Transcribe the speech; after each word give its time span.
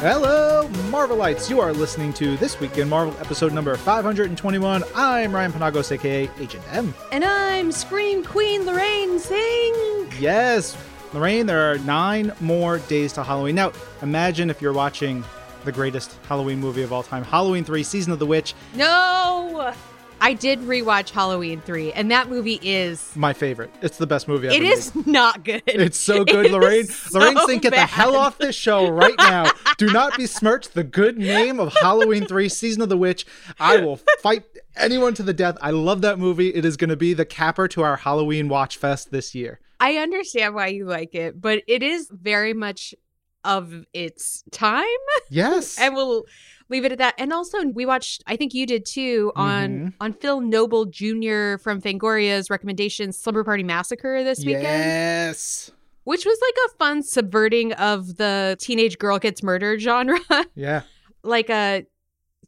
Hello, 0.00 0.66
Marvelites. 0.88 1.50
You 1.50 1.60
are 1.60 1.74
listening 1.74 2.14
to 2.14 2.34
This 2.38 2.58
Week 2.58 2.78
in 2.78 2.88
Marvel, 2.88 3.14
episode 3.20 3.52
number 3.52 3.76
521. 3.76 4.82
I'm 4.94 5.30
Ryan 5.34 5.52
Penagos, 5.52 5.92
aka 5.92 6.30
Agent 6.38 6.64
M. 6.72 6.94
And 7.12 7.22
I'm 7.22 7.70
Scream 7.70 8.24
Queen 8.24 8.64
Lorraine 8.64 9.18
Cink. 9.18 10.18
Yes, 10.18 10.74
Lorraine, 11.12 11.44
there 11.44 11.70
are 11.70 11.76
nine 11.80 12.32
more 12.40 12.78
days 12.78 13.12
to 13.12 13.22
Halloween. 13.22 13.56
Now, 13.56 13.72
imagine 14.00 14.48
if 14.48 14.62
you're 14.62 14.72
watching 14.72 15.22
the 15.66 15.72
greatest 15.72 16.16
Halloween 16.26 16.60
movie 16.60 16.80
of 16.80 16.94
all 16.94 17.02
time, 17.02 17.22
Halloween 17.22 17.62
3 17.62 17.82
Season 17.82 18.10
of 18.10 18.18
the 18.18 18.26
Witch. 18.26 18.54
No! 18.74 19.74
I 20.22 20.34
did 20.34 20.60
rewatch 20.60 21.10
Halloween 21.10 21.60
3, 21.62 21.92
and 21.92 22.10
that 22.10 22.28
movie 22.28 22.58
is. 22.62 23.14
My 23.16 23.32
favorite. 23.32 23.70
It's 23.80 23.96
the 23.96 24.06
best 24.06 24.28
movie 24.28 24.48
ever. 24.48 24.56
It 24.56 24.62
is 24.62 24.94
made. 24.94 25.06
not 25.06 25.44
good. 25.44 25.62
It's 25.66 25.98
so 25.98 26.24
good, 26.26 26.46
It 26.46 26.52
Lorraine. 26.52 26.86
so 26.86 27.18
Lorraine 27.18 27.36
Cink, 27.38 27.62
get 27.62 27.72
the 27.72 27.80
hell 27.86 28.14
off 28.16 28.38
this 28.38 28.54
show 28.54 28.90
right 28.90 29.14
now. 29.18 29.50
Do 29.78 29.86
not 29.86 30.16
besmirch 30.16 30.68
the 30.68 30.84
good 30.84 31.16
name 31.16 31.58
of 31.58 31.72
Halloween 31.74 32.26
3 32.26 32.48
Season 32.48 32.82
of 32.82 32.88
the 32.88 32.96
Witch. 32.98 33.24
I 33.58 33.78
will 33.78 33.96
fight 34.20 34.44
anyone 34.76 35.14
to 35.14 35.22
the 35.22 35.32
death. 35.34 35.56
I 35.62 35.70
love 35.70 36.02
that 36.02 36.18
movie. 36.18 36.48
It 36.54 36.64
is 36.64 36.76
going 36.76 36.90
to 36.90 36.96
be 36.96 37.14
the 37.14 37.24
capper 37.24 37.66
to 37.68 37.82
our 37.82 37.96
Halloween 37.96 38.48
Watch 38.48 38.76
Fest 38.76 39.10
this 39.10 39.34
year. 39.34 39.60
I 39.80 39.96
understand 39.96 40.54
why 40.54 40.66
you 40.66 40.84
like 40.84 41.14
it, 41.14 41.40
but 41.40 41.62
it 41.66 41.82
is 41.82 42.08
very 42.12 42.52
much 42.52 42.94
of 43.42 43.86
its 43.94 44.44
time. 44.52 44.84
Yes. 45.30 45.78
and 45.80 45.94
we'll 45.94 46.24
leave 46.70 46.84
it 46.84 46.92
at 46.92 46.98
that. 46.98 47.14
And 47.18 47.32
also, 47.32 47.58
we 47.66 47.84
watched, 47.84 48.22
I 48.26 48.36
think 48.36 48.54
you 48.54 48.64
did 48.66 48.86
too, 48.86 49.32
on 49.36 49.68
Mhm. 49.70 49.92
on 50.00 50.12
Phil 50.14 50.40
Nobile 50.40 50.86
Jr. 50.86 51.56
from 51.58 51.80
Fangoria's 51.82 52.48
recommendation, 52.48 53.12
Slumber 53.12 53.44
Party 53.44 53.62
Massacre 53.64 54.24
this 54.24 54.38
weekend. 54.44 54.62
Yes. 54.64 55.70
which 56.04 56.24
was 56.24 56.38
like 56.40 56.54
a 56.72 56.76
fun 56.78 57.02
subverting 57.02 57.72
of 57.74 58.16
the 58.16 58.56
teenage 58.58 58.98
girl 58.98 59.18
gets 59.18 59.42
murdered 59.42 59.80
genre 59.80 60.18
Yeah. 60.54 60.82
like 61.22 61.50
a 61.50 61.84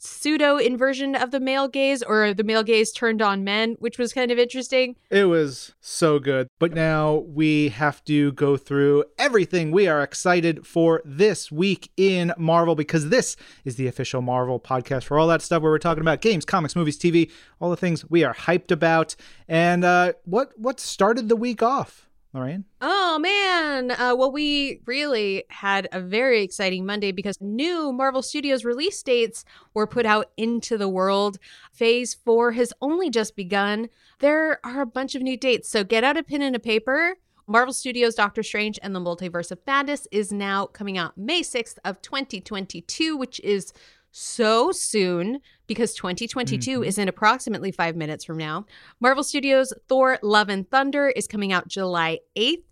pseudo 0.05 0.57
inversion 0.57 1.15
of 1.15 1.31
the 1.31 1.39
male 1.41 1.69
gaze 1.69 2.03
or 2.03 2.35
the 2.35 2.43
male 2.43 2.63
gaze 2.65 2.91
turned 2.91 3.23
on 3.23 3.45
men 3.45 3.77
which 3.79 3.99
was 3.99 4.13
kind 4.13 4.31
of 4.31 4.39
interesting 4.39 4.97
It 5.11 5.27
was 5.27 5.75
so 5.81 6.19
good. 6.19 6.49
But 6.59 6.73
now 6.73 7.15
we 7.15 7.69
have 7.69 8.03
to 8.05 8.33
go 8.33 8.57
through 8.57 9.05
everything 9.19 9.71
we 9.71 9.87
are 9.87 10.03
excited 10.03 10.67
for 10.67 11.03
this 11.05 11.53
week 11.53 11.91
in 11.97 12.33
Marvel 12.37 12.75
because 12.75 13.09
this 13.11 13.37
is 13.65 13.77
the 13.77 13.87
official 13.87 14.23
Marvel 14.23 14.59
podcast 14.59 15.05
for 15.05 15.19
all 15.19 15.29
that 15.29 15.43
stuff 15.43 15.63
where 15.63 15.71
we're 15.71 15.79
talking 15.79 16.01
about 16.01 16.21
games, 16.21 16.45
comics, 16.45 16.75
movies, 16.75 16.99
TV, 16.99 17.31
all 17.61 17.71
the 17.71 17.77
things 17.77 18.09
we 18.11 18.25
are 18.25 18.35
hyped 18.35 18.71
about. 18.71 19.15
And 19.49 19.85
uh, 19.85 20.15
what 20.25 20.53
what 20.57 20.81
started 20.81 21.29
the 21.29 21.37
week 21.37 21.63
off, 21.63 22.09
Lorraine? 22.35 22.65
oh 22.81 23.19
man. 23.19 23.91
Uh, 23.91 24.15
well 24.17 24.33
we 24.33 24.81
really 24.87 25.45
had 25.51 25.89
a 25.93 26.01
very 26.01 26.43
exciting 26.43 26.87
monday 26.87 27.13
because 27.13 27.37
new 27.41 27.93
marvel 27.93 28.23
studios 28.23 28.65
release 28.65 29.03
dates 29.03 29.45
were 29.75 29.87
put 29.87 30.07
out 30.07 30.31
into 30.37 30.79
the 30.79 30.89
world. 30.89 31.39
Phase 31.73 32.15
four 32.15 32.53
has 32.53 32.73
only 32.81 33.11
just 33.11 33.37
begun. 33.37 33.89
There 34.21 34.61
are 34.65 34.81
a 34.81 34.87
bunch 34.87 35.15
of 35.15 35.23
new 35.23 35.37
dates. 35.37 35.69
So 35.69 35.85
get 35.85 36.05
out 36.05 36.17
a 36.17 36.23
pen 36.23 36.43
and 36.43 36.57
a 36.57 36.61
paper. 36.61 37.17
Marvel 37.47 37.75
Studios 37.75 38.15
Doctor 38.15 38.43
Strange 38.43 38.79
and 38.83 38.95
the 38.95 39.01
Multiverse 39.01 39.51
of 39.51 39.59
Madness 39.67 40.07
is 40.13 40.33
now 40.33 40.65
coming 40.67 40.97
out 40.97 41.19
May 41.19 41.43
6th 41.43 41.77
of 41.85 42.01
2022, 42.01 43.17
which 43.17 43.41
is 43.41 43.73
so 44.13 44.71
soon 44.73 45.41
because 45.73 45.95
2022 45.95 46.81
Mhm. 46.81 46.87
is 46.87 46.99
in 46.99 47.09
approximately 47.09 47.73
5 47.73 47.97
minutes 47.97 48.25
from 48.25 48.37
now. 48.37 48.67
Marvel 49.01 49.25
Studios 49.25 49.73
Thor 49.89 50.19
Love 50.23 50.49
and 50.51 50.69
Thunder 50.71 51.09
is 51.09 51.27
coming 51.27 51.51
out 51.53 51.67
July 51.69 52.19
8th 52.37 52.65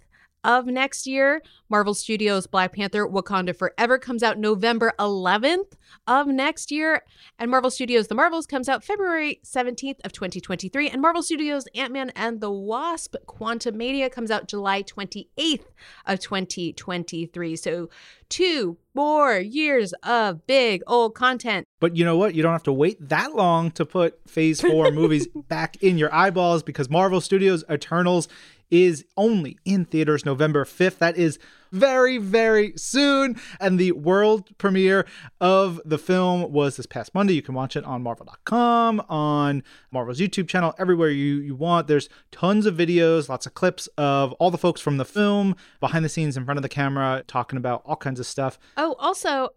of 0.45 0.67
next 0.67 1.07
year. 1.07 1.43
Marvel 1.69 1.95
Studios 1.95 2.47
Black 2.47 2.73
Panther 2.73 3.07
Wakanda 3.07 3.55
Forever 3.55 3.99
comes 3.99 4.23
out 4.23 4.39
November 4.39 4.93
11th 4.99 5.73
of 6.07 6.27
next 6.27 6.71
year. 6.71 7.03
And 7.39 7.51
Marvel 7.51 7.71
Studios 7.71 8.09
The 8.09 8.15
Marvels 8.15 8.47
comes 8.47 8.69
out 8.69 8.85
February 8.85 9.41
17th 9.45 10.01
of 10.05 10.13
2023. 10.13 10.89
And 10.89 11.01
Marvel 11.01 11.23
Studios 11.23 11.67
Ant-Man 11.75 12.11
and 12.17 12.41
the 12.41 12.51
Wasp 12.51 13.15
Quantumania 13.27 14.11
comes 14.11 14.31
out 14.31 14.49
July 14.49 14.83
28th 14.83 15.67
of 16.07 16.21
2023. 16.21 17.57
So 17.57 17.89
two 18.29 18.79
more 18.95 19.39
years 19.39 19.93
of 20.03 20.47
big 20.47 20.83
old 20.87 21.15
content. 21.15 21.67
But 21.81 21.97
you 21.97 22.05
know 22.05 22.17
what? 22.17 22.35
You 22.35 22.43
don't 22.43 22.53
have 22.53 22.63
to 22.65 22.73
wait 22.73 23.09
that 23.09 23.35
long 23.35 23.71
to 23.73 23.85
put 23.85 24.29
Phase 24.29 24.61
4 24.61 24.91
movies 24.93 25.29
back 25.49 25.83
in 25.83 25.99
your 25.99 26.13
eyeballs 26.15 26.63
because 26.63 26.89
Marvel 26.89 27.21
Studios 27.21 27.65
Eternals 27.71 28.29
is 28.71 29.05
only 29.17 29.59
in 29.65 29.85
theaters 29.85 30.25
November 30.25 30.65
5th. 30.65 30.99
That 30.99 31.17
is 31.17 31.39
very, 31.73 32.19
very 32.19 32.73
soon. 32.77 33.41
And 33.61 33.79
the 33.79 33.93
world 33.93 34.57
premiere 34.59 35.07
of 35.41 35.81
the 35.85 35.99
film 35.99 36.53
was 36.53 36.77
this 36.77 36.87
past 36.87 37.15
Monday. 37.15 37.35
You 37.35 37.43
can 37.43 37.55
watch 37.55 37.77
it 37.77 37.85
on 37.85 38.03
Marvel.com, 38.03 39.01
on 39.09 39.63
Marvel's 39.91 40.19
YouTube 40.19 40.49
channel, 40.49 40.75
everywhere 40.79 41.11
you, 41.11 41.37
you 41.37 41.55
want. 41.55 41.87
There's 41.87 42.09
tons 42.33 42.67
of 42.67 42.77
videos, 42.77 43.29
lots 43.29 43.47
of 43.47 43.55
clips 43.55 43.89
of 43.99 44.33
all 44.35 44.51
the 44.51 44.59
folks 44.59 44.81
from 44.81 44.97
the 44.97 45.05
film, 45.05 45.57
behind 45.81 46.05
the 46.05 46.09
scenes, 46.09 46.37
in 46.37 46.45
front 46.45 46.59
of 46.59 46.63
the 46.63 46.69
camera, 46.69 47.23
talking 47.27 47.57
about 47.57 47.83
all 47.85 47.97
kinds 47.97 48.21
of 48.21 48.27
stuff. 48.27 48.59
Oh, 48.77 48.95
also, 48.99 49.51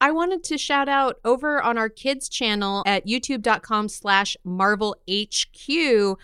I 0.00 0.10
wanted 0.12 0.44
to 0.44 0.58
shout 0.58 0.88
out 0.88 1.16
over 1.24 1.60
on 1.60 1.76
our 1.76 1.88
kids 1.88 2.28
channel 2.28 2.82
at 2.86 3.06
youtube.com 3.06 3.88
slash 3.88 4.36
Marvel 4.44 4.96
HQ. 5.10 6.18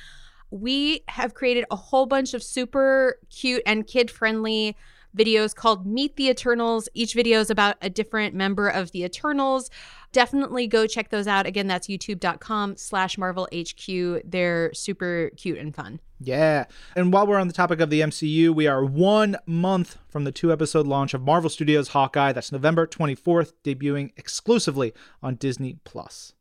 We 0.54 1.02
have 1.08 1.34
created 1.34 1.64
a 1.72 1.74
whole 1.74 2.06
bunch 2.06 2.32
of 2.32 2.40
super 2.40 3.18
cute 3.28 3.62
and 3.66 3.84
kid 3.84 4.08
friendly 4.08 4.76
videos 5.16 5.52
called 5.52 5.84
Meet 5.84 6.14
the 6.14 6.28
Eternals. 6.28 6.88
Each 6.94 7.12
video 7.12 7.40
is 7.40 7.50
about 7.50 7.76
a 7.82 7.90
different 7.90 8.36
member 8.36 8.68
of 8.68 8.92
the 8.92 9.02
Eternals. 9.02 9.68
Definitely 10.12 10.68
go 10.68 10.86
check 10.86 11.10
those 11.10 11.26
out. 11.26 11.44
Again, 11.44 11.66
that's 11.66 11.88
youtube.com 11.88 12.76
slash 12.76 13.18
Marvel 13.18 13.48
HQ. 13.52 14.22
They're 14.24 14.72
super 14.74 15.32
cute 15.36 15.58
and 15.58 15.74
fun. 15.74 15.98
Yeah. 16.20 16.66
And 16.94 17.12
while 17.12 17.26
we're 17.26 17.40
on 17.40 17.48
the 17.48 17.52
topic 17.52 17.80
of 17.80 17.90
the 17.90 18.02
MCU, 18.02 18.54
we 18.54 18.68
are 18.68 18.84
one 18.84 19.36
month 19.46 19.98
from 20.08 20.22
the 20.22 20.30
two 20.30 20.52
episode 20.52 20.86
launch 20.86 21.14
of 21.14 21.22
Marvel 21.22 21.50
Studios 21.50 21.88
Hawkeye. 21.88 22.32
That's 22.32 22.52
November 22.52 22.86
24th, 22.86 23.54
debuting 23.64 24.12
exclusively 24.16 24.92
on 25.20 25.34
Disney 25.34 25.78
Plus. 25.82 26.34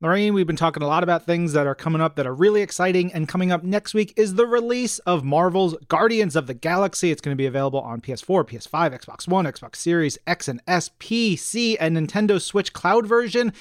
Lorraine, 0.00 0.32
we've 0.32 0.46
been 0.46 0.54
talking 0.54 0.84
a 0.84 0.86
lot 0.86 1.02
about 1.02 1.26
things 1.26 1.54
that 1.54 1.66
are 1.66 1.74
coming 1.74 2.00
up 2.00 2.14
that 2.14 2.24
are 2.24 2.34
really 2.34 2.62
exciting, 2.62 3.12
and 3.12 3.26
coming 3.26 3.50
up 3.50 3.64
next 3.64 3.94
week 3.94 4.14
is 4.16 4.36
the 4.36 4.46
release 4.46 5.00
of 5.00 5.24
Marvel's 5.24 5.74
Guardians 5.88 6.36
of 6.36 6.46
the 6.46 6.54
Galaxy. 6.54 7.10
It's 7.10 7.20
going 7.20 7.36
to 7.36 7.38
be 7.38 7.46
available 7.46 7.80
on 7.80 8.00
PS4, 8.00 8.48
PS5, 8.48 8.96
Xbox 8.96 9.26
One, 9.26 9.44
Xbox 9.44 9.74
Series 9.74 10.16
X 10.24 10.46
and 10.46 10.62
S, 10.68 10.90
PC, 11.00 11.76
and 11.80 11.96
Nintendo 11.96 12.40
Switch 12.40 12.72
Cloud 12.72 13.06
version, 13.06 13.52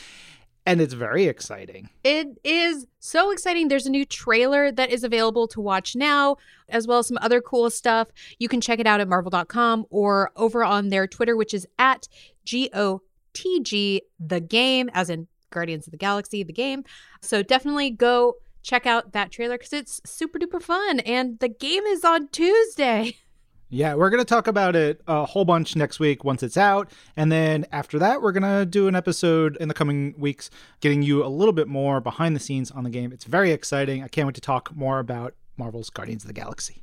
and 0.63 0.79
it's 0.79 0.93
very 0.93 1.25
exciting. 1.25 1.89
It 2.03 2.39
is 2.43 2.85
so 2.99 3.31
exciting. 3.31 3.67
There's 3.67 3.87
a 3.87 3.91
new 3.91 4.05
trailer 4.05 4.71
that 4.71 4.91
is 4.91 5.03
available 5.03 5.47
to 5.47 5.59
watch 5.59 5.95
now, 5.95 6.37
as 6.69 6.85
well 6.85 6.99
as 6.99 7.07
some 7.07 7.17
other 7.19 7.41
cool 7.41 7.67
stuff. 7.71 8.09
You 8.37 8.47
can 8.47 8.61
check 8.61 8.77
it 8.77 8.85
out 8.85 9.01
at 9.01 9.07
marvel.com 9.07 9.87
or 9.89 10.29
over 10.35 10.63
on 10.63 10.89
their 10.89 11.07
Twitter, 11.07 11.35
which 11.35 11.55
is 11.55 11.65
at 11.79 12.07
GOTG 12.45 14.01
the 14.19 14.39
game, 14.39 14.91
as 14.93 15.09
in 15.09 15.27
Guardians 15.49 15.87
of 15.87 15.91
the 15.91 15.97
Galaxy, 15.97 16.43
the 16.43 16.53
game. 16.53 16.83
So 17.21 17.43
definitely 17.43 17.89
go 17.91 18.35
check 18.63 18.85
out 18.85 19.13
that 19.13 19.31
trailer 19.31 19.57
because 19.57 19.73
it's 19.73 20.01
super 20.05 20.37
duper 20.39 20.61
fun. 20.61 20.99
And 21.01 21.39
the 21.39 21.49
game 21.49 21.83
is 21.83 22.03
on 22.03 22.27
Tuesday. 22.29 23.17
Yeah, 23.69 23.95
we're 23.95 24.09
going 24.09 24.21
to 24.21 24.25
talk 24.25 24.47
about 24.47 24.77
it 24.77 25.01
a 25.07 25.25
whole 25.25 25.43
bunch 25.43 25.75
next 25.75 25.99
week 25.99 26.23
once 26.23 26.41
it's 26.41 26.55
out. 26.55 26.89
And 27.17 27.29
then 27.29 27.65
after 27.73 27.99
that, 27.99 28.21
we're 28.21 28.31
going 28.31 28.43
to 28.43 28.65
do 28.65 28.87
an 28.87 28.95
episode 28.95 29.57
in 29.57 29.67
the 29.67 29.73
coming 29.73 30.15
weeks 30.17 30.49
getting 30.79 31.01
you 31.01 31.25
a 31.25 31.27
little 31.27 31.51
bit 31.51 31.67
more 31.67 31.99
behind 31.99 32.33
the 32.33 32.39
scenes 32.39 32.71
on 32.71 32.85
the 32.85 32.89
game. 32.89 33.11
It's 33.11 33.25
very 33.25 33.51
exciting. 33.51 34.03
I 34.03 34.07
can't 34.07 34.25
wait 34.25 34.35
to 34.35 34.41
talk 34.41 34.73
more 34.73 34.99
about 34.99 35.33
Marvel's 35.57 35.89
Guardians 35.89 36.23
of 36.23 36.29
the 36.29 36.33
Galaxy. 36.33 36.81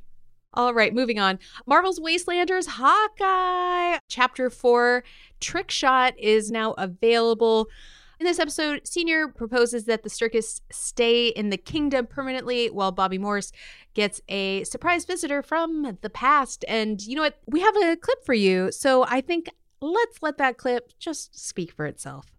All 0.53 0.75
right, 0.75 0.93
moving 0.93 1.17
on. 1.17 1.39
Marvel's 1.65 1.99
Wastelanders 1.99 2.67
Hawkeye, 2.67 3.97
Chapter 4.07 4.51
4, 4.51 5.03
Trick 5.39 5.71
Shot 5.71 6.13
is 6.19 6.51
now 6.51 6.73
available. 6.73 7.67
In 8.17 8.25
this 8.25 8.39
episode, 8.39 8.87
Senior 8.87 9.27
proposes 9.27 9.85
that 9.85 10.03
the 10.03 10.09
circus 10.09 10.61
stay 10.71 11.27
in 11.27 11.49
the 11.49 11.57
kingdom 11.57 12.07
permanently 12.07 12.69
while 12.69 12.93
Bobby 12.93 13.17
Morse 13.17 13.51
gets 13.93 14.21
a 14.29 14.63
surprise 14.63 15.03
visitor 15.03 15.43
from 15.43 15.97
the 16.01 16.09
past. 16.09 16.63
And 16.69 17.01
you 17.05 17.17
know 17.17 17.23
what? 17.23 17.39
We 17.45 17.59
have 17.59 17.75
a 17.75 17.97
clip 17.97 18.25
for 18.25 18.33
you. 18.33 18.71
So 18.71 19.03
I 19.09 19.19
think 19.19 19.49
let's 19.81 20.21
let 20.21 20.37
that 20.37 20.57
clip 20.57 20.93
just 20.97 21.37
speak 21.37 21.73
for 21.73 21.85
itself. 21.85 22.31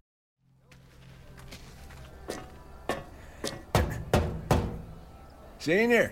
Senior, 5.59 6.11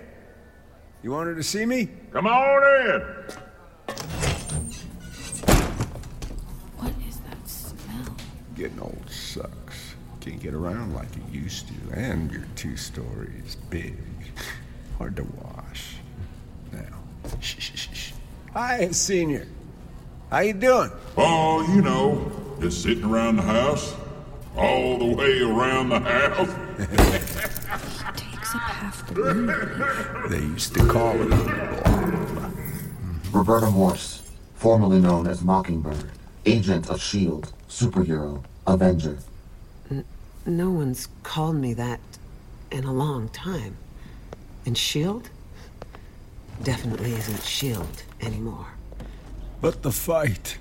you 1.01 1.09
wanted 1.09 1.38
to 1.38 1.44
see 1.44 1.65
me? 1.65 1.89
Come 2.11 2.27
on 2.27 2.91
in. 2.91 3.44
Getting 8.56 8.80
old 8.80 9.04
sucks. 9.10 9.96
Can't 10.22 10.42
get 10.42 10.54
around 10.54 10.94
like 10.96 11.10
you 11.16 11.42
used 11.42 11.68
to, 11.68 11.74
and 11.94 12.31
your 12.31 12.46
two 12.56 12.78
stories 12.78 13.57
big. 13.69 13.98
Hard 14.98 15.18
to 15.18 15.24
wash. 15.24 15.96
Now, 16.72 17.04
shh, 17.42 17.56
shh, 17.60 17.72
shh, 17.75 17.88
shh. 17.94 18.12
Hi, 18.54 18.88
Senior. 18.92 19.48
How 20.31 20.40
you 20.40 20.54
doing? 20.54 20.90
Oh, 21.18 21.66
you 21.75 21.81
know, 21.81 22.31
Just 22.62 22.81
sitting 22.81 23.04
around 23.04 23.36
the 23.36 23.42
house? 23.44 23.94
All 24.56 24.98
the 24.98 25.13
way 25.13 25.42
around 25.42 25.90
the 25.90 26.00
house? 26.00 26.48
Takes 28.16 28.56
up 28.56 28.62
half 28.62 29.07
the 29.07 29.22
room. 29.22 30.30
They 30.30 30.40
used 30.40 30.74
to 30.75 30.88
call 30.88 31.22
it 31.22 31.31
a. 31.31 32.52
Roberta 33.31 33.69
Morse, 33.69 34.24
formerly 34.56 35.00
known 35.00 35.28
as 35.28 35.42
Mockingbird, 35.44 36.10
agent 36.46 36.90
of 36.90 36.96
S.H.I.E.L.D., 36.96 37.50
superhero, 37.69 38.44
Avenger. 38.67 39.17
No 40.45 40.69
one's 40.69 41.07
called 41.23 41.56
me 41.56 41.73
that 41.73 42.00
in 42.71 42.83
a 42.83 42.94
long 42.94 43.29
time. 43.29 43.77
And 44.65 44.75
S.H.I.E.L.D.? 44.75 45.29
Definitely 46.63 47.13
isn't 47.13 47.35
S.H.I.E.L.D. 47.35 48.03
anymore. 48.21 48.67
But 49.62 49.81
the 49.81 49.91
fight. 49.91 50.57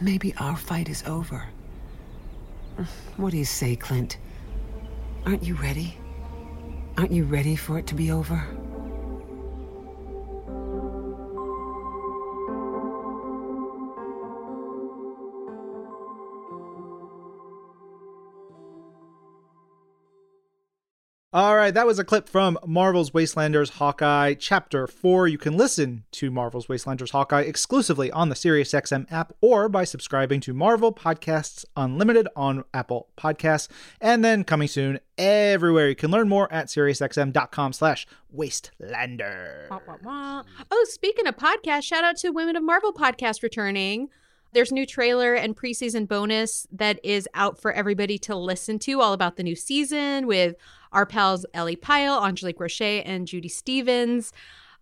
Maybe 0.00 0.34
our 0.38 0.56
fight 0.56 0.88
is 0.88 1.02
over. 1.06 1.46
What 3.16 3.30
do 3.30 3.38
you 3.38 3.44
say, 3.44 3.76
Clint? 3.76 4.18
Aren't 5.26 5.42
you 5.42 5.54
ready? 5.54 5.96
Aren't 6.96 7.12
you 7.12 7.24
ready 7.24 7.56
for 7.56 7.78
it 7.78 7.86
to 7.88 7.94
be 7.94 8.10
over? 8.10 8.44
All 21.34 21.56
right, 21.56 21.74
that 21.74 21.84
was 21.84 21.98
a 21.98 22.04
clip 22.04 22.28
from 22.28 22.56
Marvel's 22.64 23.10
Wastelanders 23.10 23.70
Hawkeye 23.70 24.34
Chapter 24.34 24.86
4. 24.86 25.26
You 25.26 25.36
can 25.36 25.56
listen 25.56 26.04
to 26.12 26.30
Marvel's 26.30 26.68
Wastelanders 26.68 27.10
Hawkeye 27.10 27.40
exclusively 27.40 28.08
on 28.12 28.28
the 28.28 28.36
SiriusXM 28.36 29.10
app 29.10 29.32
or 29.40 29.68
by 29.68 29.82
subscribing 29.82 30.38
to 30.42 30.54
Marvel 30.54 30.92
Podcasts 30.92 31.64
Unlimited 31.76 32.28
on 32.36 32.62
Apple 32.72 33.08
Podcasts. 33.18 33.66
And 34.00 34.24
then 34.24 34.44
coming 34.44 34.68
soon 34.68 35.00
everywhere. 35.18 35.88
You 35.88 35.96
can 35.96 36.12
learn 36.12 36.28
more 36.28 36.46
at 36.52 36.68
SiriusXM.com 36.68 37.72
slash 37.72 38.06
Wastelander. 38.32 39.66
Oh, 40.70 40.86
speaking 40.88 41.26
of 41.26 41.36
podcasts, 41.36 41.82
shout 41.82 42.04
out 42.04 42.16
to 42.18 42.30
Women 42.30 42.54
of 42.54 42.62
Marvel 42.62 42.92
podcast 42.92 43.42
returning. 43.42 44.08
There's 44.54 44.70
new 44.70 44.86
trailer 44.86 45.34
and 45.34 45.56
preseason 45.56 46.06
bonus 46.06 46.68
that 46.70 47.00
is 47.02 47.28
out 47.34 47.58
for 47.58 47.72
everybody 47.72 48.18
to 48.18 48.36
listen 48.36 48.78
to, 48.78 49.00
all 49.00 49.12
about 49.12 49.34
the 49.34 49.42
new 49.42 49.56
season 49.56 50.28
with 50.28 50.54
our 50.92 51.04
pals 51.04 51.44
Ellie 51.52 51.74
Pyle, 51.74 52.24
Angelique 52.24 52.60
Roche, 52.60 52.80
and 52.80 53.26
Judy 53.26 53.48
Stephens. 53.48 54.32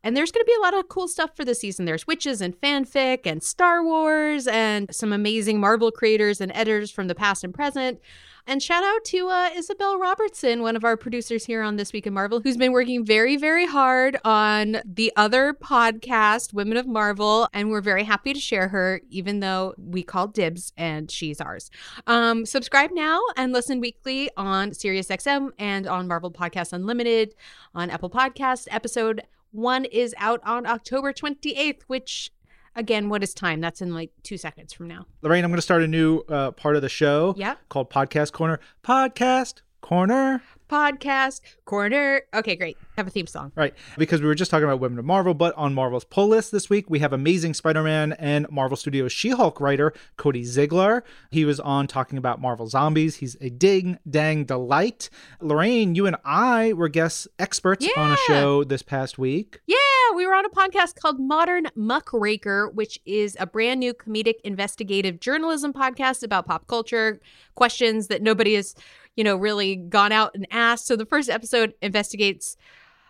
And 0.04 0.16
there's 0.16 0.32
going 0.32 0.44
to 0.44 0.46
be 0.46 0.56
a 0.58 0.62
lot 0.62 0.74
of 0.74 0.88
cool 0.88 1.08
stuff 1.08 1.36
for 1.36 1.44
the 1.44 1.54
season. 1.54 1.84
There's 1.84 2.06
witches 2.06 2.40
and 2.40 2.60
fanfic 2.60 3.20
and 3.24 3.42
Star 3.42 3.84
Wars 3.84 4.46
and 4.46 4.92
some 4.94 5.12
amazing 5.12 5.60
Marvel 5.60 5.90
creators 5.90 6.40
and 6.40 6.50
editors 6.54 6.90
from 6.90 7.08
the 7.08 7.14
past 7.14 7.44
and 7.44 7.54
present. 7.54 8.00
And 8.44 8.60
shout 8.60 8.82
out 8.82 9.04
to 9.04 9.28
uh, 9.28 9.50
Isabel 9.54 10.00
Robertson, 10.00 10.62
one 10.62 10.74
of 10.74 10.82
our 10.82 10.96
producers 10.96 11.44
here 11.44 11.62
on 11.62 11.76
This 11.76 11.92
Week 11.92 12.08
in 12.08 12.12
Marvel, 12.12 12.40
who's 12.40 12.56
been 12.56 12.72
working 12.72 13.04
very, 13.06 13.36
very 13.36 13.66
hard 13.66 14.16
on 14.24 14.78
the 14.84 15.12
other 15.14 15.54
podcast, 15.54 16.52
Women 16.52 16.76
of 16.76 16.88
Marvel. 16.88 17.48
And 17.52 17.70
we're 17.70 17.80
very 17.80 18.02
happy 18.02 18.32
to 18.32 18.40
share 18.40 18.66
her, 18.68 19.00
even 19.10 19.38
though 19.38 19.74
we 19.78 20.02
call 20.02 20.26
dibs 20.26 20.72
and 20.76 21.08
she's 21.08 21.40
ours. 21.40 21.70
Um, 22.08 22.44
subscribe 22.44 22.90
now 22.92 23.20
and 23.36 23.52
listen 23.52 23.78
weekly 23.78 24.28
on 24.36 24.72
SiriusXM 24.72 25.50
and 25.60 25.86
on 25.86 26.08
Marvel 26.08 26.32
Podcast 26.32 26.72
Unlimited 26.72 27.36
on 27.76 27.90
Apple 27.90 28.10
Podcast. 28.10 28.66
Episode 28.72 29.22
one 29.52 29.84
is 29.84 30.14
out 30.18 30.40
on 30.44 30.66
October 30.66 31.12
28th, 31.12 31.82
which 31.86 32.30
again, 32.74 33.08
what 33.08 33.22
is 33.22 33.32
time? 33.34 33.60
That's 33.60 33.80
in 33.82 33.94
like 33.94 34.10
two 34.22 34.36
seconds 34.38 34.72
from 34.72 34.88
now. 34.88 35.06
Lorraine, 35.22 35.44
I'm 35.44 35.50
going 35.50 35.56
to 35.58 35.62
start 35.62 35.82
a 35.82 35.86
new 35.86 36.20
uh, 36.28 36.50
part 36.52 36.74
of 36.76 36.82
the 36.82 36.88
show 36.88 37.34
Yep. 37.36 37.58
called 37.68 37.90
Podcast 37.90 38.32
Corner. 38.32 38.60
Podcast 38.82 39.60
Corner. 39.82 40.42
Podcast 40.72 41.42
corner. 41.66 42.22
Okay, 42.32 42.56
great. 42.56 42.78
Have 42.96 43.06
a 43.06 43.10
theme 43.10 43.26
song. 43.26 43.52
Right, 43.54 43.74
because 43.98 44.22
we 44.22 44.26
were 44.26 44.34
just 44.34 44.50
talking 44.50 44.64
about 44.64 44.80
Women 44.80 44.98
of 44.98 45.04
Marvel, 45.04 45.34
but 45.34 45.54
on 45.54 45.74
Marvel's 45.74 46.04
pull 46.04 46.28
list 46.28 46.50
this 46.50 46.70
week, 46.70 46.88
we 46.88 47.00
have 47.00 47.12
Amazing 47.12 47.52
Spider 47.54 47.82
Man 47.82 48.12
and 48.14 48.50
Marvel 48.50 48.76
Studios 48.76 49.12
She 49.12 49.30
Hulk 49.30 49.60
writer 49.60 49.92
Cody 50.16 50.44
Ziglar. 50.44 51.02
He 51.30 51.44
was 51.44 51.60
on 51.60 51.86
talking 51.86 52.16
about 52.16 52.40
Marvel 52.40 52.66
Zombies. 52.66 53.16
He's 53.16 53.36
a 53.40 53.50
ding 53.50 53.98
dang 54.08 54.44
delight. 54.44 55.10
Lorraine, 55.40 55.94
you 55.94 56.06
and 56.06 56.16
I 56.24 56.72
were 56.72 56.88
guest 56.88 57.28
experts 57.38 57.86
on 57.96 58.12
a 58.12 58.16
show 58.16 58.64
this 58.64 58.82
past 58.82 59.18
week. 59.18 59.60
Yeah, 59.66 59.76
we 60.14 60.26
were 60.26 60.34
on 60.34 60.44
a 60.46 60.50
podcast 60.50 60.98
called 60.98 61.20
Modern 61.20 61.66
Muckraker, 61.74 62.70
which 62.70 62.98
is 63.04 63.36
a 63.38 63.46
brand 63.46 63.80
new 63.80 63.92
comedic 63.92 64.36
investigative 64.44 65.20
journalism 65.20 65.72
podcast 65.72 66.22
about 66.22 66.46
pop 66.46 66.66
culture 66.66 67.20
questions 67.54 68.06
that 68.08 68.22
nobody 68.22 68.54
has, 68.54 68.74
you 69.16 69.24
know, 69.24 69.36
really 69.36 69.76
gone 69.76 70.12
out 70.12 70.32
and 70.34 70.46
asked. 70.50 70.86
So 70.86 70.96
the 70.96 71.06
first 71.06 71.28
episode 71.28 71.74
investigates 71.82 72.56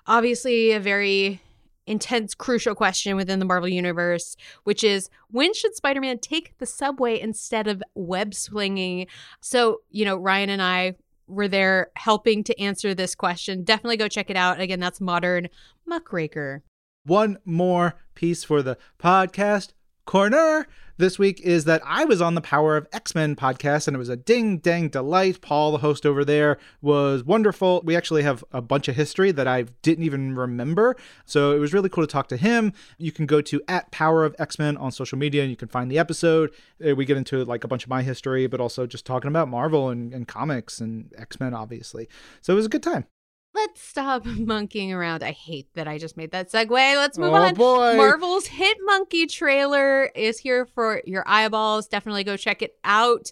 obviously 0.06 0.72
a 0.72 0.80
very 0.80 1.40
intense, 1.86 2.34
crucial 2.34 2.74
question 2.74 3.16
within 3.16 3.38
the 3.38 3.44
Marvel 3.44 3.68
universe, 3.68 4.36
which 4.64 4.84
is 4.84 5.10
when 5.30 5.52
should 5.54 5.74
Spider 5.74 6.00
Man 6.00 6.18
take 6.18 6.56
the 6.58 6.66
subway 6.66 7.20
instead 7.20 7.66
of 7.66 7.82
web 7.94 8.34
swinging? 8.34 9.06
So, 9.40 9.80
you 9.90 10.04
know, 10.04 10.16
Ryan 10.16 10.50
and 10.50 10.62
I 10.62 10.94
were 11.26 11.48
there 11.48 11.90
helping 11.96 12.44
to 12.44 12.60
answer 12.60 12.94
this 12.94 13.14
question. 13.14 13.64
Definitely 13.64 13.96
go 13.96 14.08
check 14.08 14.30
it 14.30 14.36
out. 14.36 14.60
Again, 14.60 14.80
that's 14.80 15.00
Modern 15.00 15.48
Muckraker. 15.86 16.62
One 17.04 17.38
more 17.44 17.94
piece 18.14 18.44
for 18.44 18.62
the 18.62 18.78
podcast 18.98 19.72
corner 20.12 20.66
this 20.98 21.18
week 21.18 21.40
is 21.40 21.64
that 21.64 21.80
I 21.86 22.04
was 22.04 22.20
on 22.20 22.34
the 22.34 22.42
Power 22.42 22.76
of 22.76 22.86
X 22.92 23.14
Men 23.14 23.34
podcast, 23.34 23.88
and 23.88 23.94
it 23.94 23.98
was 23.98 24.10
a 24.10 24.16
ding 24.16 24.58
dang 24.58 24.90
delight. 24.90 25.40
Paul, 25.40 25.72
the 25.72 25.78
host 25.78 26.04
over 26.04 26.22
there, 26.22 26.58
was 26.82 27.24
wonderful. 27.24 27.80
We 27.82 27.96
actually 27.96 28.22
have 28.22 28.44
a 28.52 28.60
bunch 28.60 28.88
of 28.88 28.94
history 28.94 29.32
that 29.32 29.48
I 29.48 29.62
didn't 29.80 30.04
even 30.04 30.36
remember, 30.36 30.96
so 31.24 31.56
it 31.56 31.60
was 31.60 31.72
really 31.72 31.88
cool 31.88 32.04
to 32.04 32.12
talk 32.12 32.28
to 32.28 32.36
him. 32.36 32.74
You 32.98 33.10
can 33.10 33.24
go 33.24 33.40
to 33.40 33.62
at 33.68 33.90
Power 33.90 34.26
of 34.26 34.36
X 34.38 34.58
Men 34.58 34.76
on 34.76 34.92
social 34.92 35.16
media, 35.16 35.40
and 35.40 35.50
you 35.50 35.56
can 35.56 35.68
find 35.68 35.90
the 35.90 35.98
episode. 35.98 36.50
Uh, 36.86 36.94
We 36.94 37.06
get 37.06 37.16
into 37.16 37.42
like 37.46 37.64
a 37.64 37.68
bunch 37.68 37.84
of 37.84 37.88
my 37.88 38.02
history, 38.02 38.46
but 38.46 38.60
also 38.60 38.86
just 38.86 39.06
talking 39.06 39.28
about 39.28 39.48
Marvel 39.48 39.88
and, 39.88 40.12
and 40.12 40.28
comics 40.28 40.78
and 40.78 41.10
X 41.16 41.40
Men, 41.40 41.54
obviously. 41.54 42.06
So 42.42 42.52
it 42.52 42.56
was 42.56 42.66
a 42.66 42.68
good 42.68 42.82
time. 42.82 43.06
Let's 43.54 43.82
stop 43.82 44.24
monkeying 44.26 44.92
around. 44.92 45.22
I 45.22 45.32
hate 45.32 45.68
that 45.74 45.86
I 45.86 45.98
just 45.98 46.16
made 46.16 46.30
that 46.32 46.50
segue. 46.50 46.70
Let's 46.70 47.18
move 47.18 47.32
Oh, 47.32 47.36
on. 47.36 47.54
boy. 47.54 47.96
Marvel's 47.96 48.46
Hit 48.46 48.78
Monkey 48.84 49.26
trailer 49.26 50.04
is 50.14 50.38
here 50.38 50.66
for 50.74 51.02
your 51.04 51.22
eyeballs. 51.26 51.86
Definitely 51.88 52.24
go 52.24 52.36
check 52.36 52.62
it 52.62 52.76
out. 52.84 53.30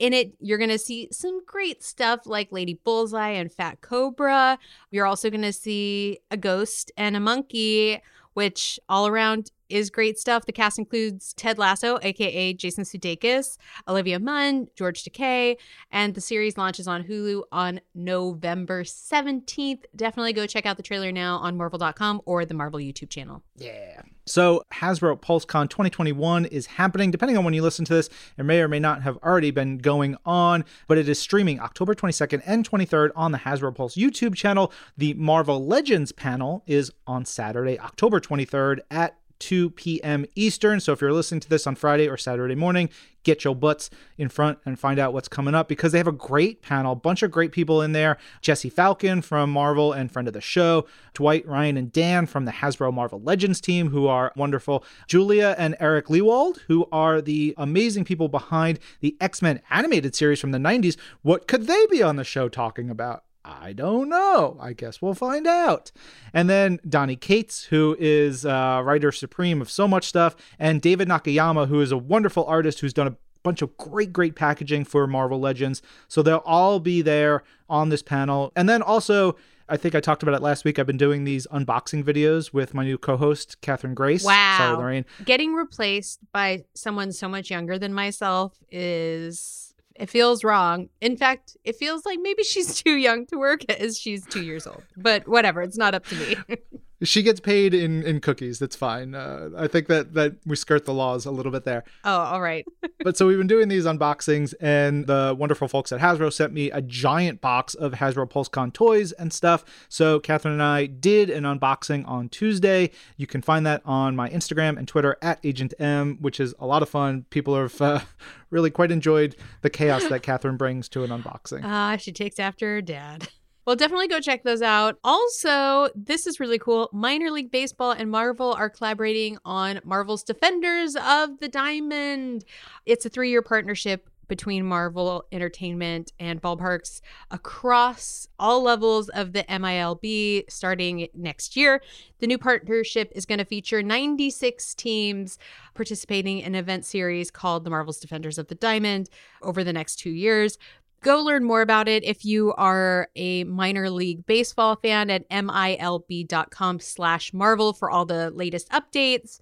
In 0.00 0.12
it, 0.14 0.32
you're 0.40 0.56
going 0.58 0.70
to 0.70 0.78
see 0.78 1.08
some 1.12 1.44
great 1.44 1.82
stuff 1.84 2.20
like 2.24 2.50
Lady 2.50 2.80
Bullseye 2.84 3.28
and 3.32 3.52
Fat 3.52 3.82
Cobra. 3.82 4.58
You're 4.90 5.04
also 5.06 5.28
going 5.28 5.42
to 5.42 5.52
see 5.52 6.20
a 6.30 6.38
ghost 6.38 6.90
and 6.96 7.14
a 7.16 7.20
monkey, 7.20 8.00
which 8.32 8.80
all 8.88 9.06
around 9.06 9.50
is 9.70 9.90
great 9.90 10.18
stuff. 10.18 10.46
The 10.46 10.52
cast 10.52 10.78
includes 10.78 11.32
Ted 11.34 11.58
Lasso, 11.58 11.98
aka 12.02 12.52
Jason 12.52 12.84
Sudeikis, 12.84 13.56
Olivia 13.88 14.18
Munn, 14.18 14.68
George 14.74 15.04
Takei, 15.04 15.56
and 15.90 16.14
the 16.14 16.20
series 16.20 16.58
launches 16.58 16.86
on 16.86 17.04
Hulu 17.04 17.42
on 17.52 17.80
November 17.94 18.84
17th. 18.84 19.84
Definitely 19.94 20.32
go 20.32 20.46
check 20.46 20.66
out 20.66 20.76
the 20.76 20.82
trailer 20.82 21.12
now 21.12 21.36
on 21.38 21.56
Marvel.com 21.56 22.22
or 22.24 22.44
the 22.44 22.54
Marvel 22.54 22.80
YouTube 22.80 23.10
channel. 23.10 23.42
Yeah. 23.56 24.02
So 24.26 24.64
Hasbro 24.72 25.20
PulseCon 25.20 25.68
2021 25.68 26.44
is 26.46 26.66
happening. 26.66 27.10
Depending 27.10 27.36
on 27.36 27.44
when 27.44 27.52
you 27.52 27.62
listen 27.62 27.84
to 27.86 27.94
this, 27.94 28.08
it 28.38 28.44
may 28.44 28.60
or 28.60 28.68
may 28.68 28.78
not 28.78 29.02
have 29.02 29.16
already 29.24 29.50
been 29.50 29.78
going 29.78 30.16
on, 30.24 30.64
but 30.86 30.98
it 30.98 31.08
is 31.08 31.18
streaming 31.18 31.58
October 31.58 31.94
22nd 31.96 32.40
and 32.46 32.68
23rd 32.68 33.10
on 33.16 33.32
the 33.32 33.38
Hasbro 33.38 33.74
Pulse 33.74 33.96
YouTube 33.96 34.36
channel. 34.36 34.72
The 34.96 35.14
Marvel 35.14 35.66
Legends 35.66 36.12
panel 36.12 36.62
is 36.66 36.92
on 37.08 37.24
Saturday, 37.24 37.78
October 37.80 38.20
23rd 38.20 38.80
at 38.90 39.16
2 39.40 39.70
p.m. 39.70 40.24
Eastern. 40.34 40.78
So 40.78 40.92
if 40.92 41.00
you're 41.00 41.12
listening 41.12 41.40
to 41.40 41.48
this 41.48 41.66
on 41.66 41.74
Friday 41.74 42.08
or 42.08 42.16
Saturday 42.16 42.54
morning, 42.54 42.88
get 43.24 43.44
your 43.44 43.54
butts 43.54 43.90
in 44.16 44.28
front 44.28 44.58
and 44.64 44.78
find 44.78 44.98
out 44.98 45.12
what's 45.12 45.28
coming 45.28 45.54
up 45.54 45.68
because 45.68 45.92
they 45.92 45.98
have 45.98 46.06
a 46.06 46.12
great 46.12 46.62
panel, 46.62 46.94
bunch 46.94 47.22
of 47.22 47.30
great 47.30 47.52
people 47.52 47.82
in 47.82 47.92
there. 47.92 48.16
Jesse 48.40 48.70
Falcon 48.70 49.22
from 49.22 49.50
Marvel 49.50 49.92
and 49.92 50.10
friend 50.10 50.28
of 50.28 50.34
the 50.34 50.40
show, 50.40 50.86
Dwight, 51.14 51.46
Ryan, 51.46 51.76
and 51.76 51.92
Dan 51.92 52.26
from 52.26 52.44
the 52.44 52.52
Hasbro 52.52 52.92
Marvel 52.92 53.20
Legends 53.20 53.60
team, 53.60 53.90
who 53.90 54.06
are 54.06 54.32
wonderful. 54.36 54.84
Julia 55.06 55.54
and 55.58 55.76
Eric 55.80 56.06
Lewald, 56.06 56.60
who 56.68 56.86
are 56.92 57.20
the 57.20 57.54
amazing 57.56 58.04
people 58.04 58.28
behind 58.28 58.78
the 59.00 59.16
X 59.20 59.42
Men 59.42 59.60
animated 59.70 60.14
series 60.14 60.40
from 60.40 60.52
the 60.52 60.58
90s. 60.58 60.96
What 61.22 61.48
could 61.48 61.66
they 61.66 61.86
be 61.86 62.02
on 62.02 62.16
the 62.16 62.24
show 62.24 62.48
talking 62.48 62.90
about? 62.90 63.24
I 63.44 63.72
don't 63.72 64.08
know. 64.08 64.58
I 64.60 64.72
guess 64.72 65.00
we'll 65.00 65.14
find 65.14 65.46
out. 65.46 65.92
And 66.32 66.48
then 66.48 66.78
Donny 66.88 67.16
Cates, 67.16 67.64
who 67.64 67.96
is 67.98 68.44
uh, 68.44 68.82
writer 68.84 69.12
supreme 69.12 69.62
of 69.62 69.70
so 69.70 69.88
much 69.88 70.06
stuff, 70.06 70.36
and 70.58 70.82
David 70.82 71.08
Nakayama, 71.08 71.68
who 71.68 71.80
is 71.80 71.92
a 71.92 71.98
wonderful 71.98 72.44
artist 72.44 72.80
who's 72.80 72.92
done 72.92 73.06
a 73.06 73.16
bunch 73.42 73.62
of 73.62 73.76
great, 73.76 74.12
great 74.12 74.34
packaging 74.36 74.84
for 74.84 75.06
Marvel 75.06 75.40
Legends. 75.40 75.80
So 76.08 76.22
they'll 76.22 76.42
all 76.44 76.80
be 76.80 77.02
there 77.02 77.42
on 77.68 77.88
this 77.88 78.02
panel. 78.02 78.52
And 78.54 78.68
then 78.68 78.82
also, 78.82 79.36
I 79.68 79.76
think 79.76 79.94
I 79.94 80.00
talked 80.00 80.22
about 80.22 80.34
it 80.34 80.42
last 80.42 80.64
week. 80.64 80.78
I've 80.78 80.86
been 80.86 80.96
doing 80.98 81.24
these 81.24 81.46
unboxing 81.46 82.04
videos 82.04 82.52
with 82.52 82.74
my 82.74 82.84
new 82.84 82.98
co-host, 82.98 83.60
Catherine 83.62 83.94
Grace. 83.94 84.24
Wow. 84.24 84.58
Sorry, 84.58 84.76
Lorraine. 84.76 85.04
Getting 85.24 85.54
replaced 85.54 86.20
by 86.32 86.64
someone 86.74 87.12
so 87.12 87.28
much 87.28 87.50
younger 87.50 87.78
than 87.78 87.94
myself 87.94 88.58
is 88.70 89.59
it 90.00 90.08
feels 90.08 90.42
wrong. 90.42 90.88
In 91.00 91.16
fact, 91.16 91.56
it 91.64 91.76
feels 91.76 92.06
like 92.06 92.18
maybe 92.20 92.42
she's 92.42 92.74
too 92.82 92.96
young 92.96 93.26
to 93.26 93.36
work 93.36 93.64
as 93.70 93.98
she's 93.98 94.24
two 94.26 94.42
years 94.42 94.66
old. 94.66 94.82
But 94.96 95.28
whatever, 95.28 95.62
it's 95.62 95.76
not 95.76 95.94
up 95.94 96.06
to 96.06 96.14
me. 96.16 96.36
She 97.02 97.22
gets 97.22 97.40
paid 97.40 97.72
in 97.72 98.02
in 98.02 98.20
cookies. 98.20 98.58
That's 98.58 98.76
fine. 98.76 99.14
Uh, 99.14 99.50
I 99.56 99.68
think 99.68 99.86
that 99.88 100.14
that 100.14 100.36
we 100.44 100.56
skirt 100.56 100.84
the 100.84 100.92
laws 100.92 101.24
a 101.26 101.30
little 101.30 101.52
bit 101.52 101.64
there. 101.64 101.84
oh, 102.04 102.10
all 102.10 102.40
right. 102.40 102.66
but 103.00 103.16
so 103.16 103.26
we've 103.26 103.38
been 103.38 103.46
doing 103.46 103.68
these 103.68 103.86
unboxings, 103.86 104.52
and 104.60 105.06
the 105.06 105.34
wonderful 105.38 105.66
folks 105.68 105.92
at 105.92 106.00
Hasbro 106.00 106.32
sent 106.32 106.52
me 106.52 106.70
a 106.70 106.82
giant 106.82 107.40
box 107.40 107.74
of 107.74 107.92
Hasbro 107.92 108.30
PulseCon 108.30 108.72
toys 108.72 109.12
and 109.12 109.32
stuff. 109.32 109.64
So 109.88 110.20
Catherine 110.20 110.54
and 110.54 110.62
I 110.62 110.86
did 110.86 111.30
an 111.30 111.44
unboxing 111.44 112.06
on 112.06 112.28
Tuesday. 112.28 112.90
You 113.16 113.26
can 113.26 113.42
find 113.42 113.64
that 113.66 113.82
on 113.84 114.14
my 114.14 114.28
Instagram 114.28 114.78
and 114.78 114.86
Twitter 114.86 115.16
at 115.22 115.38
Agent 115.42 115.74
M, 115.78 116.18
which 116.20 116.38
is 116.38 116.54
a 116.58 116.66
lot 116.66 116.82
of 116.82 116.88
fun. 116.88 117.24
People 117.30 117.56
have 117.56 117.80
uh, 117.80 118.00
really 118.50 118.70
quite 118.70 118.90
enjoyed 118.90 119.36
the 119.62 119.70
chaos 119.70 120.06
that 120.08 120.22
Catherine 120.22 120.56
brings 120.56 120.88
to 120.90 121.02
an 121.04 121.10
unboxing. 121.10 121.62
Ah, 121.64 121.96
she 121.96 122.12
takes 122.12 122.38
after 122.38 122.66
her 122.66 122.82
dad. 122.82 123.28
Well, 123.70 123.76
definitely 123.76 124.08
go 124.08 124.18
check 124.18 124.42
those 124.42 124.62
out. 124.62 124.98
Also, 125.04 125.90
this 125.94 126.26
is 126.26 126.40
really 126.40 126.58
cool. 126.58 126.90
Minor 126.92 127.30
League 127.30 127.52
Baseball 127.52 127.92
and 127.92 128.10
Marvel 128.10 128.52
are 128.52 128.68
collaborating 128.68 129.38
on 129.44 129.78
Marvel's 129.84 130.24
Defenders 130.24 130.96
of 130.96 131.38
the 131.38 131.48
Diamond. 131.48 132.44
It's 132.84 133.06
a 133.06 133.08
three 133.08 133.30
year 133.30 133.42
partnership 133.42 134.10
between 134.26 134.64
Marvel 134.64 135.24
Entertainment 135.30 136.12
and 136.18 136.40
ballparks 136.40 137.00
across 137.30 138.26
all 138.38 138.62
levels 138.62 139.08
of 139.10 139.34
the 139.34 139.44
MILB 139.44 140.44
starting 140.48 141.08
next 141.14 141.56
year. 141.56 141.82
The 142.20 142.26
new 142.26 142.38
partnership 142.38 143.12
is 143.14 143.26
going 143.26 143.38
to 143.38 143.44
feature 143.44 143.82
96 143.82 144.74
teams 144.76 145.38
participating 145.74 146.38
in 146.38 146.54
an 146.54 146.54
event 146.54 146.84
series 146.84 147.30
called 147.30 147.64
the 147.64 147.70
Marvel's 147.70 147.98
Defenders 147.98 148.38
of 148.38 148.46
the 148.48 148.54
Diamond 148.54 149.10
over 149.42 149.64
the 149.64 149.72
next 149.72 149.96
two 149.96 150.10
years. 150.10 150.58
Go 151.02 151.22
learn 151.22 151.44
more 151.44 151.62
about 151.62 151.88
it 151.88 152.04
if 152.04 152.26
you 152.26 152.52
are 152.58 153.08
a 153.16 153.44
minor 153.44 153.88
league 153.88 154.26
baseball 154.26 154.76
fan 154.76 155.08
at 155.08 155.28
milb.com 155.30 156.80
slash 156.80 157.32
marvel 157.32 157.72
for 157.72 157.90
all 157.90 158.04
the 158.04 158.30
latest 158.30 158.68
updates. 158.70 159.40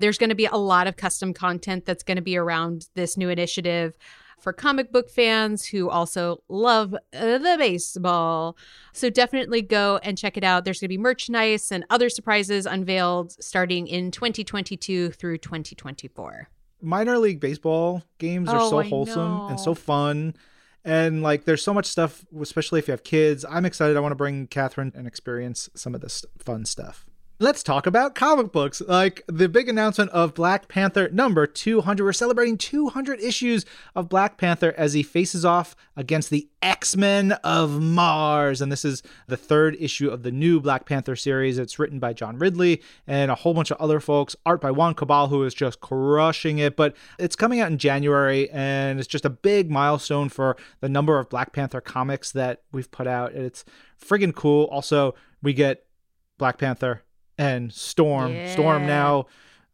There's 0.00 0.18
going 0.18 0.30
to 0.30 0.36
be 0.36 0.46
a 0.46 0.56
lot 0.56 0.88
of 0.88 0.96
custom 0.96 1.32
content 1.32 1.86
that's 1.86 2.02
going 2.02 2.16
to 2.16 2.22
be 2.22 2.36
around 2.36 2.88
this 2.94 3.16
new 3.16 3.28
initiative 3.28 3.94
for 4.40 4.52
comic 4.52 4.92
book 4.92 5.08
fans 5.08 5.64
who 5.64 5.88
also 5.88 6.42
love 6.48 6.92
uh, 6.94 7.38
the 7.38 7.56
baseball. 7.58 8.56
So 8.92 9.08
definitely 9.08 9.62
go 9.62 9.98
and 10.02 10.18
check 10.18 10.36
it 10.36 10.44
out. 10.44 10.64
There's 10.64 10.80
going 10.80 10.86
to 10.86 10.96
be 10.96 10.98
merchandise 10.98 11.70
and 11.70 11.84
other 11.88 12.10
surprises 12.10 12.66
unveiled 12.66 13.32
starting 13.42 13.86
in 13.86 14.10
2022 14.10 15.10
through 15.12 15.38
2024. 15.38 16.48
Minor 16.82 17.18
League 17.18 17.40
Baseball 17.40 18.02
games 18.18 18.48
are 18.48 18.60
Oh, 18.60 18.70
so 18.70 18.82
wholesome 18.82 19.46
and 19.48 19.58
so 19.58 19.72
fun. 19.72 20.34
And 20.86 21.20
like, 21.20 21.44
there's 21.44 21.64
so 21.64 21.74
much 21.74 21.86
stuff, 21.86 22.24
especially 22.40 22.78
if 22.78 22.86
you 22.86 22.92
have 22.92 23.02
kids. 23.02 23.44
I'm 23.50 23.64
excited. 23.66 23.96
I 23.96 24.00
want 24.00 24.12
to 24.12 24.16
bring 24.16 24.46
Catherine 24.46 24.92
and 24.94 25.04
experience 25.04 25.68
some 25.74 25.96
of 25.96 26.00
this 26.00 26.24
fun 26.38 26.64
stuff. 26.64 27.04
Let's 27.38 27.62
talk 27.62 27.86
about 27.86 28.14
comic 28.14 28.50
books. 28.50 28.80
Like 28.80 29.22
the 29.26 29.46
big 29.46 29.68
announcement 29.68 30.10
of 30.12 30.32
Black 30.32 30.68
Panther 30.68 31.10
number 31.10 31.46
200. 31.46 32.02
We're 32.02 32.14
celebrating 32.14 32.56
200 32.56 33.20
issues 33.20 33.66
of 33.94 34.08
Black 34.08 34.38
Panther 34.38 34.72
as 34.78 34.94
he 34.94 35.02
faces 35.02 35.44
off 35.44 35.76
against 35.96 36.30
the 36.30 36.48
X 36.62 36.96
Men 36.96 37.32
of 37.44 37.78
Mars. 37.78 38.62
And 38.62 38.72
this 38.72 38.86
is 38.86 39.02
the 39.26 39.36
third 39.36 39.76
issue 39.78 40.08
of 40.08 40.22
the 40.22 40.30
new 40.30 40.60
Black 40.60 40.86
Panther 40.86 41.14
series. 41.14 41.58
It's 41.58 41.78
written 41.78 41.98
by 41.98 42.14
John 42.14 42.38
Ridley 42.38 42.80
and 43.06 43.30
a 43.30 43.34
whole 43.34 43.52
bunch 43.52 43.70
of 43.70 43.76
other 43.78 44.00
folks. 44.00 44.34
Art 44.46 44.62
by 44.62 44.70
Juann 44.70 44.96
Cabal, 44.96 45.28
who 45.28 45.44
is 45.44 45.52
just 45.52 45.80
crushing 45.80 46.56
it. 46.56 46.74
But 46.74 46.96
it's 47.18 47.36
coming 47.36 47.60
out 47.60 47.70
in 47.70 47.76
January, 47.76 48.48
and 48.48 48.98
it's 48.98 49.06
just 49.06 49.26
a 49.26 49.30
big 49.30 49.70
milestone 49.70 50.30
for 50.30 50.56
the 50.80 50.88
number 50.88 51.18
of 51.18 51.28
Black 51.28 51.52
Panther 51.52 51.82
comics 51.82 52.32
that 52.32 52.62
we've 52.72 52.90
put 52.90 53.06
out. 53.06 53.34
And 53.34 53.44
It's 53.44 53.62
friggin' 54.02 54.34
cool. 54.34 54.68
Also, 54.68 55.14
we 55.42 55.52
get 55.52 55.84
Black 56.38 56.56
Panther 56.56 57.02
and 57.38 57.72
Storm. 57.72 58.46
Storm 58.48 58.86
now 58.86 59.26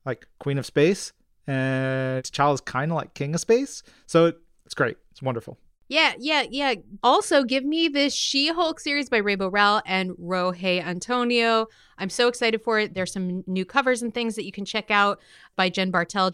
like 0.05 0.27
Queen 0.39 0.59
of 0.59 0.67
Space, 0.67 1.13
and 1.47 2.25
T'Challa 2.25 2.55
is 2.55 2.61
kind 2.61 2.91
of 2.91 2.97
like 2.97 3.15
King 3.15 3.35
of 3.35 3.41
Space. 3.41 3.83
So 4.07 4.27
it, 4.27 4.39
it's 4.65 4.75
great. 4.75 4.97
It's 5.11 5.23
wonderful. 5.23 5.59
Yeah, 5.89 6.15
yeah, 6.19 6.45
yeah. 6.49 6.75
Also, 7.03 7.45
give 7.45 7.65
me 7.65 7.89
this 7.89 8.15
She 8.15 8.49
Hulk 8.49 8.81
series 8.81 9.11
by 9.11 9.19
Rainbow 9.19 9.49
Rowell 9.49 9.83
and 9.85 10.13
Rogê 10.13 10.83
Antônio. 10.83 11.67
I'm 11.99 12.09
so 12.09 12.29
excited 12.29 12.63
for 12.63 12.79
it. 12.79 12.95
There's 12.95 13.13
some 13.13 13.45
new 13.47 13.67
covers 13.67 14.01
and 14.01 14.15
things 14.15 14.35
that 14.37 14.47
you 14.47 14.53
can 14.53 14.65
check 14.65 14.91
out 14.91 15.21
by 15.55 15.69
Jen 15.69 15.91
Bartel. 15.91 16.33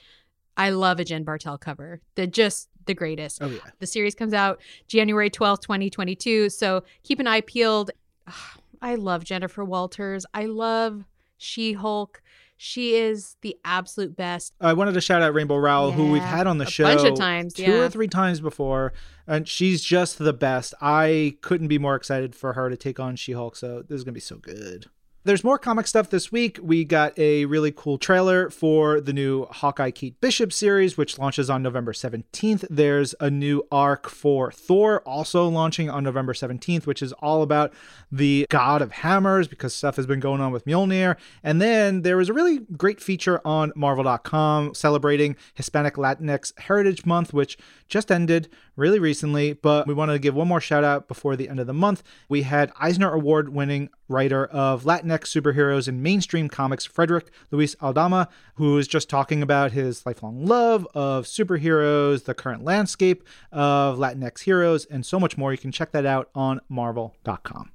I 0.57 0.71
love 0.71 1.01
a 1.01 1.05
Jen 1.05 1.25
Bartel 1.25 1.59
cover. 1.59 2.01
They're 2.15 2.27
just 2.27 2.69
the 2.85 2.95
greatest. 2.95 3.43
Oh 3.43 3.49
yeah. 3.49 3.59
The 3.81 3.87
series 3.87 4.15
comes 4.15 4.33
out 4.33 4.61
January 4.87 5.29
12th, 5.29 5.63
2022. 5.63 6.51
So 6.51 6.85
keep 7.03 7.19
an 7.19 7.27
eye 7.27 7.41
peeled. 7.41 7.91
I 8.81 8.95
love 8.95 9.25
Jennifer 9.25 9.65
Walters. 9.65 10.25
I 10.35 10.47
love 10.47 11.05
She 11.39 11.73
Hulk. 11.73 12.23
She 12.61 12.97
is 12.97 13.37
the 13.43 13.57
absolute 13.65 14.17
best. 14.17 14.53
I 14.61 14.73
wanted 14.73 14.93
to 14.95 15.01
shout 15.01 15.23
out 15.23 15.33
Rainbow 15.33 15.57
Rowell, 15.57 15.93
who 15.93 16.11
we've 16.11 16.21
had 16.21 16.49
on 16.49 16.59
the 16.59 16.67
a 16.67 16.71
show 16.71 16.83
bunch 16.83 17.09
of 17.09 17.17
times, 17.17 17.55
two 17.55 17.63
yeah. 17.63 17.79
or 17.79 17.89
three 17.89 18.09
times 18.09 18.41
before, 18.41 18.93
and 19.29 19.47
she's 19.47 19.81
just 19.81 20.19
the 20.19 20.33
best. 20.33 20.75
I 20.81 21.37
couldn't 21.41 21.69
be 21.69 21.79
more 21.79 21.95
excited 21.95 22.35
for 22.35 22.55
her 22.55 22.69
to 22.69 22.77
take 22.77 22.99
on 22.99 23.15
She 23.15 23.33
Hulk. 23.33 23.55
So 23.55 23.83
this 23.83 23.97
is 23.97 24.05
gonna 24.05 24.13
be 24.13 24.21
so 24.21 24.39
good. 24.39 24.87
There's 25.29 25.45
more 25.45 25.59
comic 25.59 25.87
stuff 25.87 26.09
this 26.09 26.33
week. 26.33 26.59
We 26.63 26.87
got 26.87 27.13
a 27.19 27.45
really 27.45 27.71
cool 27.71 27.99
trailer 27.99 28.49
for 28.49 28.99
the 28.99 29.13
new 29.13 29.45
Hawkeye 29.45 29.91
Kate 29.91 30.19
Bishop 30.23 30.55
series, 30.55 30.97
which 30.97 31.19
launches 31.19 31.51
on 31.51 31.63
November 31.63 31.93
17th. 31.93 32.65
There's 32.71 33.15
a 33.21 33.31
new 33.31 33.63
arc 33.71 34.09
for 34.09 34.51
Thor, 34.51 35.01
also 35.01 35.47
launching 35.47 35.91
on 35.91 36.03
November 36.03 36.33
17th, 36.33 36.87
which 36.87 37.03
is 37.03 37.13
all 37.13 37.43
about 37.43 37.75
the 38.11 38.47
God 38.49 38.81
of 38.81 38.91
Hammers 38.91 39.49
because 39.49 39.75
stuff 39.75 39.97
has 39.97 40.07
been 40.07 40.19
going 40.19 40.41
on 40.41 40.51
with 40.51 40.65
Mjolnir. 40.65 41.19
And 41.43 41.61
then 41.61 42.01
there 42.01 42.17
was 42.17 42.31
a 42.31 42.33
really 42.33 42.61
great 42.79 42.99
feature 42.99 43.43
on 43.45 43.71
Marvel.com 43.77 44.73
celebrating 44.73 45.37
Hispanic 45.53 45.97
Latinx 45.97 46.59
Heritage 46.59 47.05
Month, 47.05 47.35
which 47.35 47.59
just 47.87 48.11
ended 48.11 48.49
really 48.79 48.99
recently. 48.99 49.53
But 49.53 49.87
we 49.87 49.95
wanted 49.95 50.15
to 50.15 50.19
give 50.19 50.35
one 50.35 50.49
more 50.49 50.61
shout 50.61 50.85
out 50.85 51.09
before 51.09 51.37
the 51.37 51.49
end 51.49 51.61
of 51.61 51.67
the 51.67 51.75
month. 51.75 52.03
We 52.29 52.43
had 52.43 52.73
Eisner 52.79 53.13
Award 53.13 53.51
winning 53.51 53.91
writer 54.09 54.47
of 54.47 54.85
Latinx 54.85 55.25
superheroes 55.25 55.89
in 55.89 56.03
mainstream 56.03 56.49
comics, 56.49 56.87
Frederick 56.87 57.31
Luis 57.51 57.77
Aldama, 57.83 58.29
who 58.55 58.75
was 58.75 58.89
just 58.89 59.11
talking 59.11 59.43
about 59.43 59.73
his 59.73 60.07
lifelong 60.07 60.47
love 60.47 60.87
of 60.95 61.27
superheroes, 61.27 62.25
the 62.25 62.35
current 62.35 62.65
landscape 62.65 63.25
of 63.53 63.99
Latinx 63.99 64.45
heroes, 64.45 64.87
and 64.87 65.05
so 65.05 65.21
much 65.21 65.37
more. 65.37 65.53
You 65.53 65.59
can 65.59 65.73
check 65.73 65.93
that 65.93 66.07
out 66.07 66.31
on 66.35 66.61
marvel.com. 66.69 67.73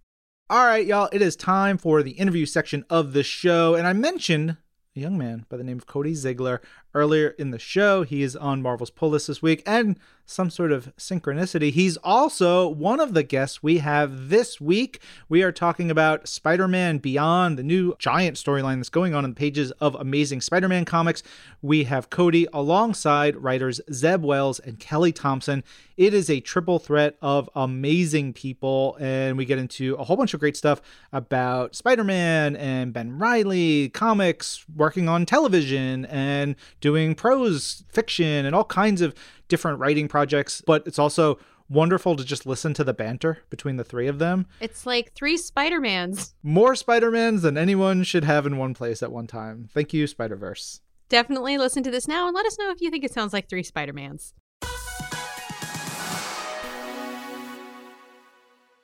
All 0.49 0.65
right, 0.65 0.85
y'all, 0.85 1.09
it 1.11 1.21
is 1.21 1.35
time 1.35 1.77
for 1.77 2.03
the 2.03 2.11
interview 2.11 2.45
section 2.45 2.85
of 2.89 3.13
the 3.13 3.23
show. 3.23 3.75
And 3.75 3.87
I 3.87 3.93
mentioned 3.93 4.57
a 4.95 4.99
young 4.99 5.17
man 5.17 5.45
by 5.49 5.57
the 5.57 5.63
name 5.63 5.77
of 5.77 5.87
Cody 5.87 6.13
Ziglar 6.13 6.59
earlier 6.93 7.29
in 7.29 7.51
the 7.51 7.59
show. 7.59 8.03
He 8.03 8.21
is 8.23 8.35
on 8.35 8.61
Marvel's 8.61 8.89
Pull 8.89 9.09
List 9.09 9.27
this 9.27 9.41
week, 9.41 9.63
and 9.65 9.97
some 10.25 10.49
sort 10.49 10.71
of 10.71 10.95
synchronicity. 10.95 11.71
He's 11.71 11.97
also 11.97 12.67
one 12.67 12.99
of 12.99 13.13
the 13.13 13.23
guests 13.23 13.61
we 13.61 13.79
have 13.79 14.29
this 14.29 14.61
week. 14.61 15.01
We 15.27 15.43
are 15.43 15.51
talking 15.51 15.91
about 15.91 16.27
Spider 16.27 16.67
Man 16.67 16.97
Beyond, 16.97 17.57
the 17.57 17.63
new 17.63 17.95
giant 17.99 18.37
storyline 18.37 18.77
that's 18.77 18.89
going 18.89 19.13
on 19.13 19.25
in 19.25 19.31
the 19.31 19.35
pages 19.35 19.71
of 19.71 19.95
Amazing 19.95 20.41
Spider 20.41 20.69
Man 20.69 20.85
comics. 20.85 21.23
We 21.61 21.83
have 21.85 22.09
Cody 22.09 22.47
alongside 22.53 23.35
writers 23.37 23.81
Zeb 23.91 24.23
Wells 24.23 24.59
and 24.59 24.79
Kelly 24.79 25.11
Thompson. 25.11 25.63
It 25.97 26.13
is 26.13 26.29
a 26.29 26.39
triple 26.39 26.79
threat 26.79 27.17
of 27.21 27.49
amazing 27.53 28.33
people, 28.33 28.97
and 28.99 29.37
we 29.37 29.45
get 29.45 29.59
into 29.59 29.95
a 29.95 30.03
whole 30.03 30.17
bunch 30.17 30.33
of 30.33 30.39
great 30.39 30.57
stuff 30.57 30.81
about 31.11 31.75
Spider 31.75 32.03
Man 32.03 32.55
and 32.55 32.93
Ben 32.93 33.19
Reilly, 33.19 33.89
comics, 33.89 34.65
working 34.75 35.07
on 35.07 35.25
television, 35.25 36.05
and 36.05 36.55
doing 36.83 37.15
prose 37.15 37.85
fiction, 37.87 38.45
and 38.45 38.53
all 38.53 38.65
kinds 38.65 39.01
of 39.01 39.15
different 39.47 39.79
writing 39.79 40.09
projects. 40.09 40.61
But 40.61 40.85
it's 40.85 40.99
also 40.99 41.39
wonderful 41.69 42.17
to 42.17 42.25
just 42.25 42.45
listen 42.45 42.73
to 42.73 42.83
the 42.83 42.93
banter 42.93 43.39
between 43.49 43.77
the 43.77 43.85
three 43.85 44.07
of 44.07 44.19
them. 44.19 44.45
It's 44.59 44.85
like 44.85 45.13
three 45.13 45.37
Spider-Mans. 45.37 46.35
More 46.43 46.75
Spider-Mans 46.75 47.41
than 47.41 47.57
anyone 47.57 48.03
should 48.03 48.25
have 48.25 48.45
in 48.45 48.57
one 48.57 48.73
place 48.73 49.01
at 49.01 49.13
one 49.13 49.27
time. 49.27 49.69
Thank 49.73 49.93
you, 49.93 50.05
Spider-Verse. 50.05 50.81
Definitely 51.07 51.57
listen 51.57 51.83
to 51.83 51.91
this 51.91 52.05
now 52.05 52.27
and 52.27 52.35
let 52.35 52.45
us 52.45 52.59
know 52.59 52.69
if 52.69 52.81
you 52.81 52.91
think 52.91 53.05
it 53.05 53.13
sounds 53.13 53.31
like 53.31 53.47
three 53.47 53.63
Spider-Mans. 53.63 54.33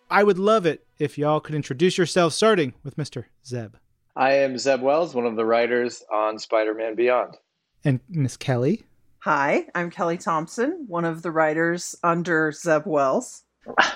I 0.10 0.24
would 0.24 0.40
love 0.40 0.66
it 0.66 0.88
if 1.00 1.18
y'all 1.18 1.42
could 1.42 1.54
introduce 1.54 1.98
yourselves, 1.98 2.34
starting 2.34 2.74
with 2.82 2.96
Mr. 2.96 3.26
Zeb. 3.46 3.76
I 4.16 4.36
am 4.36 4.58
Zeb 4.58 4.82
Wells, 4.82 5.14
one 5.14 5.26
of 5.26 5.36
the 5.36 5.46
writers 5.46 6.02
on 6.12 6.40
Spider 6.40 6.74
Man 6.74 6.96
Beyond. 6.96 7.36
And 7.86 8.00
Miss 8.10 8.38
Kelly. 8.38 8.84
Hi, 9.20 9.66
I'm 9.76 9.90
Kelly 9.90 10.18
Thompson, 10.18 10.86
one 10.88 11.06
of 11.06 11.22
the 11.22 11.32
writers 11.32 11.96
under 12.04 12.52
Zeb 12.52 12.84
Wells. 12.86 13.44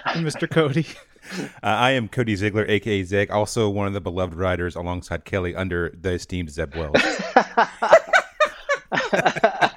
And 0.06 0.26
Mr. 0.26 0.50
Cody. 0.50 0.86
Uh, 1.64 1.68
I 1.68 1.92
am 1.92 2.10
Cody 2.10 2.36
Ziglar, 2.36 2.68
aka 2.68 3.02
Zeg, 3.04 3.32
also 3.32 3.70
one 3.70 3.88
of 3.88 3.94
the 3.94 4.02
beloved 4.02 4.36
writers 4.36 4.76
alongside 4.76 5.24
Kelly 5.24 5.56
under 5.56 5.96
the 5.98 6.12
esteemed 6.12 6.50
Zeb 6.50 6.76
Wells. 6.76 6.96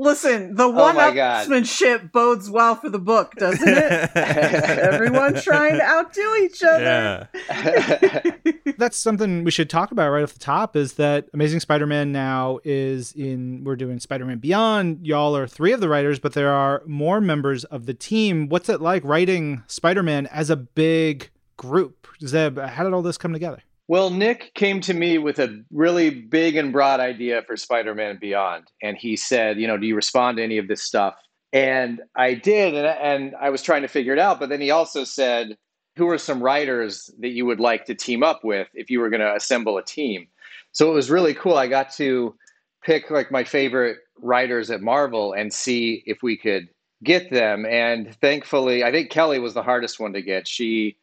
Listen, 0.00 0.54
the 0.54 0.64
Oh 0.64 0.72
my 0.72 0.94
one-upsmanship 1.10 2.10
bodes 2.10 2.48
well 2.48 2.74
for 2.74 2.88
the 2.88 2.98
book, 2.98 3.34
doesn't 3.34 3.68
it? 3.68 4.10
Everyone 4.16 5.34
trying 5.34 5.74
to 5.76 5.82
outdo 5.82 6.36
each 6.42 6.62
other. 6.62 7.28
yeah. 7.50 8.22
That's 8.78 8.96
something 8.96 9.44
we 9.44 9.50
should 9.50 9.68
talk 9.68 9.92
about 9.92 10.08
right 10.10 10.22
off 10.22 10.32
the 10.32 10.38
top 10.38 10.74
is 10.74 10.94
that 10.94 11.28
Amazing 11.34 11.60
Spider-Man 11.60 12.12
now 12.12 12.60
is 12.64 13.12
in 13.12 13.62
we're 13.62 13.76
doing 13.76 14.00
Spider-Man 14.00 14.38
Beyond. 14.38 15.06
Y'all 15.06 15.36
are 15.36 15.46
three 15.46 15.72
of 15.72 15.80
the 15.80 15.88
writers, 15.90 16.18
but 16.18 16.32
there 16.32 16.50
are 16.50 16.82
more 16.86 17.20
members 17.20 17.64
of 17.64 17.84
the 17.84 17.92
team. 17.92 18.48
What's 18.48 18.70
it 18.70 18.80
like 18.80 19.04
writing 19.04 19.64
Spider-Man 19.66 20.28
as 20.28 20.48
a 20.48 20.56
big 20.56 21.28
group? 21.58 22.08
Zeb, 22.24 22.58
how 22.58 22.84
did 22.84 22.94
all 22.94 23.02
this 23.02 23.18
come 23.18 23.34
together? 23.34 23.62
Well, 23.90 24.10
Nick 24.10 24.54
came 24.54 24.80
to 24.82 24.94
me 24.94 25.18
with 25.18 25.40
a 25.40 25.64
really 25.72 26.10
big 26.10 26.54
and 26.54 26.72
broad 26.72 27.00
idea 27.00 27.42
for 27.42 27.56
Spider 27.56 27.92
Man 27.92 28.18
Beyond. 28.20 28.68
And 28.80 28.96
he 28.96 29.16
said, 29.16 29.58
You 29.58 29.66
know, 29.66 29.76
do 29.76 29.84
you 29.84 29.96
respond 29.96 30.36
to 30.36 30.44
any 30.44 30.58
of 30.58 30.68
this 30.68 30.80
stuff? 30.80 31.16
And 31.52 32.00
I 32.14 32.34
did. 32.34 32.76
And, 32.76 32.86
and 32.86 33.34
I 33.40 33.50
was 33.50 33.62
trying 33.62 33.82
to 33.82 33.88
figure 33.88 34.12
it 34.12 34.20
out. 34.20 34.38
But 34.38 34.48
then 34.48 34.60
he 34.60 34.70
also 34.70 35.02
said, 35.02 35.56
Who 35.96 36.08
are 36.08 36.18
some 36.18 36.40
writers 36.40 37.10
that 37.18 37.30
you 37.30 37.44
would 37.46 37.58
like 37.58 37.84
to 37.86 37.96
team 37.96 38.22
up 38.22 38.42
with 38.44 38.68
if 38.74 38.90
you 38.90 39.00
were 39.00 39.10
going 39.10 39.22
to 39.22 39.34
assemble 39.34 39.76
a 39.76 39.82
team? 39.82 40.28
So 40.70 40.88
it 40.88 40.94
was 40.94 41.10
really 41.10 41.34
cool. 41.34 41.56
I 41.56 41.66
got 41.66 41.90
to 41.94 42.36
pick 42.84 43.10
like 43.10 43.32
my 43.32 43.42
favorite 43.42 43.96
writers 44.18 44.70
at 44.70 44.82
Marvel 44.82 45.32
and 45.32 45.52
see 45.52 46.04
if 46.06 46.22
we 46.22 46.36
could 46.36 46.68
get 47.02 47.32
them. 47.32 47.66
And 47.66 48.14
thankfully, 48.20 48.84
I 48.84 48.92
think 48.92 49.10
Kelly 49.10 49.40
was 49.40 49.54
the 49.54 49.64
hardest 49.64 49.98
one 49.98 50.12
to 50.12 50.22
get. 50.22 50.46
She, 50.46 50.96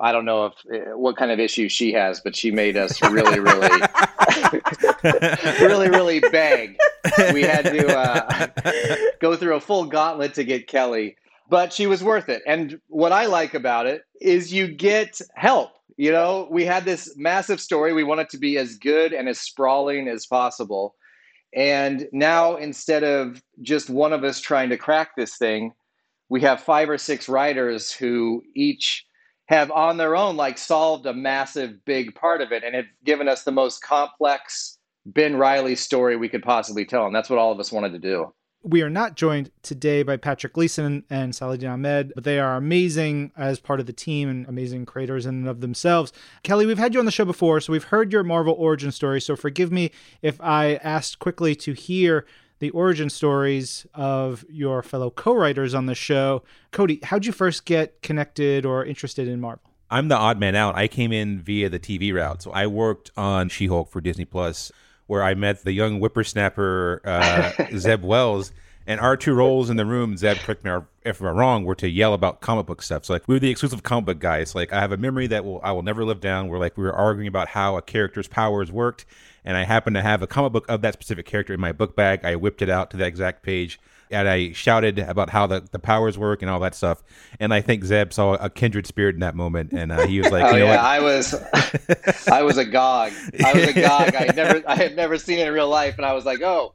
I 0.00 0.12
don't 0.12 0.24
know 0.24 0.46
if 0.46 0.54
eh, 0.72 0.92
what 0.94 1.16
kind 1.16 1.30
of 1.30 1.38
issues 1.38 1.72
she 1.72 1.92
has, 1.92 2.20
but 2.20 2.34
she 2.34 2.50
made 2.50 2.76
us 2.76 3.00
really, 3.02 3.38
really, 3.38 3.68
really, 5.60 5.90
really 5.90 6.20
beg. 6.20 6.78
We 7.32 7.42
had 7.42 7.66
to 7.66 7.98
uh, 7.98 8.46
go 9.20 9.36
through 9.36 9.56
a 9.56 9.60
full 9.60 9.84
gauntlet 9.84 10.34
to 10.34 10.44
get 10.44 10.68
Kelly, 10.68 11.16
but 11.48 11.72
she 11.72 11.86
was 11.86 12.02
worth 12.02 12.28
it. 12.28 12.42
And 12.46 12.80
what 12.88 13.12
I 13.12 13.26
like 13.26 13.54
about 13.54 13.86
it 13.86 14.04
is 14.20 14.52
you 14.52 14.68
get 14.68 15.20
help. 15.34 15.72
You 15.96 16.12
know, 16.12 16.48
we 16.50 16.64
had 16.64 16.86
this 16.86 17.14
massive 17.16 17.60
story. 17.60 17.92
We 17.92 18.04
want 18.04 18.22
it 18.22 18.30
to 18.30 18.38
be 18.38 18.56
as 18.56 18.76
good 18.76 19.12
and 19.12 19.28
as 19.28 19.38
sprawling 19.38 20.08
as 20.08 20.24
possible. 20.24 20.94
And 21.54 22.08
now, 22.12 22.56
instead 22.56 23.04
of 23.04 23.42
just 23.60 23.90
one 23.90 24.14
of 24.14 24.24
us 24.24 24.40
trying 24.40 24.70
to 24.70 24.78
crack 24.78 25.10
this 25.16 25.36
thing, 25.36 25.72
we 26.30 26.40
have 26.40 26.62
five 26.62 26.88
or 26.88 26.96
six 26.96 27.28
writers 27.28 27.92
who 27.92 28.42
each 28.54 29.04
have 29.50 29.72
on 29.72 29.96
their 29.96 30.14
own 30.14 30.36
like 30.36 30.56
solved 30.56 31.06
a 31.06 31.12
massive 31.12 31.84
big 31.84 32.14
part 32.14 32.40
of 32.40 32.52
it 32.52 32.62
and 32.62 32.72
have 32.72 32.86
given 33.04 33.28
us 33.28 33.42
the 33.42 33.50
most 33.50 33.82
complex 33.82 34.78
Ben 35.04 35.34
Reilly 35.34 35.74
story 35.74 36.16
we 36.16 36.28
could 36.28 36.44
possibly 36.44 36.84
tell. 36.84 37.04
And 37.04 37.14
that's 37.14 37.28
what 37.28 37.40
all 37.40 37.50
of 37.50 37.58
us 37.58 37.72
wanted 37.72 37.92
to 37.92 37.98
do. 37.98 38.32
We 38.62 38.82
are 38.82 38.90
not 38.90 39.16
joined 39.16 39.50
today 39.62 40.04
by 40.04 40.18
Patrick 40.18 40.52
Gleason 40.52 41.02
and 41.10 41.34
Saladin 41.34 41.68
Ahmed, 41.68 42.12
but 42.14 42.22
they 42.22 42.38
are 42.38 42.56
amazing 42.56 43.32
as 43.36 43.58
part 43.58 43.80
of 43.80 43.86
the 43.86 43.92
team 43.92 44.28
and 44.28 44.46
amazing 44.46 44.86
creators 44.86 45.26
in 45.26 45.34
and 45.34 45.48
of 45.48 45.62
themselves. 45.62 46.12
Kelly, 46.44 46.64
we've 46.64 46.78
had 46.78 46.94
you 46.94 47.00
on 47.00 47.06
the 47.06 47.10
show 47.10 47.24
before, 47.24 47.60
so 47.60 47.72
we've 47.72 47.84
heard 47.84 48.12
your 48.12 48.22
Marvel 48.22 48.54
origin 48.56 48.92
story. 48.92 49.20
So 49.20 49.34
forgive 49.34 49.72
me 49.72 49.90
if 50.22 50.40
I 50.40 50.76
asked 50.76 51.18
quickly 51.18 51.56
to 51.56 51.72
hear 51.72 52.24
the 52.60 52.70
origin 52.70 53.10
stories 53.10 53.86
of 53.94 54.44
your 54.48 54.82
fellow 54.82 55.10
co-writers 55.10 55.74
on 55.74 55.86
the 55.86 55.94
show. 55.94 56.42
Cody, 56.70 57.00
how'd 57.02 57.26
you 57.26 57.32
first 57.32 57.64
get 57.64 58.00
connected 58.02 58.64
or 58.64 58.84
interested 58.84 59.26
in 59.26 59.40
Marvel? 59.40 59.70
I'm 59.90 60.08
the 60.08 60.16
odd 60.16 60.38
man 60.38 60.54
out. 60.54 60.76
I 60.76 60.86
came 60.86 61.10
in 61.10 61.40
via 61.40 61.68
the 61.68 61.80
TV 61.80 62.14
route. 62.14 62.42
So 62.42 62.52
I 62.52 62.68
worked 62.68 63.10
on 63.16 63.48
She 63.48 63.66
Hulk 63.66 63.90
for 63.90 64.00
Disney 64.00 64.24
Plus, 64.24 64.70
where 65.06 65.22
I 65.22 65.34
met 65.34 65.64
the 65.64 65.72
young 65.72 65.98
whippersnapper 65.98 67.00
uh, 67.04 67.52
Zeb 67.76 68.04
Wells. 68.04 68.52
And 68.86 69.00
our 69.00 69.16
two 69.16 69.34
roles 69.34 69.70
in 69.70 69.76
the 69.76 69.86
room, 69.86 70.16
Zeb, 70.16 70.38
correct 70.38 70.64
me 70.64 70.72
if 71.04 71.20
I'm 71.20 71.36
wrong, 71.36 71.64
were 71.64 71.74
to 71.76 71.88
yell 71.88 72.14
about 72.14 72.40
comic 72.40 72.66
book 72.66 72.82
stuff. 72.82 73.04
So 73.04 73.12
like 73.12 73.26
we 73.26 73.34
were 73.34 73.38
the 73.40 73.50
exclusive 73.50 73.82
comic 73.82 74.06
book 74.06 74.18
guys. 74.20 74.54
Like 74.54 74.72
I 74.72 74.80
have 74.80 74.92
a 74.92 74.96
memory 74.96 75.26
that 75.28 75.44
will 75.44 75.60
I 75.62 75.72
will 75.72 75.82
never 75.82 76.04
live 76.04 76.20
down. 76.20 76.48
Where 76.48 76.58
like 76.58 76.76
we 76.76 76.84
were 76.84 76.92
arguing 76.92 77.28
about 77.28 77.48
how 77.48 77.76
a 77.76 77.82
character's 77.82 78.28
powers 78.28 78.70
worked, 78.70 79.06
and 79.44 79.56
I 79.56 79.64
happened 79.64 79.96
to 79.96 80.02
have 80.02 80.22
a 80.22 80.26
comic 80.26 80.52
book 80.52 80.66
of 80.68 80.82
that 80.82 80.94
specific 80.94 81.26
character 81.26 81.54
in 81.54 81.60
my 81.60 81.72
book 81.72 81.96
bag. 81.96 82.24
I 82.24 82.36
whipped 82.36 82.62
it 82.62 82.70
out 82.70 82.90
to 82.92 82.96
that 82.98 83.06
exact 83.06 83.42
page, 83.42 83.80
and 84.10 84.28
I 84.28 84.52
shouted 84.52 84.98
about 84.98 85.30
how 85.30 85.46
the, 85.46 85.66
the 85.70 85.78
powers 85.78 86.18
work 86.18 86.42
and 86.42 86.50
all 86.50 86.60
that 86.60 86.74
stuff. 86.74 87.02
And 87.38 87.54
I 87.54 87.60
think 87.60 87.84
Zeb 87.84 88.12
saw 88.12 88.34
a 88.34 88.50
kindred 88.50 88.86
spirit 88.86 89.14
in 89.14 89.20
that 89.20 89.34
moment, 89.34 89.72
and 89.72 89.92
uh, 89.92 90.06
he 90.06 90.20
was 90.20 90.30
like, 90.30 90.44
oh 90.52 90.52
you 90.52 90.60
know 90.60 90.64
yeah, 90.66 90.76
what? 90.76 90.80
I 90.80 91.00
was, 91.00 91.34
I 92.28 92.42
was 92.42 92.58
agog. 92.58 93.12
I 93.44 93.52
was 93.52 93.64
agog. 93.64 94.14
I 94.14 94.26
had 94.26 94.36
never, 94.36 94.62
I 94.66 94.76
had 94.76 94.96
never 94.96 95.18
seen 95.18 95.38
it 95.38 95.46
in 95.46 95.52
real 95.52 95.68
life, 95.68 95.96
and 95.96 96.06
I 96.06 96.12
was 96.12 96.24
like, 96.24 96.42
oh, 96.42 96.74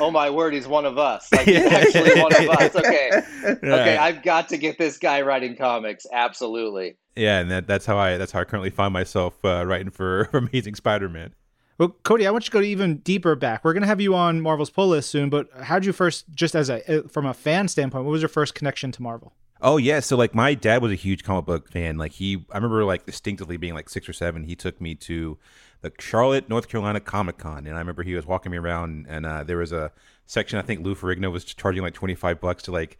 oh 0.00 0.10
my 0.10 0.30
word, 0.30 0.54
he's 0.54 0.68
one 0.68 0.84
of 0.84 0.98
us. 0.98 1.28
Like 1.32 1.46
he's 1.46 1.64
actually 1.64 2.20
one 2.20 2.32
of 2.34 2.48
us. 2.48 2.74
Okay, 2.84 3.10
okay, 3.44 3.96
I've 3.96 4.22
got 4.22 4.48
to 4.48 4.58
get 4.58 4.78
this 4.78 4.98
guy 4.98 5.22
writing 5.22 5.56
comics. 5.56 6.06
Absolutely. 6.12 6.96
Yeah, 7.16 7.40
and 7.40 7.50
that, 7.50 7.66
that's 7.66 7.86
how 7.86 7.96
I 7.96 8.16
that's 8.16 8.32
how 8.32 8.40
I 8.40 8.44
currently 8.44 8.70
find 8.70 8.92
myself 8.92 9.42
uh, 9.44 9.64
writing 9.66 9.90
for, 9.90 10.26
for 10.30 10.38
Amazing 10.38 10.74
Spider-Man. 10.74 11.34
Well, 11.78 11.88
Cody, 12.04 12.26
I 12.26 12.30
want 12.30 12.44
you 12.44 12.50
to 12.50 12.58
go 12.58 12.62
even 12.62 12.98
deeper 12.98 13.34
back. 13.34 13.64
We're 13.64 13.72
going 13.72 13.82
to 13.82 13.88
have 13.88 14.00
you 14.00 14.14
on 14.14 14.40
Marvel's 14.40 14.70
pull 14.70 14.88
list 14.88 15.10
soon, 15.10 15.28
but 15.28 15.48
how 15.62 15.78
did 15.78 15.86
you 15.86 15.92
first, 15.92 16.26
just 16.34 16.54
as 16.54 16.70
a 16.70 17.02
from 17.08 17.26
a 17.26 17.34
fan 17.34 17.68
standpoint, 17.68 18.04
what 18.04 18.12
was 18.12 18.22
your 18.22 18.28
first 18.28 18.54
connection 18.54 18.92
to 18.92 19.02
Marvel? 19.02 19.32
Oh 19.60 19.78
yeah, 19.78 20.00
so 20.00 20.16
like 20.16 20.34
my 20.34 20.54
dad 20.54 20.82
was 20.82 20.92
a 20.92 20.96
huge 20.96 21.24
comic 21.24 21.46
book 21.46 21.70
fan. 21.70 21.96
Like 21.96 22.12
he, 22.12 22.44
I 22.50 22.56
remember 22.56 22.84
like 22.84 23.06
distinctively 23.06 23.56
being 23.56 23.72
like 23.74 23.88
six 23.88 24.08
or 24.08 24.12
seven. 24.12 24.44
He 24.44 24.54
took 24.54 24.80
me 24.80 24.94
to 24.96 25.38
the 25.80 25.90
Charlotte, 25.98 26.48
North 26.48 26.68
Carolina 26.68 27.00
Comic 27.00 27.38
Con, 27.38 27.66
and 27.66 27.74
I 27.74 27.78
remember 27.78 28.02
he 28.02 28.14
was 28.14 28.26
walking 28.26 28.52
me 28.52 28.58
around, 28.58 29.06
and 29.08 29.24
uh, 29.24 29.42
there 29.42 29.56
was 29.56 29.72
a 29.72 29.90
section 30.26 30.58
I 30.58 30.62
think 30.62 30.84
Lou 30.84 30.94
Ferrigno 30.94 31.32
was 31.32 31.44
charging 31.44 31.82
like 31.82 31.94
twenty 31.94 32.14
five 32.14 32.40
bucks 32.40 32.62
to 32.64 32.72
like 32.72 32.98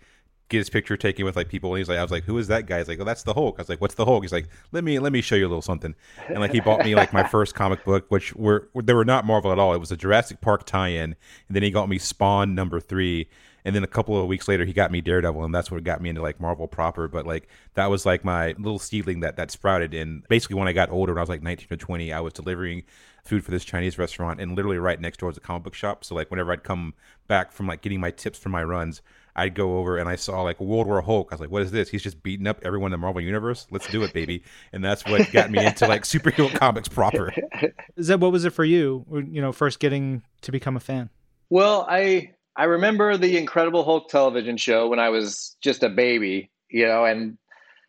get 0.48 0.58
his 0.58 0.70
picture 0.70 0.96
taken 0.96 1.24
with 1.24 1.36
like 1.36 1.48
people. 1.48 1.72
And 1.72 1.78
he's 1.78 1.88
like, 1.88 1.98
I 1.98 2.02
was 2.02 2.10
like, 2.10 2.24
who 2.24 2.36
is 2.38 2.48
that 2.48 2.66
guy? 2.66 2.78
He's 2.78 2.88
like, 2.88 3.00
oh, 3.00 3.04
that's 3.04 3.22
the 3.22 3.34
Hulk. 3.34 3.56
I 3.58 3.62
was 3.62 3.68
like, 3.68 3.80
what's 3.80 3.94
the 3.94 4.04
Hulk? 4.04 4.22
He's 4.22 4.32
like, 4.32 4.48
let 4.72 4.84
me 4.84 4.98
let 4.98 5.12
me 5.12 5.20
show 5.20 5.36
you 5.36 5.46
a 5.46 5.48
little 5.48 5.62
something. 5.62 5.94
And 6.28 6.40
like 6.40 6.52
he 6.52 6.60
bought 6.60 6.84
me 6.84 6.94
like 6.94 7.12
my 7.12 7.22
first 7.28 7.54
comic 7.54 7.84
book, 7.84 8.06
which 8.10 8.34
were 8.34 8.68
they 8.74 8.94
were 8.94 9.04
not 9.04 9.24
Marvel 9.24 9.52
at 9.52 9.58
all. 9.58 9.74
It 9.74 9.78
was 9.78 9.92
a 9.92 9.96
Jurassic 9.96 10.40
Park 10.40 10.66
tie-in, 10.66 11.02
and 11.02 11.16
then 11.48 11.62
he 11.62 11.70
got 11.70 11.88
me 11.88 11.98
Spawn 11.98 12.54
number 12.54 12.80
three. 12.80 13.28
And 13.66 13.74
then 13.74 13.82
a 13.82 13.86
couple 13.86 14.20
of 14.20 14.28
weeks 14.28 14.46
later, 14.46 14.66
he 14.66 14.74
got 14.74 14.90
me 14.90 15.00
Daredevil, 15.00 15.42
and 15.42 15.54
that's 15.54 15.70
what 15.70 15.82
got 15.84 16.02
me 16.02 16.10
into 16.10 16.20
like 16.20 16.38
Marvel 16.38 16.68
proper. 16.68 17.08
But 17.08 17.26
like 17.26 17.48
that 17.74 17.88
was 17.88 18.04
like 18.04 18.22
my 18.22 18.48
little 18.58 18.78
seedling 18.78 19.20
that 19.20 19.36
that 19.36 19.50
sprouted. 19.50 19.94
And 19.94 20.22
basically, 20.28 20.56
when 20.56 20.68
I 20.68 20.74
got 20.74 20.90
older, 20.90 21.14
when 21.14 21.18
I 21.18 21.22
was 21.22 21.30
like 21.30 21.42
19 21.42 21.68
or 21.70 21.76
20, 21.76 22.12
I 22.12 22.20
was 22.20 22.34
delivering 22.34 22.82
food 23.24 23.42
for 23.42 23.50
this 23.50 23.64
Chinese 23.64 23.98
restaurant, 23.98 24.38
and 24.40 24.54
literally 24.54 24.76
right 24.76 25.00
next 25.00 25.20
door 25.20 25.28
was 25.28 25.38
a 25.38 25.40
comic 25.40 25.62
book 25.62 25.74
shop. 25.74 26.04
So 26.04 26.14
like 26.14 26.30
whenever 26.30 26.52
I'd 26.52 26.62
come 26.62 26.92
back 27.26 27.52
from 27.52 27.66
like 27.66 27.80
getting 27.80 28.00
my 28.00 28.10
tips 28.10 28.38
from 28.38 28.52
my 28.52 28.62
runs, 28.62 29.00
I'd 29.36 29.54
go 29.54 29.78
over 29.78 29.98
and 29.98 30.08
I 30.08 30.16
saw 30.16 30.42
like 30.42 30.60
World 30.60 30.86
War 30.86 31.02
Hulk. 31.02 31.28
I 31.30 31.34
was 31.34 31.40
like, 31.40 31.50
what 31.50 31.62
is 31.62 31.70
this? 31.70 31.88
He's 31.88 32.02
just 32.02 32.22
beating 32.22 32.46
up 32.46 32.60
everyone 32.62 32.88
in 32.88 32.92
the 32.92 32.98
Marvel 32.98 33.20
universe. 33.20 33.66
Let's 33.70 33.88
do 33.88 34.02
it, 34.04 34.12
baby. 34.12 34.44
And 34.72 34.84
that's 34.84 35.04
what 35.04 35.30
got 35.32 35.50
me 35.50 35.64
into 35.64 35.86
like 35.86 36.02
superhero 36.02 36.54
comics 36.58 36.88
proper. 36.88 37.32
Zeb, 38.00 38.22
what 38.22 38.32
was 38.32 38.44
it 38.44 38.50
for 38.50 38.64
you? 38.64 39.04
You 39.10 39.42
know, 39.42 39.52
first 39.52 39.80
getting 39.80 40.22
to 40.42 40.52
become 40.52 40.76
a 40.76 40.80
fan. 40.80 41.10
Well, 41.50 41.86
I 41.88 42.34
I 42.56 42.64
remember 42.64 43.16
the 43.16 43.36
Incredible 43.36 43.84
Hulk 43.84 44.08
television 44.08 44.56
show 44.56 44.88
when 44.88 45.00
I 45.00 45.08
was 45.08 45.56
just 45.60 45.82
a 45.82 45.88
baby, 45.88 46.50
you 46.68 46.86
know, 46.86 47.04
and 47.04 47.36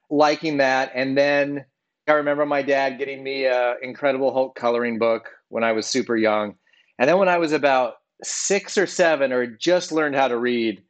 liking 0.09 0.57
that. 0.57 0.91
And 0.95 1.15
then 1.15 1.65
I 2.07 2.13
remember 2.13 2.45
my 2.45 2.63
dad 2.63 2.97
getting 2.97 3.23
me 3.23 3.45
a 3.45 3.75
Incredible 3.81 4.33
Hulk 4.33 4.55
coloring 4.55 4.97
book 4.97 5.29
when 5.49 5.63
I 5.63 5.73
was 5.73 5.85
super 5.85 6.17
young. 6.17 6.55
And 6.97 7.07
then 7.07 7.19
when 7.19 7.29
I 7.29 7.37
was 7.37 7.51
about 7.51 7.95
six 8.23 8.77
or 8.77 8.87
seven, 8.87 9.31
or 9.31 9.45
just 9.45 9.91
learned 9.91 10.15
how 10.15 10.27
to 10.27 10.37
read, 10.37 10.81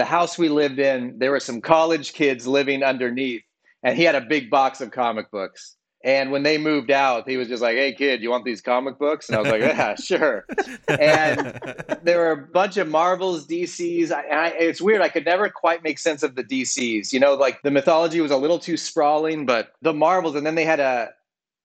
the 0.00 0.06
house 0.06 0.38
we 0.38 0.48
lived 0.48 0.78
in, 0.78 1.18
there 1.18 1.30
were 1.30 1.40
some 1.40 1.60
college 1.60 2.14
kids 2.14 2.46
living 2.46 2.82
underneath, 2.82 3.42
and 3.82 3.98
he 3.98 4.02
had 4.02 4.14
a 4.14 4.22
big 4.22 4.48
box 4.48 4.80
of 4.80 4.92
comic 4.92 5.30
books. 5.30 5.76
And 6.02 6.32
when 6.32 6.42
they 6.42 6.56
moved 6.56 6.90
out, 6.90 7.28
he 7.28 7.36
was 7.36 7.48
just 7.48 7.60
like, 7.60 7.76
"Hey, 7.76 7.92
kid, 7.92 8.22
you 8.22 8.30
want 8.30 8.46
these 8.46 8.62
comic 8.62 8.98
books?" 8.98 9.28
And 9.28 9.36
I 9.36 9.40
was 9.42 9.50
like, 9.50 9.60
"Yeah, 9.60 9.94
sure." 10.10 10.46
And 10.88 11.60
there 12.02 12.16
were 12.16 12.30
a 12.30 12.46
bunch 12.46 12.78
of 12.78 12.88
Marvels, 12.88 13.46
DCs. 13.46 14.10
I, 14.10 14.22
I, 14.22 14.46
it's 14.58 14.80
weird. 14.80 15.02
I 15.02 15.10
could 15.10 15.26
never 15.26 15.50
quite 15.50 15.84
make 15.84 15.98
sense 15.98 16.22
of 16.22 16.34
the 16.34 16.44
DCs. 16.44 17.12
You 17.12 17.20
know, 17.20 17.34
like 17.34 17.60
the 17.60 17.70
mythology 17.70 18.22
was 18.22 18.30
a 18.30 18.38
little 18.38 18.58
too 18.58 18.78
sprawling, 18.78 19.44
but 19.44 19.74
the 19.82 19.92
Marvels. 19.92 20.34
And 20.34 20.46
then 20.46 20.54
they 20.54 20.64
had 20.64 20.80
a 20.80 21.10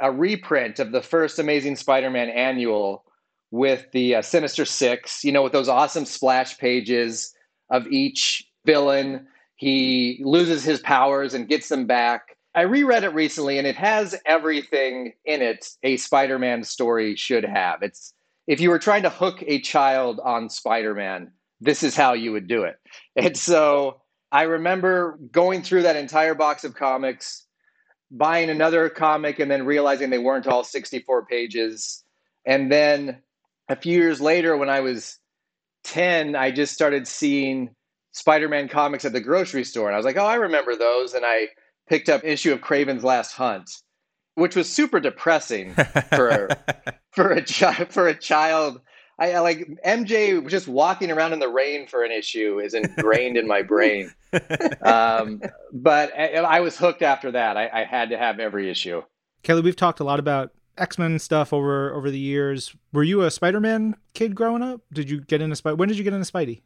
a 0.02 0.12
reprint 0.12 0.80
of 0.80 0.92
the 0.92 1.02
first 1.02 1.40
Amazing 1.40 1.78
Spider-Man 1.78 2.28
annual 2.28 3.06
with 3.52 3.90
the 3.94 4.16
uh, 4.16 4.22
Sinister 4.22 4.66
Six. 4.66 5.24
You 5.24 5.32
know, 5.32 5.44
with 5.44 5.54
those 5.54 5.70
awesome 5.70 6.04
splash 6.04 6.58
pages 6.58 7.32
of 7.70 7.88
each 7.88 8.50
villain. 8.66 9.28
He 9.56 10.22
loses 10.24 10.64
his 10.64 10.80
powers 10.80 11.34
and 11.34 11.48
gets 11.48 11.70
them 11.70 11.86
back. 11.86 12.38
I 12.54 12.62
reread 12.62 13.04
it 13.04 13.14
recently 13.14 13.58
and 13.58 13.68
it 13.68 13.76
has 13.76 14.16
everything 14.26 15.14
in 15.26 15.42
it 15.42 15.68
a 15.84 15.98
Spider-Man 15.98 16.64
story 16.64 17.16
should 17.16 17.44
have. 17.44 17.84
It's 17.84 18.14
if 18.48 18.62
you 18.62 18.70
were 18.70 18.80
trying 18.80 19.04
to 19.04 19.10
hook 19.10 19.44
a 19.46 19.60
child 19.60 20.20
on 20.24 20.50
Spider-Man, 20.50 21.32
this 21.60 21.84
is 21.84 21.96
how 21.96 22.14
you 22.14 22.32
would 22.32 22.48
do 22.48 22.64
it. 22.64 22.78
And 23.16 23.38
so 23.38 24.02
I 24.32 24.44
remember 24.44 25.18
going 25.32 25.62
through 25.64 25.84
that 25.84 25.96
entire 25.96 26.36
box 26.36 26.64
of 26.64 26.76
comics 26.76 27.46
buying 28.12 28.50
another 28.50 28.90
comic 28.90 29.40
and 29.40 29.50
then 29.50 29.66
realizing 29.66 30.10
they 30.10 30.18
weren't 30.18 30.48
all 30.48 30.64
64 30.64 31.26
pages. 31.26 32.04
And 32.46 32.72
then 32.72 33.22
a 33.70 33.76
few 33.76 33.98
years 33.98 34.22
later, 34.22 34.56
when 34.56 34.70
I 34.70 34.82
was 34.82 35.18
10, 35.86 36.36
I 36.36 36.52
just 36.52 36.74
started 36.74 37.08
seeing 37.08 37.70
Spider 38.12 38.50
Man 38.50 38.68
comics 38.68 39.06
at 39.06 39.14
the 39.14 39.22
grocery 39.22 39.64
store. 39.64 39.88
And 39.88 39.96
I 39.96 39.98
was 39.98 40.06
like, 40.06 40.18
oh, 40.18 40.26
I 40.26 40.36
remember 40.36 40.76
those. 40.76 41.14
And 41.14 41.26
I 41.26 41.50
picked 41.88 42.10
up 42.10 42.24
issue 42.24 42.54
of 42.54 42.62
Kraven's 42.62 43.04
Last 43.04 43.34
Hunt, 43.34 43.70
which 44.36 44.56
was 44.56 44.70
super 44.70 45.00
depressing 45.00 45.74
for 46.16 46.50
for 47.12 47.32
a 47.32 47.42
child 47.42 47.92
for 47.92 48.08
a 48.08 48.16
child. 48.16 48.82
I, 49.18 49.34
I 49.34 49.40
like 49.40 49.66
MJ 49.86 50.46
just 50.50 50.68
walking 50.68 51.10
around 51.10 51.32
in 51.32 51.40
the 51.40 51.48
rain 51.48 51.88
for 51.88 52.04
an 52.04 52.12
issue 52.12 52.60
is 52.60 52.74
ingrained 52.74 53.38
in 53.38 53.48
my 53.48 53.62
brain. 53.62 54.14
Um, 54.82 55.42
but 55.72 56.12
I, 56.14 56.34
I, 56.34 56.60
was 56.60 56.78
hooked 56.78 57.02
after 57.02 57.32
that. 57.32 57.56
I, 57.56 57.70
I 57.72 57.84
had 57.86 58.10
to 58.10 58.18
have 58.18 58.42
every 58.42 58.70
issue. 58.70 59.02
Kelly, 59.44 59.62
we've 59.62 59.78
talked 59.78 60.02
a 60.02 60.04
lot 60.04 60.20
about 60.20 60.52
X 60.78 60.98
Men 60.98 61.20
stuff 61.20 61.54
over 61.54 61.94
over 61.94 62.10
the 62.12 62.20
years. 62.20 62.76
Were 62.94 63.04
you 63.04 63.22
a 63.22 63.32
Spider 63.32 63.60
Man 63.60 63.96
kid 64.14 64.36
growing 64.36 64.62
up? 64.62 64.82
Did 64.94 65.10
you 65.10 65.22
get 65.22 65.42
into 65.42 65.56
Spidey? 65.62 65.78
When 65.78 65.88
did 65.88 65.98
you 65.98 66.04
get 66.04 66.14
into 66.14 66.32
Spidey? 66.32 66.62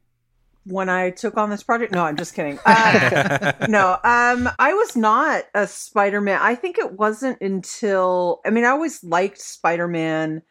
When 0.66 0.90
I 0.90 1.12
took 1.12 1.38
on 1.38 1.50
this 1.50 1.64
project? 1.64 1.94
No, 1.94 2.04
I'm 2.04 2.18
just 2.18 2.36
kidding. 2.36 2.60
Uh, 2.66 3.54
no, 3.70 3.94
um, 4.04 4.50
I 4.60 4.74
was 4.74 4.96
not 4.96 5.46
a 5.56 5.66
Spider 5.66 6.22
Man. 6.22 6.40
I 6.42 6.56
think 6.56 6.78
it 6.78 6.94
wasn't 6.94 7.42
until 7.42 8.42
I 8.46 8.50
mean, 8.50 8.66
I 8.66 8.70
always 8.70 9.04
liked 9.04 9.40
Spider 9.40 9.88
Man 9.88 10.42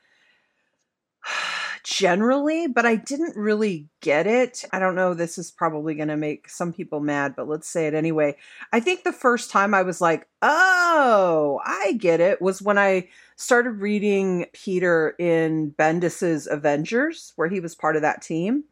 generally, 1.88 2.66
but 2.66 2.84
I 2.84 2.96
didn't 2.96 3.34
really 3.34 3.88
get 4.02 4.26
it. 4.26 4.62
I 4.74 4.78
don't 4.78 4.94
know, 4.94 5.14
this 5.14 5.38
is 5.38 5.50
probably 5.50 5.94
going 5.94 6.08
to 6.08 6.18
make 6.18 6.50
some 6.50 6.70
people 6.70 7.00
mad, 7.00 7.32
but 7.34 7.48
let's 7.48 7.66
say 7.66 7.86
it 7.86 7.94
anyway. 7.94 8.36
I 8.74 8.80
think 8.80 9.04
the 9.04 9.12
first 9.12 9.50
time 9.50 9.72
I 9.72 9.82
was 9.82 9.98
like, 9.98 10.28
oh, 10.42 11.60
I 11.64 11.94
get 11.98 12.20
it 12.20 12.42
was 12.42 12.60
when 12.60 12.76
I 12.76 13.08
started 13.36 13.80
reading 13.80 14.44
Peter 14.52 15.14
in 15.18 15.70
Bendis's 15.70 16.46
Avengers, 16.46 17.32
where 17.36 17.48
he 17.48 17.58
was 17.58 17.74
part 17.74 17.96
of 17.96 18.02
that 18.02 18.20
team. 18.20 18.64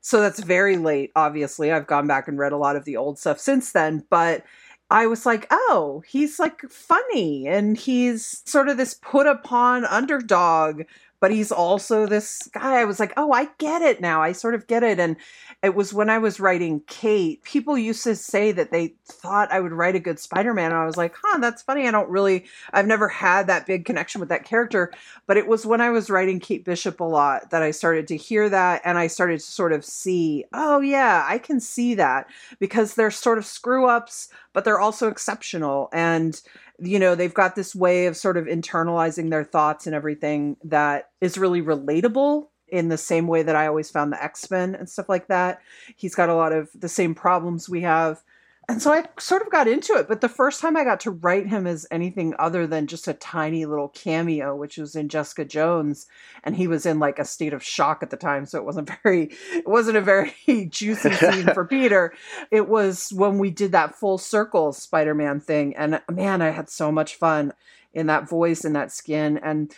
So 0.00 0.20
that's 0.20 0.40
very 0.40 0.78
late, 0.78 1.12
obviously. 1.14 1.70
I've 1.70 1.86
gone 1.86 2.08
back 2.08 2.26
and 2.26 2.40
read 2.40 2.52
a 2.52 2.56
lot 2.56 2.74
of 2.74 2.84
the 2.84 2.96
old 2.96 3.20
stuff 3.20 3.38
since 3.38 3.70
then, 3.70 4.04
but 4.10 4.42
I 4.90 5.06
was 5.06 5.26
like, 5.26 5.46
oh, 5.50 6.02
he's 6.08 6.38
like 6.38 6.62
funny 6.62 7.46
and 7.46 7.76
he's 7.76 8.42
sort 8.46 8.68
of 8.68 8.78
this 8.78 8.94
put 8.94 9.26
upon 9.26 9.84
underdog 9.84 10.82
but 11.20 11.30
he's 11.30 11.50
also 11.50 12.06
this 12.06 12.48
guy. 12.52 12.80
I 12.80 12.84
was 12.84 13.00
like, 13.00 13.12
oh, 13.16 13.32
I 13.32 13.48
get 13.58 13.82
it 13.82 14.00
now. 14.00 14.22
I 14.22 14.32
sort 14.32 14.54
of 14.54 14.66
get 14.66 14.82
it. 14.82 14.98
And 15.00 15.16
it 15.62 15.74
was 15.74 15.92
when 15.92 16.10
I 16.10 16.18
was 16.18 16.38
writing 16.40 16.80
Kate, 16.86 17.42
people 17.42 17.76
used 17.76 18.04
to 18.04 18.14
say 18.14 18.52
that 18.52 18.70
they 18.70 18.94
thought 19.06 19.50
I 19.50 19.60
would 19.60 19.72
write 19.72 19.96
a 19.96 20.00
good 20.00 20.18
Spider 20.18 20.54
Man. 20.54 20.70
And 20.70 20.80
I 20.80 20.86
was 20.86 20.96
like, 20.96 21.14
huh, 21.20 21.38
that's 21.38 21.62
funny. 21.62 21.88
I 21.88 21.90
don't 21.90 22.08
really, 22.08 22.46
I've 22.72 22.86
never 22.86 23.08
had 23.08 23.46
that 23.48 23.66
big 23.66 23.84
connection 23.84 24.20
with 24.20 24.28
that 24.28 24.44
character. 24.44 24.92
But 25.26 25.36
it 25.36 25.48
was 25.48 25.66
when 25.66 25.80
I 25.80 25.90
was 25.90 26.10
writing 26.10 26.40
Kate 26.40 26.64
Bishop 26.64 27.00
a 27.00 27.04
lot 27.04 27.50
that 27.50 27.62
I 27.62 27.72
started 27.72 28.06
to 28.08 28.16
hear 28.16 28.48
that 28.48 28.82
and 28.84 28.98
I 28.98 29.08
started 29.08 29.40
to 29.40 29.46
sort 29.46 29.72
of 29.72 29.84
see, 29.84 30.44
oh, 30.52 30.80
yeah, 30.80 31.24
I 31.28 31.38
can 31.38 31.60
see 31.60 31.94
that 31.94 32.28
because 32.58 32.94
they're 32.94 33.10
sort 33.10 33.38
of 33.38 33.46
screw 33.46 33.86
ups, 33.86 34.28
but 34.52 34.64
they're 34.64 34.80
also 34.80 35.08
exceptional. 35.08 35.88
And 35.92 36.40
you 36.80 36.98
know 36.98 37.14
they've 37.14 37.34
got 37.34 37.56
this 37.56 37.74
way 37.74 38.06
of 38.06 38.16
sort 38.16 38.36
of 38.36 38.46
internalizing 38.46 39.30
their 39.30 39.44
thoughts 39.44 39.86
and 39.86 39.94
everything 39.94 40.56
that 40.64 41.10
is 41.20 41.38
really 41.38 41.62
relatable 41.62 42.46
in 42.68 42.88
the 42.88 42.98
same 42.98 43.26
way 43.26 43.42
that 43.42 43.56
I 43.56 43.66
always 43.66 43.90
found 43.90 44.12
the 44.12 44.22
X-Men 44.22 44.74
and 44.74 44.88
stuff 44.88 45.08
like 45.08 45.28
that. 45.28 45.60
He's 45.96 46.14
got 46.14 46.28
a 46.28 46.34
lot 46.34 46.52
of 46.52 46.68
the 46.74 46.88
same 46.88 47.14
problems 47.14 47.68
we 47.68 47.80
have 47.80 48.22
and 48.70 48.82
so 48.82 48.92
I 48.92 49.04
sort 49.18 49.40
of 49.40 49.50
got 49.50 49.66
into 49.66 49.94
it. 49.94 50.08
But 50.08 50.20
the 50.20 50.28
first 50.28 50.60
time 50.60 50.76
I 50.76 50.84
got 50.84 51.00
to 51.00 51.10
write 51.10 51.46
him 51.46 51.66
as 51.66 51.86
anything 51.90 52.34
other 52.38 52.66
than 52.66 52.86
just 52.86 53.08
a 53.08 53.14
tiny 53.14 53.64
little 53.64 53.88
cameo, 53.88 54.54
which 54.54 54.76
was 54.76 54.94
in 54.94 55.08
Jessica 55.08 55.46
Jones, 55.46 56.06
and 56.44 56.54
he 56.54 56.68
was 56.68 56.84
in 56.84 56.98
like 56.98 57.18
a 57.18 57.24
state 57.24 57.54
of 57.54 57.64
shock 57.64 58.02
at 58.02 58.10
the 58.10 58.16
time, 58.18 58.44
so 58.44 58.58
it 58.58 58.66
wasn't 58.66 58.90
very, 59.02 59.30
it 59.52 59.66
wasn't 59.66 59.96
a 59.96 60.02
very 60.02 60.34
juicy 60.70 61.12
scene 61.12 61.46
for 61.54 61.64
Peter. 61.68 62.12
It 62.50 62.68
was 62.68 63.10
when 63.10 63.38
we 63.38 63.50
did 63.50 63.72
that 63.72 63.94
full 63.94 64.18
circle 64.18 64.72
Spider-Man 64.72 65.40
thing, 65.40 65.74
and 65.74 66.02
man, 66.10 66.42
I 66.42 66.50
had 66.50 66.68
so 66.68 66.92
much 66.92 67.16
fun 67.16 67.54
in 67.94 68.06
that 68.08 68.28
voice 68.28 68.64
and 68.64 68.76
that 68.76 68.92
skin. 68.92 69.38
And 69.38 69.74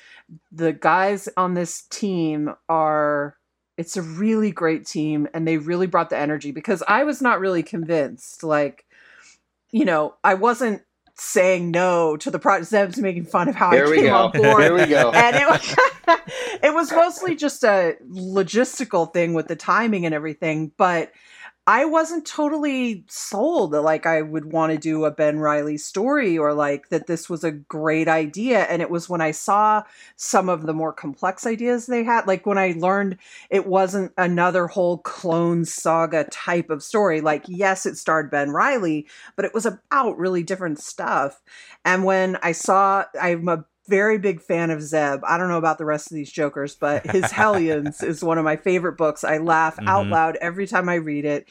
the 0.51 0.73
guys 0.73 1.29
on 1.37 1.55
this 1.55 1.83
team 1.83 2.55
are 2.69 3.37
it's 3.81 3.97
a 3.97 4.03
really 4.03 4.51
great 4.51 4.85
team 4.85 5.27
and 5.33 5.49
they 5.49 5.57
really 5.57 5.87
brought 5.87 6.11
the 6.11 6.17
energy 6.19 6.53
because 6.53 6.83
I 6.87 7.05
was 7.05 7.23
not 7.23 7.41
really 7.41 7.63
convinced. 7.63 8.45
Like, 8.45 8.85
you 9.71 9.87
know, 9.87 10.17
I 10.23 10.35
wasn't 10.35 10.83
saying 11.15 11.71
no 11.71 12.19
to 12.19 12.31
the 12.31 12.39
project. 12.39 12.69
Zeb's 12.69 12.99
making 12.99 13.25
fun 13.25 13.49
of 13.49 13.55
how 13.55 13.71
there 13.71 13.87
I 13.87 13.97
came 13.97 14.05
go. 14.05 14.17
on 14.17 14.33
board. 14.35 14.63
There 14.63 14.75
we 14.75 14.85
go. 14.85 15.13
And 15.13 15.35
it 15.35 15.49
was, 15.49 15.77
it 16.63 16.75
was 16.75 16.93
mostly 16.93 17.35
just 17.35 17.65
a 17.65 17.97
logistical 18.07 19.11
thing 19.11 19.33
with 19.33 19.49
the 19.49 19.57
timing 19.57 20.05
and 20.05 20.15
everything. 20.15 20.73
But 20.77 21.13
I 21.71 21.85
wasn't 21.85 22.27
totally 22.27 23.05
sold 23.07 23.71
that 23.71 23.83
like 23.83 24.05
I 24.05 24.23
would 24.23 24.47
want 24.47 24.73
to 24.73 24.79
do 24.79 25.05
a 25.05 25.13
Ben 25.13 25.39
Reilly 25.39 25.77
story 25.79 26.37
or 26.37 26.53
like 26.53 26.89
that 26.89 27.07
this 27.07 27.31
was 27.31 27.45
a 27.45 27.53
great 27.53 28.09
idea. 28.09 28.63
And 28.65 28.83
it 28.83 28.91
was 28.91 29.09
when 29.09 29.21
I 29.21 29.31
saw 29.31 29.85
some 30.17 30.49
of 30.49 30.63
the 30.67 30.75
more 30.75 30.93
complex 30.93 31.47
ideas 31.47 31.87
they 31.87 32.03
had, 32.03 32.27
like 32.27 32.45
when 32.45 32.59
I 32.59 32.75
learned 32.77 33.19
it 33.51 33.69
wasn't 33.69 34.11
another 34.19 34.67
whole 34.67 34.99
clone 34.99 35.65
saga 35.65 36.25
type 36.25 36.71
of 36.71 36.83
story. 36.83 37.21
Like, 37.21 37.45
yes, 37.47 37.87
it 37.87 37.97
starred 37.97 38.33
Ben 38.33 38.51
Reilly, 38.51 39.07
but 39.37 39.45
it 39.45 39.55
was 39.55 39.65
about 39.65 40.19
really 40.19 40.43
different 40.43 40.81
stuff. 40.81 41.41
And 41.85 42.03
when 42.03 42.37
I 42.43 42.51
saw, 42.51 43.05
I'm 43.23 43.47
a 43.47 43.65
very 43.91 44.19
big 44.19 44.41
fan 44.41 44.71
of 44.71 44.81
Zeb. 44.81 45.23
I 45.25 45.37
don't 45.37 45.49
know 45.49 45.59
about 45.59 45.77
the 45.77 45.85
rest 45.85 46.11
of 46.11 46.15
these 46.15 46.31
jokers, 46.31 46.75
but 46.77 47.05
his 47.11 47.25
Hellions 47.33 48.03
is 48.03 48.25
one 48.25 48.39
of 48.39 48.45
my 48.45 48.57
favorite 48.57 48.97
books. 48.97 49.25
I 49.25 49.39
laugh 49.39 49.77
mm-hmm. 49.77 49.89
out 49.89 50.07
loud 50.07 50.37
every 50.37 50.67
time 50.67 50.89
I 50.89 50.95
read 50.95 51.25
it. 51.25 51.49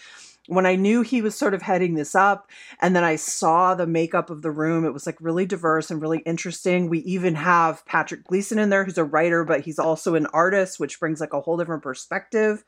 When 0.48 0.66
I 0.66 0.76
knew 0.76 1.04
he 1.04 1.22
was 1.22 1.36
sort 1.36 1.54
of 1.54 1.62
heading 1.62 1.94
this 1.94 2.16
up, 2.16 2.50
and 2.82 2.96
then 2.96 3.04
I 3.04 3.18
saw 3.18 3.76
the 3.76 3.86
makeup 3.86 4.32
of 4.32 4.42
the 4.42 4.50
room, 4.50 4.84
it 4.84 4.94
was 4.94 5.06
like 5.06 5.18
really 5.20 5.46
diverse 5.46 5.92
and 5.92 6.02
really 6.02 6.20
interesting. 6.20 6.90
We 6.90 7.00
even 7.00 7.36
have 7.36 7.86
Patrick 7.86 8.24
Gleason 8.24 8.58
in 8.58 8.70
there, 8.70 8.84
who's 8.84 8.98
a 8.98 9.04
writer, 9.04 9.44
but 9.44 9.62
he's 9.62 9.78
also 9.78 10.16
an 10.16 10.26
artist, 10.28 10.80
which 10.80 11.00
brings 11.00 11.20
like 11.20 11.34
a 11.34 11.42
whole 11.42 11.58
different 11.58 11.84
perspective. 11.84 12.64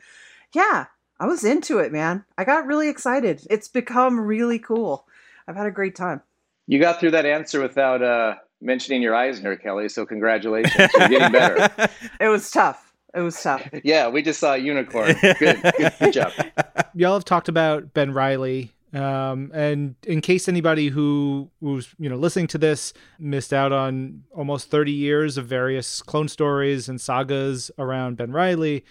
Yeah, 0.54 0.88
I 1.20 1.26
was 1.26 1.44
into 1.44 1.80
it, 1.80 1.92
man. 1.92 2.26
I 2.38 2.44
got 2.44 2.68
really 2.68 2.90
excited. 2.90 3.48
It's 3.50 3.68
become 3.68 4.20
really 4.20 4.60
cool. 4.60 5.08
I've 5.48 5.56
had 5.56 5.66
a 5.66 5.72
great 5.72 5.96
time. 5.96 6.22
You 6.68 6.80
got 6.80 7.00
through 7.00 7.12
that 7.12 7.26
answer 7.26 7.62
without 7.62 8.04
uh, 8.04 8.36
mentioning 8.62 9.02
your 9.02 9.16
Eisner, 9.16 9.56
Kelly. 9.56 9.90
So 9.90 10.06
congratulations, 10.06 10.90
you're 10.98 11.10
getting 11.10 11.32
better. 11.32 11.90
it 12.20 12.28
was 12.28 12.50
tough. 12.52 12.94
It 13.14 13.22
was 13.22 13.42
tough. 13.42 13.68
Yeah, 13.84 14.08
we 14.08 14.22
just 14.22 14.40
saw 14.40 14.54
a 14.54 14.58
unicorn. 14.58 15.16
Good, 15.22 15.62
good, 15.62 15.94
good 16.00 16.14
job. 16.14 16.32
Y'all 16.94 17.14
have 17.14 17.26
talked 17.26 17.50
about 17.50 17.94
Ben 17.94 18.14
Reilly, 18.14 18.72
um, 18.94 19.52
and 19.54 19.96
in 20.06 20.22
case 20.22 20.48
anybody 20.48 20.88
who 20.90 21.50
was 21.60 21.94
you 22.00 22.10
know 22.10 22.16
listening 22.16 22.48
to 22.48 22.58
this 22.58 22.94
missed 23.20 23.54
out 23.54 23.74
on 23.74 24.24
almost 24.34 24.70
30 24.70 24.92
years 24.92 25.38
of 25.38 25.46
various 25.46 26.02
clone 26.02 26.30
stories 26.30 26.88
and 26.88 27.02
sagas 27.02 27.70
around 27.78 28.16
Ben 28.18 28.32
Reilly 28.32 28.86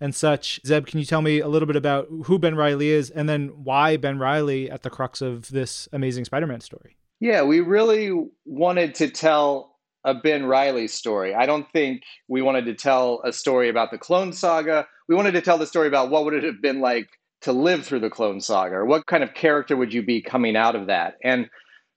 and 0.00 0.14
such, 0.14 0.60
Zeb, 0.66 0.86
can 0.86 0.98
you 0.98 1.06
tell 1.06 1.22
me 1.22 1.40
a 1.40 1.48
little 1.48 1.66
bit 1.66 1.76
about 1.76 2.06
who 2.24 2.38
Ben 2.38 2.54
Reilly 2.54 2.90
is, 2.90 3.10
and 3.10 3.28
then 3.28 3.48
why 3.64 3.96
Ben 3.96 4.18
Reilly 4.18 4.70
at 4.70 4.82
the 4.82 4.90
crux 4.90 5.22
of 5.22 5.48
this 5.48 5.88
amazing 5.92 6.26
Spider-Man 6.26 6.60
story? 6.60 6.96
Yeah, 7.20 7.42
we 7.42 7.60
really 7.60 8.12
wanted 8.44 8.94
to 8.96 9.08
tell 9.08 9.76
a 10.04 10.14
Ben 10.14 10.44
Reilly 10.46 10.86
story. 10.86 11.34
I 11.34 11.46
don't 11.46 11.70
think 11.72 12.02
we 12.28 12.42
wanted 12.42 12.66
to 12.66 12.74
tell 12.74 13.20
a 13.24 13.32
story 13.32 13.68
about 13.68 13.90
the 13.90 13.98
Clone 13.98 14.32
Saga. 14.32 14.86
We 15.08 15.14
wanted 15.14 15.32
to 15.32 15.40
tell 15.40 15.58
the 15.58 15.66
story 15.66 15.88
about 15.88 16.10
what 16.10 16.24
would 16.24 16.34
it 16.34 16.44
have 16.44 16.60
been 16.62 16.80
like 16.80 17.08
to 17.42 17.52
live 17.52 17.84
through 17.84 18.00
the 18.00 18.10
Clone 18.10 18.40
Saga, 18.40 18.76
or 18.76 18.86
what 18.86 19.06
kind 19.06 19.22
of 19.22 19.34
character 19.34 19.76
would 19.76 19.92
you 19.92 20.02
be 20.02 20.22
coming 20.22 20.56
out 20.56 20.76
of 20.76 20.86
that? 20.86 21.14
And 21.24 21.48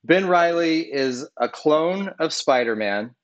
Ben 0.04 0.28
Reilly 0.28 0.82
is 0.82 1.28
a 1.38 1.50
clone 1.50 2.10
of 2.20 2.34
Spider 2.34 2.76
Man 2.76 3.16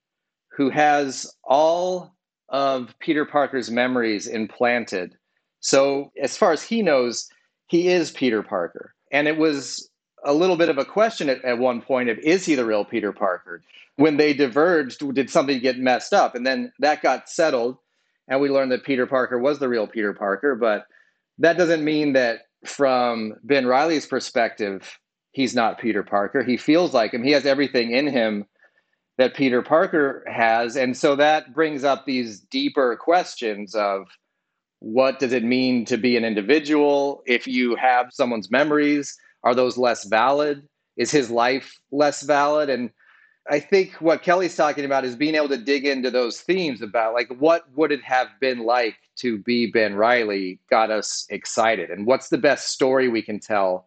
who 0.57 0.69
has 0.69 1.33
all 1.43 2.15
of 2.49 2.93
Peter 2.99 3.25
Parker's 3.25 3.71
memories 3.71 4.27
implanted. 4.27 5.15
So, 5.61 6.11
as 6.21 6.37
far 6.37 6.51
as 6.51 6.61
he 6.61 6.81
knows, 6.81 7.27
he 7.67 7.87
is 7.87 8.11
Peter 8.11 8.43
Parker. 8.43 8.93
And 9.11 9.27
it 9.27 9.37
was 9.37 9.89
a 10.25 10.33
little 10.33 10.57
bit 10.57 10.69
of 10.69 10.77
a 10.77 10.85
question 10.85 11.29
at, 11.29 11.43
at 11.45 11.57
one 11.57 11.81
point 11.81 12.09
of 12.09 12.17
is 12.19 12.45
he 12.45 12.55
the 12.55 12.65
real 12.65 12.83
Peter 12.83 13.11
Parker? 13.11 13.61
When 13.95 14.17
they 14.17 14.33
diverged, 14.33 15.13
did 15.13 15.29
something 15.29 15.59
get 15.59 15.77
messed 15.77 16.13
up? 16.13 16.35
And 16.35 16.45
then 16.45 16.73
that 16.79 17.01
got 17.01 17.29
settled, 17.29 17.77
and 18.27 18.41
we 18.41 18.49
learned 18.49 18.71
that 18.71 18.83
Peter 18.83 19.05
Parker 19.05 19.39
was 19.39 19.59
the 19.59 19.69
real 19.69 19.87
Peter 19.87 20.13
Parker. 20.13 20.55
But 20.55 20.85
that 21.37 21.57
doesn't 21.57 21.83
mean 21.83 22.13
that 22.13 22.41
from 22.65 23.35
Ben 23.43 23.65
Reilly's 23.65 24.05
perspective, 24.05 24.99
he's 25.31 25.55
not 25.55 25.79
Peter 25.79 26.03
Parker. 26.03 26.43
He 26.43 26.57
feels 26.57 26.93
like 26.93 27.13
him. 27.13 27.23
He 27.23 27.31
has 27.31 27.45
everything 27.45 27.91
in 27.91 28.07
him 28.07 28.45
that 29.17 29.35
Peter 29.35 29.61
Parker 29.61 30.25
has. 30.27 30.75
And 30.75 30.97
so 30.97 31.15
that 31.15 31.53
brings 31.53 31.83
up 31.83 32.05
these 32.05 32.41
deeper 32.41 32.97
questions 32.97 33.75
of 33.75 34.07
what 34.79 35.19
does 35.19 35.33
it 35.33 35.43
mean 35.43 35.85
to 35.85 35.97
be 35.97 36.17
an 36.17 36.25
individual 36.25 37.23
if 37.25 37.47
you 37.47 37.75
have 37.75 38.07
someone's 38.11 38.51
memories? 38.51 39.17
Are 39.45 39.55
those 39.55 39.77
less 39.77 40.03
valid 40.05 40.67
is 40.97 41.11
his 41.11 41.29
life 41.29 41.79
less 41.91 42.23
valid? 42.23 42.69
And 42.69 42.89
I 43.49 43.59
think 43.59 43.93
what 44.01 44.23
Kelly's 44.23 44.55
talking 44.55 44.85
about 44.85 45.05
is 45.05 45.15
being 45.15 45.35
able 45.35 45.49
to 45.49 45.57
dig 45.57 45.85
into 45.85 46.09
those 46.09 46.41
themes 46.41 46.81
about 46.81 47.13
like 47.13 47.29
what 47.37 47.63
would 47.75 47.91
it 47.91 48.03
have 48.03 48.27
been 48.41 48.65
like 48.65 48.97
to 49.17 49.37
be 49.37 49.71
Ben 49.71 49.95
Reilly 49.95 50.59
got 50.69 50.91
us 50.91 51.25
excited. 51.29 51.91
And 51.91 52.05
what's 52.05 52.29
the 52.29 52.37
best 52.37 52.69
story 52.69 53.07
we 53.07 53.21
can 53.21 53.39
tell 53.39 53.85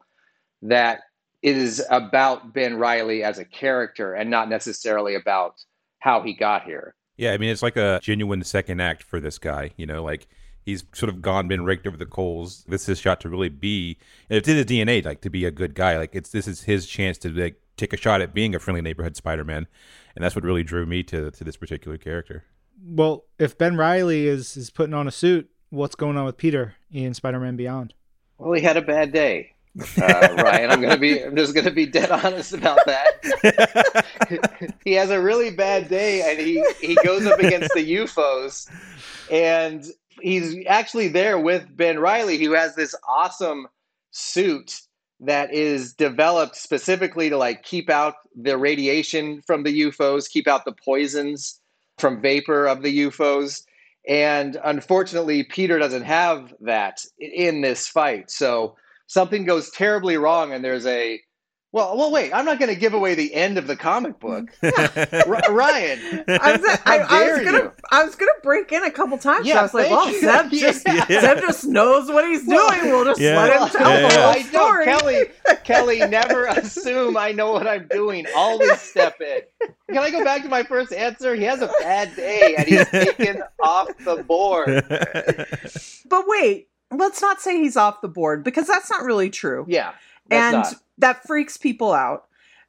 that 0.63 1.01
is 1.43 1.85
about 1.91 2.53
Ben 2.53 2.77
Reilly 2.77 3.23
as 3.23 3.39
a 3.39 3.45
character 3.45 4.15
and 4.15 4.31
not 4.31 4.49
necessarily 4.49 5.15
about 5.15 5.55
how 5.99 6.23
he 6.23 6.33
got 6.33 6.65
here. 6.65 6.95
Yeah, 7.17 7.33
I 7.33 7.39
mean 7.39 7.51
it's 7.51 7.63
like 7.63 7.77
a 7.77 7.99
genuine 8.03 8.45
second 8.45 8.81
act 8.81 9.03
for 9.03 9.21
this 9.21 9.39
guy, 9.39 9.73
you 9.77 9.87
know, 9.87 10.05
like 10.05 10.29
he's 10.69 10.85
sort 10.93 11.09
of 11.09 11.23
gone 11.23 11.49
been 11.49 11.65
raked 11.65 11.87
over 11.87 11.97
the 11.97 12.05
coals. 12.07 12.65
This 12.69 12.83
is 12.83 12.87
his 12.89 12.99
shot 13.01 13.21
to 13.23 13.31
really 13.31 13.49
be 13.49 13.97
and 14.29 14.37
it's 14.37 14.49
in 14.49 14.57
his 14.57 14.67
DNA 14.67 15.03
like 15.03 15.23
to 15.23 15.31
be 15.31 15.47
a 15.47 15.51
good 15.51 15.75
guy. 15.75 15.97
Like 15.97 16.11
it's 16.13 16.29
this 16.31 16.47
is 16.47 16.63
his 16.63 16.87
chance 16.87 17.17
to 17.19 17.31
like 17.31 17.61
take 17.79 17.95
a 17.95 17.97
shot 17.97 18.21
at 18.21 18.35
being 18.35 18.55
a 18.55 18.59
friendly 18.59 18.83
neighborhood 18.83 19.17
Spider-Man. 19.17 19.67
And 20.15 20.25
that's 20.25 20.35
what 20.35 20.45
really 20.45 20.63
drew 20.63 20.85
me 20.85 21.03
to 21.05 21.31
to 21.31 21.45
this 21.45 21.57
particular 21.57 21.97
character. 21.97 22.45
Well, 22.85 23.25
if 23.39 23.57
Ben 23.57 23.77
Reilly 23.77 24.27
is 24.27 24.57
is 24.59 24.69
putting 24.69 24.93
on 24.95 25.09
a 25.09 25.11
suit, 25.11 25.49
what's 25.71 25.95
going 25.95 26.19
on 26.19 26.27
with 26.27 26.37
Peter 26.37 26.75
in 26.93 27.15
Spider-Man 27.15 27.57
Beyond? 27.57 27.95
Well, 28.37 28.53
he 28.53 28.61
had 28.61 28.77
a 28.77 28.83
bad 28.83 29.11
day. 29.13 29.55
uh, 29.81 30.35
Ryan. 30.39 30.71
I'm 30.71 30.81
gonna 30.83 30.99
be. 30.99 31.23
I'm 31.23 31.35
just 31.35 31.55
gonna 31.55 31.71
be 31.71 31.87
dead 31.87 32.11
honest 32.11 32.53
about 32.53 32.81
that. 32.87 34.75
he 34.85 34.93
has 34.93 35.11
a 35.11 35.21
really 35.21 35.51
bad 35.51 35.89
day, 35.89 36.31
and 36.31 36.47
he 36.47 36.63
he 36.81 36.95
goes 37.05 37.27
up 37.27 37.39
against 37.39 37.71
the 37.75 37.95
UFOs, 37.97 38.69
and 39.31 39.87
he's 40.23 40.57
actually 40.67 41.09
there 41.09 41.39
with 41.39 41.77
Ben 41.77 41.99
Reilly, 41.99 42.39
who 42.39 42.53
has 42.53 42.75
this 42.75 42.95
awesome 43.09 43.69
suit 44.11 44.81
that 45.21 45.53
is 45.53 45.95
developed 45.95 46.57
specifically 46.57 47.29
to 47.29 47.37
like 47.37 47.63
keep 47.63 47.91
out 47.91 48.15
the 48.37 48.57
radiation 48.57 49.43
from 49.47 49.65
the 49.65 49.83
UFOs, 49.83 50.31
keep 50.31 50.47
out 50.47 50.65
the 50.65 50.75
poisons 50.85 51.61
from 51.99 52.21
vapor 52.21 52.67
of 52.67 52.83
the 52.83 53.01
UFOs. 53.01 53.63
And 54.09 54.59
unfortunately, 54.65 55.43
Peter 55.45 55.79
doesn't 55.79 56.05
have 56.05 56.55
that 56.61 57.01
in 57.19 57.61
this 57.61 57.89
fight. 57.89 58.31
So 58.31 58.77
something 59.07 59.45
goes 59.45 59.71
terribly 59.71 60.17
wrong 60.17 60.53
and 60.53 60.65
there's 60.65 60.87
a 60.87 61.21
well, 61.73 61.97
well, 61.99 62.11
wait. 62.11 62.33
I'm 62.33 62.45
not 62.47 62.59
going 62.59 62.73
to 62.73 62.79
give 62.81 62.95
away 62.95 63.15
the 63.15 63.35
end 63.35 63.59
of 63.59 63.67
the 63.67 63.77
comic 63.77 64.19
book, 64.21 64.47
R- 64.63 64.73
Ryan. 65.51 66.25
I 66.27 66.53
was, 66.57 66.79
I, 66.87 66.99
I 67.09 67.33
was 67.33 67.45
gonna, 67.45 67.73
I 67.91 68.05
was 68.05 68.15
gonna 68.15 68.31
break 68.43 68.73
in 68.73 68.85
a 68.85 68.91
couple 68.91 69.19
times. 69.19 69.47
Yeah, 69.47 69.59
I 69.59 69.63
was 69.63 69.75
like, 69.75 69.91
well, 69.91 70.07
oh, 70.07 70.09
you. 70.09 70.21
Zeb 70.21 70.51
just, 70.53 70.87
Yeah. 70.87 71.07
Zeb 71.07 71.39
just 71.41 71.65
knows 71.67 72.09
what 72.11 72.25
he's 72.27 72.47
Well, 72.47 72.71
doing. 72.71 72.91
We'll 72.91 73.05
just 73.05 73.21
yeah. 73.21 73.37
let 73.37 73.61
him 73.61 73.69
tell 73.69 73.91
Yeah, 73.91 74.09
the 74.09 74.15
yeah. 74.15 74.23
whole 74.23 74.31
I 74.31 74.43
know, 74.43 74.49
story. 74.49 74.85
Kelly. 74.87 75.25
Kelly, 75.65 75.99
never 76.07 76.47
assume 76.47 77.17
I 77.19 77.33
know 77.33 77.53
what 77.53 77.67
I'm 77.67 77.87
doing. 77.89 78.27
Always 78.35 78.81
step 78.81 79.21
in. 79.21 79.41
Can 79.91 79.99
I 79.99 80.11
go 80.11 80.25
back 80.25 80.43
to 80.43 80.49
my 80.49 80.63
first 80.63 80.93
answer? 80.93 81.35
He 81.35 81.43
has 81.45 81.61
a 81.61 81.71
bad 81.81 82.15
day 82.17 82.55
and 82.57 82.67
he's 82.67 82.89
taken 82.89 83.43
off 83.63 83.89
the 83.99 84.23
board. 84.23 84.85
But 86.09 86.25
wait, 86.27 86.69
let's 86.91 87.21
not 87.21 87.41
say 87.43 87.59
he's 87.61 87.77
off 87.77 88.01
the 88.01 88.09
board 88.09 88.43
because 88.45 88.67
that's 88.67 88.89
not 88.91 89.03
really 89.05 89.29
true. 89.31 89.67
Yeah, 89.69 89.93
that's 89.93 90.18
and 90.31 90.53
not. 90.55 90.75
that 90.99 91.25
freaks 91.27 91.57
people 91.57 91.93
out. 91.93 92.27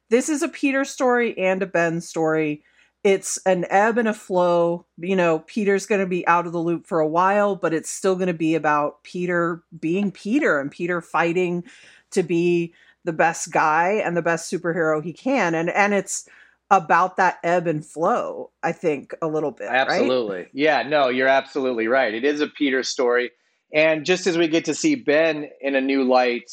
This 0.08 0.28
is 0.28 0.42
a 0.42 0.48
Peter 0.48 0.84
story 0.84 1.36
and 1.38 1.62
a 1.62 1.66
Ben 1.66 2.00
story. 2.00 2.64
It's 3.02 3.38
an 3.46 3.64
ebb 3.70 3.96
and 3.96 4.08
a 4.08 4.14
flow. 4.14 4.84
You 4.98 5.16
know, 5.16 5.40
Peter's 5.40 5.86
going 5.86 6.00
to 6.00 6.06
be 6.06 6.26
out 6.26 6.46
of 6.46 6.52
the 6.52 6.58
loop 6.58 6.86
for 6.86 7.00
a 7.00 7.08
while, 7.08 7.56
but 7.56 7.72
it's 7.72 7.90
still 7.90 8.14
going 8.14 8.26
to 8.26 8.34
be 8.34 8.54
about 8.54 9.02
Peter 9.04 9.62
being 9.78 10.10
Peter 10.10 10.60
and 10.60 10.70
Peter 10.70 11.00
fighting 11.00 11.64
to 12.10 12.22
be 12.22 12.74
the 13.04 13.12
best 13.12 13.50
guy 13.50 14.02
and 14.04 14.16
the 14.16 14.22
best 14.22 14.52
superhero 14.52 15.02
he 15.02 15.12
can. 15.12 15.54
And 15.54 15.70
and 15.70 15.94
it's 15.94 16.28
about 16.70 17.16
that 17.16 17.38
ebb 17.42 17.66
and 17.66 17.84
flow, 17.84 18.50
I 18.62 18.72
think, 18.72 19.14
a 19.20 19.26
little 19.26 19.50
bit. 19.50 19.68
right? 19.68 19.88
Absolutely. 19.88 20.46
Yeah, 20.52 20.82
no, 20.82 21.08
you're 21.08 21.28
absolutely 21.28 21.88
right. 21.88 22.14
It 22.14 22.24
is 22.24 22.40
a 22.40 22.46
Peter 22.46 22.82
story. 22.82 23.30
And 23.72 24.04
just 24.04 24.26
as 24.26 24.38
we 24.38 24.48
get 24.48 24.64
to 24.66 24.74
see 24.74 24.94
Ben 24.94 25.48
in 25.60 25.74
a 25.74 25.80
new 25.80 26.04
light, 26.04 26.50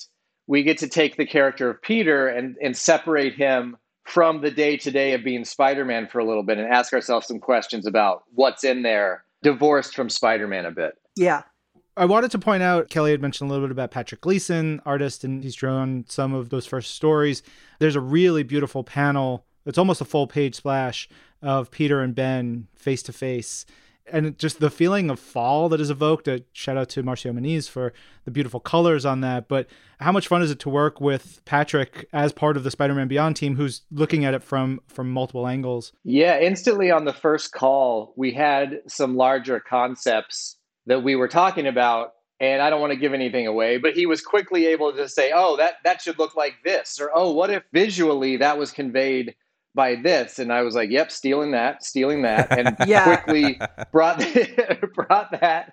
we 0.47 0.63
get 0.63 0.77
to 0.79 0.87
take 0.87 1.17
the 1.17 1.25
character 1.25 1.69
of 1.69 1.81
Peter 1.81 2.27
and, 2.27 2.55
and 2.61 2.75
separate 2.75 3.35
him 3.35 3.77
from 4.03 4.41
the 4.41 4.49
day 4.49 4.77
to 4.77 4.89
day 4.89 5.13
of 5.13 5.23
being 5.23 5.43
Spider 5.43 5.83
Man 5.83 6.07
for 6.07 6.19
a 6.19 6.25
little 6.25 6.43
bit 6.43 6.57
and 6.57 6.67
ask 6.67 6.93
ourselves 6.93 7.27
some 7.27 7.39
questions 7.39 7.85
about 7.85 8.23
what's 8.33 8.63
in 8.63 8.81
there, 8.81 9.25
divorced 9.43 9.93
from 9.93 10.09
Spider 10.09 10.47
Man 10.47 10.65
a 10.65 10.71
bit. 10.71 10.97
Yeah. 11.15 11.43
I 11.97 12.05
wanted 12.05 12.31
to 12.31 12.39
point 12.39 12.63
out 12.63 12.89
Kelly 12.89 13.11
had 13.11 13.21
mentioned 13.21 13.49
a 13.49 13.53
little 13.53 13.67
bit 13.67 13.71
about 13.71 13.91
Patrick 13.91 14.21
Gleason, 14.21 14.81
artist, 14.85 15.23
and 15.23 15.43
he's 15.43 15.55
drawn 15.55 16.05
some 16.07 16.33
of 16.33 16.49
those 16.49 16.65
first 16.65 16.95
stories. 16.95 17.43
There's 17.79 17.95
a 17.95 18.01
really 18.01 18.43
beautiful 18.43 18.83
panel. 18.83 19.45
It's 19.65 19.79
almost 19.79 19.99
a 19.99 20.05
full 20.05 20.27
page 20.27 20.55
splash 20.55 21.09
of 21.41 21.71
Peter 21.71 22.01
and 22.01 22.15
Ben 22.15 22.67
face 22.75 23.01
to 23.03 23.13
face. 23.13 23.65
And 24.11 24.37
just 24.37 24.59
the 24.59 24.69
feeling 24.69 25.09
of 25.09 25.19
fall 25.19 25.69
that 25.69 25.81
is 25.81 25.89
evoked. 25.89 26.27
A 26.27 26.43
shout 26.53 26.77
out 26.77 26.89
to 26.89 27.03
Marcio 27.03 27.33
Menyz 27.33 27.69
for 27.69 27.93
the 28.25 28.31
beautiful 28.31 28.59
colors 28.59 29.05
on 29.05 29.21
that. 29.21 29.47
But 29.47 29.67
how 29.99 30.11
much 30.11 30.27
fun 30.27 30.41
is 30.41 30.51
it 30.51 30.59
to 30.59 30.69
work 30.69 31.01
with 31.01 31.41
Patrick 31.45 32.07
as 32.13 32.31
part 32.31 32.57
of 32.57 32.63
the 32.63 32.71
Spider-Man 32.71 33.07
Beyond 33.07 33.35
team, 33.35 33.55
who's 33.55 33.81
looking 33.91 34.25
at 34.25 34.33
it 34.33 34.43
from 34.43 34.79
from 34.87 35.11
multiple 35.11 35.47
angles? 35.47 35.93
Yeah, 36.03 36.39
instantly 36.39 36.91
on 36.91 37.05
the 37.05 37.13
first 37.13 37.51
call, 37.51 38.13
we 38.15 38.31
had 38.31 38.81
some 38.87 39.15
larger 39.15 39.59
concepts 39.59 40.57
that 40.85 41.03
we 41.03 41.15
were 41.15 41.27
talking 41.27 41.67
about. 41.67 42.13
And 42.39 42.61
I 42.61 42.69
don't 42.69 42.81
want 42.81 42.93
to 42.93 42.99
give 42.99 43.15
anything 43.15 43.47
away, 43.47 43.79
but 43.79 43.95
he 43.95 44.05
was 44.05 44.21
quickly 44.21 44.67
able 44.67 44.93
to 44.93 45.09
say, 45.09 45.31
oh, 45.33 45.57
that, 45.57 45.77
that 45.83 46.03
should 46.03 46.19
look 46.19 46.35
like 46.35 46.53
this. 46.63 46.99
Or, 47.01 47.09
oh, 47.11 47.31
what 47.31 47.49
if 47.49 47.63
visually 47.73 48.37
that 48.37 48.59
was 48.59 48.69
conveyed 48.69 49.35
by 49.77 49.95
this? 49.95 50.39
And 50.39 50.51
I 50.51 50.63
was 50.63 50.75
like, 50.75 50.89
yep, 50.89 51.09
stealing 51.09 51.51
that, 51.51 51.83
stealing 51.85 52.23
that. 52.23 52.51
And 52.51 52.75
Yeah. 52.85 53.03
quickly 53.05 53.61
brought, 53.93 54.17
brought 54.95 55.39
that 55.39 55.71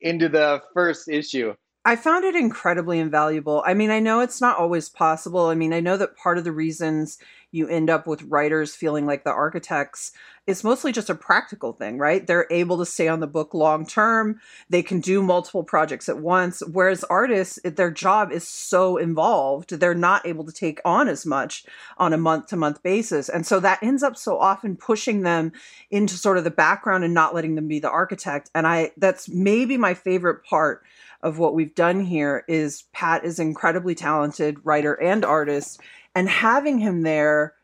into 0.00 0.28
the 0.28 0.60
first 0.74 1.08
issue. 1.08 1.54
I 1.86 1.94
found 1.94 2.24
it 2.24 2.34
incredibly 2.34 2.98
invaluable. 2.98 3.62
I 3.64 3.72
mean, 3.72 3.90
I 3.90 4.00
know 4.00 4.18
it's 4.18 4.40
not 4.40 4.58
always 4.58 4.88
possible. 4.88 5.46
I 5.46 5.54
mean, 5.54 5.72
I 5.72 5.78
know 5.78 5.96
that 5.96 6.16
part 6.16 6.36
of 6.36 6.42
the 6.42 6.50
reasons 6.50 7.16
you 7.52 7.68
end 7.68 7.88
up 7.88 8.08
with 8.08 8.24
writers 8.24 8.74
feeling 8.74 9.06
like 9.06 9.22
the 9.22 9.30
architects 9.30 10.10
is 10.48 10.64
mostly 10.64 10.90
just 10.90 11.08
a 11.10 11.14
practical 11.14 11.72
thing, 11.72 11.96
right? 11.96 12.26
They're 12.26 12.48
able 12.50 12.78
to 12.78 12.86
stay 12.86 13.06
on 13.06 13.20
the 13.20 13.28
book 13.28 13.54
long 13.54 13.86
term. 13.86 14.40
They 14.68 14.82
can 14.82 14.98
do 14.98 15.22
multiple 15.22 15.62
projects 15.62 16.08
at 16.08 16.18
once. 16.18 16.60
Whereas 16.72 17.04
artists, 17.04 17.60
their 17.62 17.92
job 17.92 18.32
is 18.32 18.46
so 18.46 18.96
involved, 18.96 19.70
they're 19.70 19.94
not 19.94 20.26
able 20.26 20.44
to 20.44 20.52
take 20.52 20.80
on 20.84 21.06
as 21.06 21.24
much 21.24 21.64
on 21.98 22.12
a 22.12 22.18
month 22.18 22.48
to 22.48 22.56
month 22.56 22.82
basis. 22.82 23.28
And 23.28 23.46
so 23.46 23.60
that 23.60 23.80
ends 23.80 24.02
up 24.02 24.16
so 24.16 24.38
often 24.40 24.74
pushing 24.76 25.22
them 25.22 25.52
into 25.90 26.16
sort 26.16 26.36
of 26.36 26.42
the 26.42 26.50
background 26.50 27.04
and 27.04 27.14
not 27.14 27.32
letting 27.32 27.54
them 27.54 27.68
be 27.68 27.78
the 27.78 27.90
architect. 27.90 28.50
And 28.56 28.66
I, 28.66 28.90
that's 28.96 29.28
maybe 29.28 29.76
my 29.76 29.94
favorite 29.94 30.44
part 30.44 30.82
of 31.26 31.40
what 31.40 31.54
we've 31.54 31.74
done 31.74 32.00
here 32.00 32.44
is 32.46 32.84
Pat 32.92 33.24
is 33.24 33.40
incredibly 33.40 33.96
talented 33.96 34.58
writer 34.64 34.94
and 34.94 35.24
artist 35.24 35.80
and 36.14 36.28
having 36.28 36.78
him 36.78 37.02
there 37.02 37.54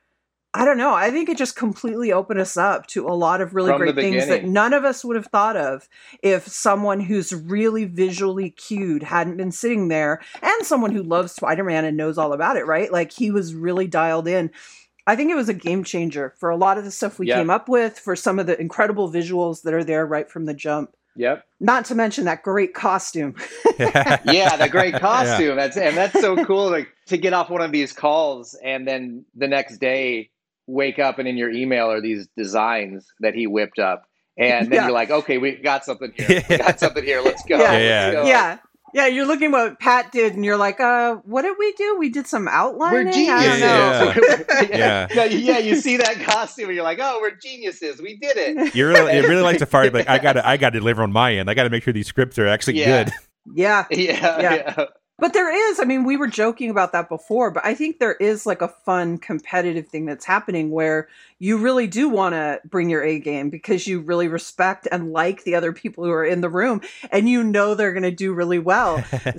I 0.55 0.67
don't 0.67 0.77
know. 0.77 0.93
I 0.93 1.11
think 1.11 1.31
it 1.31 1.39
just 1.39 1.57
completely 1.57 2.13
opened 2.13 2.39
us 2.39 2.59
up 2.59 2.87
to 2.89 3.09
a 3.09 3.17
lot 3.17 3.41
of 3.41 3.55
really 3.55 3.71
From 3.71 3.81
great 3.81 3.95
things 3.95 4.29
that 4.29 4.45
none 4.45 4.75
of 4.75 4.85
us 4.85 5.03
would 5.03 5.17
have 5.17 5.29
thought 5.29 5.57
of 5.57 5.89
if 6.23 6.47
someone 6.47 7.01
who's 7.01 7.33
really 7.33 7.87
visually 7.87 8.51
cued 8.51 9.03
hadn't 9.03 9.39
been 9.39 9.51
sitting 9.51 9.89
there 9.89 10.21
and 10.43 10.67
someone 10.67 10.93
who 10.93 11.03
loves 11.03 11.33
Spider-Man 11.33 11.87
and 11.87 11.97
knows 11.97 12.19
all 12.19 12.35
about 12.35 12.59
it, 12.59 12.67
right? 12.67 12.93
Like 12.93 13.13
he 13.13 13.31
was 13.31 13.55
really 13.55 13.87
dialed 13.87 14.29
in. 14.29 14.51
I 15.07 15.17
think 15.17 15.31
it 15.31 15.37
was 15.37 15.49
a 15.49 15.55
game 15.55 15.85
changer 15.85 16.35
for 16.39 16.51
a 16.51 16.57
lot 16.57 16.77
of 16.77 16.85
the 16.85 16.91
stuff 16.91 17.19
we 17.19 17.29
Yeah. 17.29 17.37
came 17.39 17.49
up 17.49 17.67
with, 17.67 17.99
for 17.99 18.15
some 18.15 18.39
of 18.39 18.47
the 18.47 18.61
incredible 18.61 19.11
visuals 19.11 19.63
that 19.63 19.73
are 19.73 19.85
there 19.85 20.05
right 20.05 20.31
from 20.31 20.45
the 20.45 20.55
jump. 20.55 20.95
Yep. 21.17 21.45
Not 21.61 21.85
to 21.87 21.95
mention 21.95 22.25
that 22.25 22.43
great 22.43 22.75
costume. 22.75 23.35
yeah, 23.79 24.57
the 24.57 24.69
great 24.71 24.95
costume. 24.95 25.57
That's 25.57 25.77
and 25.77 25.97
that's 25.97 26.19
so 26.21 26.45
cool 26.45 26.71
like 26.71 26.89
to 27.07 27.17
get 27.19 27.33
off 27.33 27.51
one 27.51 27.61
of 27.61 27.73
these 27.73 27.93
calls 27.93 28.55
and 28.65 28.87
then 28.87 29.25
the 29.35 29.49
next 29.49 29.79
day 29.79 30.31
wake 30.67 30.99
up 30.99 31.19
and 31.19 31.29
in 31.29 31.37
your 31.37 31.51
email 31.51 31.91
are 31.91 32.01
these 32.01 32.29
designs 32.37 33.07
that 33.21 33.35
he 33.35 33.47
whipped 33.47 33.79
up. 33.79 34.05
And 34.39 34.69
then 34.69 34.73
Yeah. 34.73 34.83
you're 34.85 34.93
like, 34.95 35.11
okay, 35.11 35.37
we 35.39 35.57
got 35.57 35.85
something 35.85 36.13
here. 36.17 36.43
We 36.49 36.57
got 36.59 36.81
something 36.81 37.05
here. 37.05 37.21
Let's 37.21 37.43
go. 37.45 37.59
Yeah. 37.59 37.71
Let's 37.71 38.15
go. 38.15 38.25
Yeah. 38.27 38.59
Yeah, 38.95 39.07
you're 39.07 39.27
looking 39.27 39.51
what 39.53 39.81
Pat 39.81 40.13
did, 40.13 40.35
and 40.35 40.45
you're 40.45 40.57
like, 40.57 40.79
uh, 40.81 41.17
what 41.25 41.43
did 41.43 41.57
we 41.59 41.73
do? 41.73 41.97
We 41.99 42.11
did 42.11 42.27
some 42.27 42.47
outlining. 42.47 43.07
We're 43.07 43.11
I 43.11 43.47
don't 43.47 44.13
geniuses. 44.13 44.71
Yeah. 44.71 45.09
No, 45.15 45.25
yeah, 45.25 45.59
you 45.59 45.77
see 45.77 45.97
that 45.97 46.21
costume 46.21 46.67
and 46.67 46.75
you're 46.75 46.85
like, 46.85 46.99
oh, 47.01 47.19
we're 47.21 47.35
geniuses. 47.37 48.01
We 48.01 48.17
did 48.17 48.37
it. 48.37 48.75
You 48.75 48.87
really, 48.89 49.13
it 49.13 49.29
really 49.29 49.43
likes 49.43 49.59
to 49.61 49.67
fire. 49.67 49.91
Like 49.91 50.09
I 50.09 50.19
got 50.19 50.35
to, 50.35 50.47
I 50.47 50.57
got 50.57 50.71
to 50.71 50.79
deliver 50.81 51.03
on 51.03 51.13
my 51.13 51.35
end. 51.35 51.49
I 51.51 51.55
got 51.55 51.65
to 51.65 51.71
make 51.71 51.83
sure 51.83 51.93
these 51.93 52.07
scripts 52.07 52.39
are 52.39 52.47
actually 52.47 52.79
Yeah. 52.81 53.05
good. 53.05 53.13
Yeah, 53.55 53.87
Yeah. 53.91 54.41
Yeah. 54.41 54.75
yeah. 54.77 54.85
But 55.23 55.35
there 55.35 55.71
is. 55.71 55.79
I 55.79 55.85
mean, 55.85 56.03
we 56.03 56.17
were 56.17 56.27
joking 56.27 56.69
about 56.69 56.91
that 56.91 57.09
before, 57.09 57.53
but 57.53 57.65
I 57.65 57.75
think 57.75 58.01
there 58.01 58.15
is 58.15 58.45
like 58.45 58.61
a 58.61 58.67
fun 58.67 59.19
competitive 59.19 59.87
thing 59.87 60.05
that's 60.05 60.25
happening 60.25 60.73
where 60.73 61.07
you 61.39 61.59
really 61.59 61.87
do 61.87 62.09
want 62.09 62.33
to 62.33 62.61
bring 62.65 62.91
your 62.91 63.05
A 63.05 63.21
game 63.21 63.49
because 63.49 63.87
you 63.87 64.01
really 64.01 64.27
respect 64.27 64.89
and 64.91 65.13
like 65.13 65.45
the 65.45 65.55
other 65.55 65.73
people 65.73 66.03
who 66.03 66.11
are 66.11 66.25
in 66.25 66.41
the 66.41 66.49
room, 66.49 66.81
and 67.13 67.29
you 67.29 67.45
know 67.45 67.77
they're 67.77 67.93
going 67.93 68.03
to 68.03 68.11
do 68.11 68.35
really 68.35 68.59
well. 68.59 69.01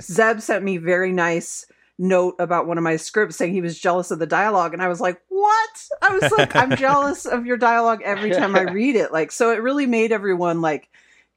Zeb 0.00 0.38
sent 0.38 0.62
me 0.62 0.76
very 0.76 1.10
nice 1.10 1.66
note 1.98 2.36
about 2.38 2.68
one 2.68 2.78
of 2.78 2.84
my 2.84 2.94
scripts 2.94 3.34
saying 3.36 3.52
he 3.52 3.60
was 3.60 3.76
jealous 3.76 4.12
of 4.12 4.20
the 4.20 4.26
dialogue 4.26 4.72
and 4.72 4.82
I 4.82 4.86
was 4.86 5.00
like, 5.00 5.20
"What?" 5.30 5.88
I 6.00 6.16
was 6.16 6.30
like, 6.30 6.54
"I'm 6.54 6.76
jealous 6.76 7.26
of 7.26 7.44
your 7.44 7.56
dialogue 7.56 8.02
every 8.04 8.30
time 8.30 8.54
I 8.54 8.62
read 8.72 8.94
it." 8.94 9.12
Like 9.12 9.32
so 9.32 9.50
it 9.50 9.62
really 9.62 9.86
made 9.86 10.12
everyone 10.12 10.60
like 10.60 10.88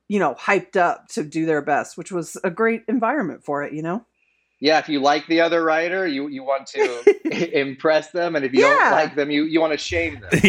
you 0.07 0.19
know, 0.19 0.35
hyped 0.35 0.75
up 0.77 1.07
to 1.09 1.23
do 1.23 1.45
their 1.45 1.61
best, 1.61 1.97
which 1.97 2.11
was 2.11 2.37
a 2.43 2.49
great 2.49 2.83
environment 2.87 3.43
for 3.43 3.63
it, 3.63 3.73
you 3.73 3.81
know? 3.81 4.05
Yeah, 4.59 4.79
if 4.79 4.89
you 4.89 4.99
like 4.99 5.27
the 5.27 5.41
other 5.41 5.63
writer, 5.63 6.07
you, 6.07 6.29
you 6.29 6.41
want 6.43 6.65
to 6.69 7.51
impress 7.59 8.09
them, 8.09 8.35
and 8.35 8.43
if 8.43 8.53
you 8.53 8.61
don't 8.61 8.91
like 8.91 9.13
them, 9.13 9.29
you, 9.29 9.43
you 9.43 9.61
want 9.61 9.73
to 9.73 9.77
shame 9.77 10.19
them. 10.19 10.29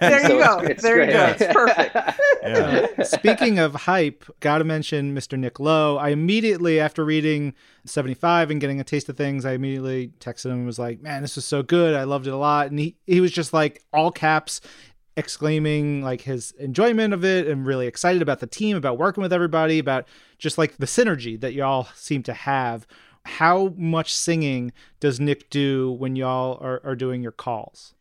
There 0.00 0.26
So 0.26 0.38
you 0.38 0.42
go. 0.44 0.58
it's- 0.60 0.70
it's 0.70 0.82
there 0.82 1.04
you 1.04 1.12
go. 1.12 1.34
It's 1.38 1.52
perfect. 1.52 1.96
Uh, 2.42 3.04
speaking 3.04 3.58
of 3.58 3.74
hype, 3.74 4.24
gotta 4.40 4.64
mention 4.64 5.14
Mr. 5.14 5.38
Nick 5.38 5.60
Lowe. 5.60 5.98
I 5.98 6.08
immediately, 6.10 6.80
after 6.80 7.04
reading 7.04 7.52
75 7.84 8.50
and 8.50 8.58
getting 8.60 8.80
a 8.80 8.84
taste 8.84 9.08
of 9.10 9.18
things, 9.18 9.44
I 9.44 9.52
immediately 9.52 10.12
texted 10.18 10.46
him 10.46 10.52
and 10.52 10.66
was 10.66 10.78
like, 10.78 11.02
man, 11.02 11.20
this 11.20 11.36
was 11.36 11.44
so 11.44 11.62
good. 11.62 11.94
I 11.94 12.04
loved 12.04 12.26
it 12.26 12.32
a 12.32 12.36
lot. 12.38 12.68
And 12.70 12.78
he, 12.78 12.96
he 13.06 13.20
was 13.20 13.32
just 13.32 13.52
like 13.52 13.82
all 13.92 14.10
caps 14.10 14.62
exclaiming 15.16 16.02
like 16.02 16.22
his 16.22 16.52
enjoyment 16.52 17.12
of 17.14 17.24
it 17.24 17.46
and 17.46 17.66
really 17.66 17.86
excited 17.86 18.22
about 18.22 18.40
the 18.40 18.46
team, 18.46 18.76
about 18.76 18.98
working 18.98 19.22
with 19.22 19.32
everybody, 19.32 19.78
about 19.78 20.06
just 20.38 20.58
like 20.58 20.76
the 20.78 20.86
synergy 20.86 21.40
that 21.40 21.52
y'all 21.52 21.88
seem 21.94 22.22
to 22.24 22.32
have. 22.32 22.86
How 23.24 23.72
much 23.76 24.12
singing 24.12 24.72
does 24.98 25.20
Nick 25.20 25.48
do 25.50 25.92
when 25.92 26.16
y'all 26.16 26.58
are, 26.60 26.80
are 26.84 26.96
doing 26.96 27.22
your 27.22 27.32
calls? 27.32 27.94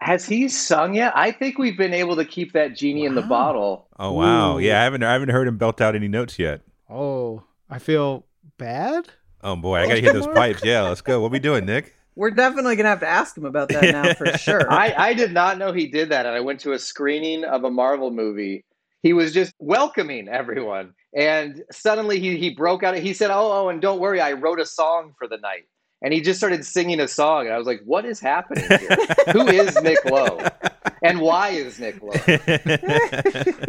Has 0.00 0.26
he 0.26 0.48
sung 0.48 0.94
yet? 0.94 1.12
I 1.16 1.32
think 1.32 1.58
we've 1.58 1.76
been 1.76 1.92
able 1.92 2.16
to 2.16 2.24
keep 2.24 2.52
that 2.52 2.76
genie 2.76 3.04
in 3.04 3.14
the 3.14 3.22
bottle. 3.22 3.88
Oh 3.98 4.12
wow, 4.12 4.56
Ooh. 4.56 4.60
yeah, 4.60 4.80
I 4.80 4.84
haven't 4.84 5.02
I 5.02 5.12
haven't 5.12 5.30
heard 5.30 5.48
him 5.48 5.58
belt 5.58 5.80
out 5.80 5.94
any 5.94 6.08
notes 6.08 6.38
yet. 6.38 6.62
Oh, 6.88 7.42
I 7.68 7.78
feel 7.78 8.24
bad. 8.58 9.08
Oh 9.42 9.56
boy, 9.56 9.76
I 9.76 9.86
gotta 9.86 10.00
hear 10.00 10.12
those 10.12 10.26
pipes. 10.34 10.64
Yeah, 10.64 10.82
let's 10.82 11.00
go. 11.00 11.20
What 11.20 11.32
we 11.32 11.40
doing, 11.40 11.66
Nick? 11.66 11.94
We're 12.18 12.32
definitely 12.32 12.74
gonna 12.74 12.88
have 12.88 12.98
to 13.00 13.08
ask 13.08 13.38
him 13.38 13.44
about 13.44 13.68
that 13.68 13.82
now 13.92 14.12
for 14.12 14.26
sure. 14.38 14.68
I, 14.68 14.92
I 14.98 15.14
did 15.14 15.32
not 15.32 15.56
know 15.56 15.72
he 15.72 15.86
did 15.86 16.08
that. 16.08 16.26
And 16.26 16.34
I 16.34 16.40
went 16.40 16.58
to 16.60 16.72
a 16.72 16.78
screening 16.78 17.44
of 17.44 17.62
a 17.62 17.70
Marvel 17.70 18.10
movie. 18.10 18.64
He 19.04 19.12
was 19.12 19.32
just 19.32 19.54
welcoming 19.60 20.28
everyone. 20.28 20.94
And 21.14 21.62
suddenly 21.70 22.18
he, 22.18 22.36
he 22.36 22.50
broke 22.50 22.82
out. 22.82 22.98
He 22.98 23.14
said, 23.14 23.30
Oh, 23.30 23.52
oh, 23.52 23.68
and 23.68 23.80
don't 23.80 24.00
worry, 24.00 24.20
I 24.20 24.32
wrote 24.32 24.58
a 24.58 24.66
song 24.66 25.14
for 25.16 25.28
the 25.28 25.36
night. 25.36 25.66
And 26.02 26.12
he 26.12 26.20
just 26.20 26.40
started 26.40 26.66
singing 26.66 26.98
a 26.98 27.06
song. 27.06 27.46
And 27.46 27.54
I 27.54 27.58
was 27.58 27.68
like, 27.68 27.82
What 27.84 28.04
is 28.04 28.18
happening 28.18 28.66
here? 28.66 28.98
Who 29.32 29.46
is 29.46 29.80
Nick 29.80 30.04
Lowe? 30.04 30.44
And 31.04 31.20
why 31.20 31.50
is 31.50 31.78
Nick 31.78 32.02
Lowe? 32.02 32.10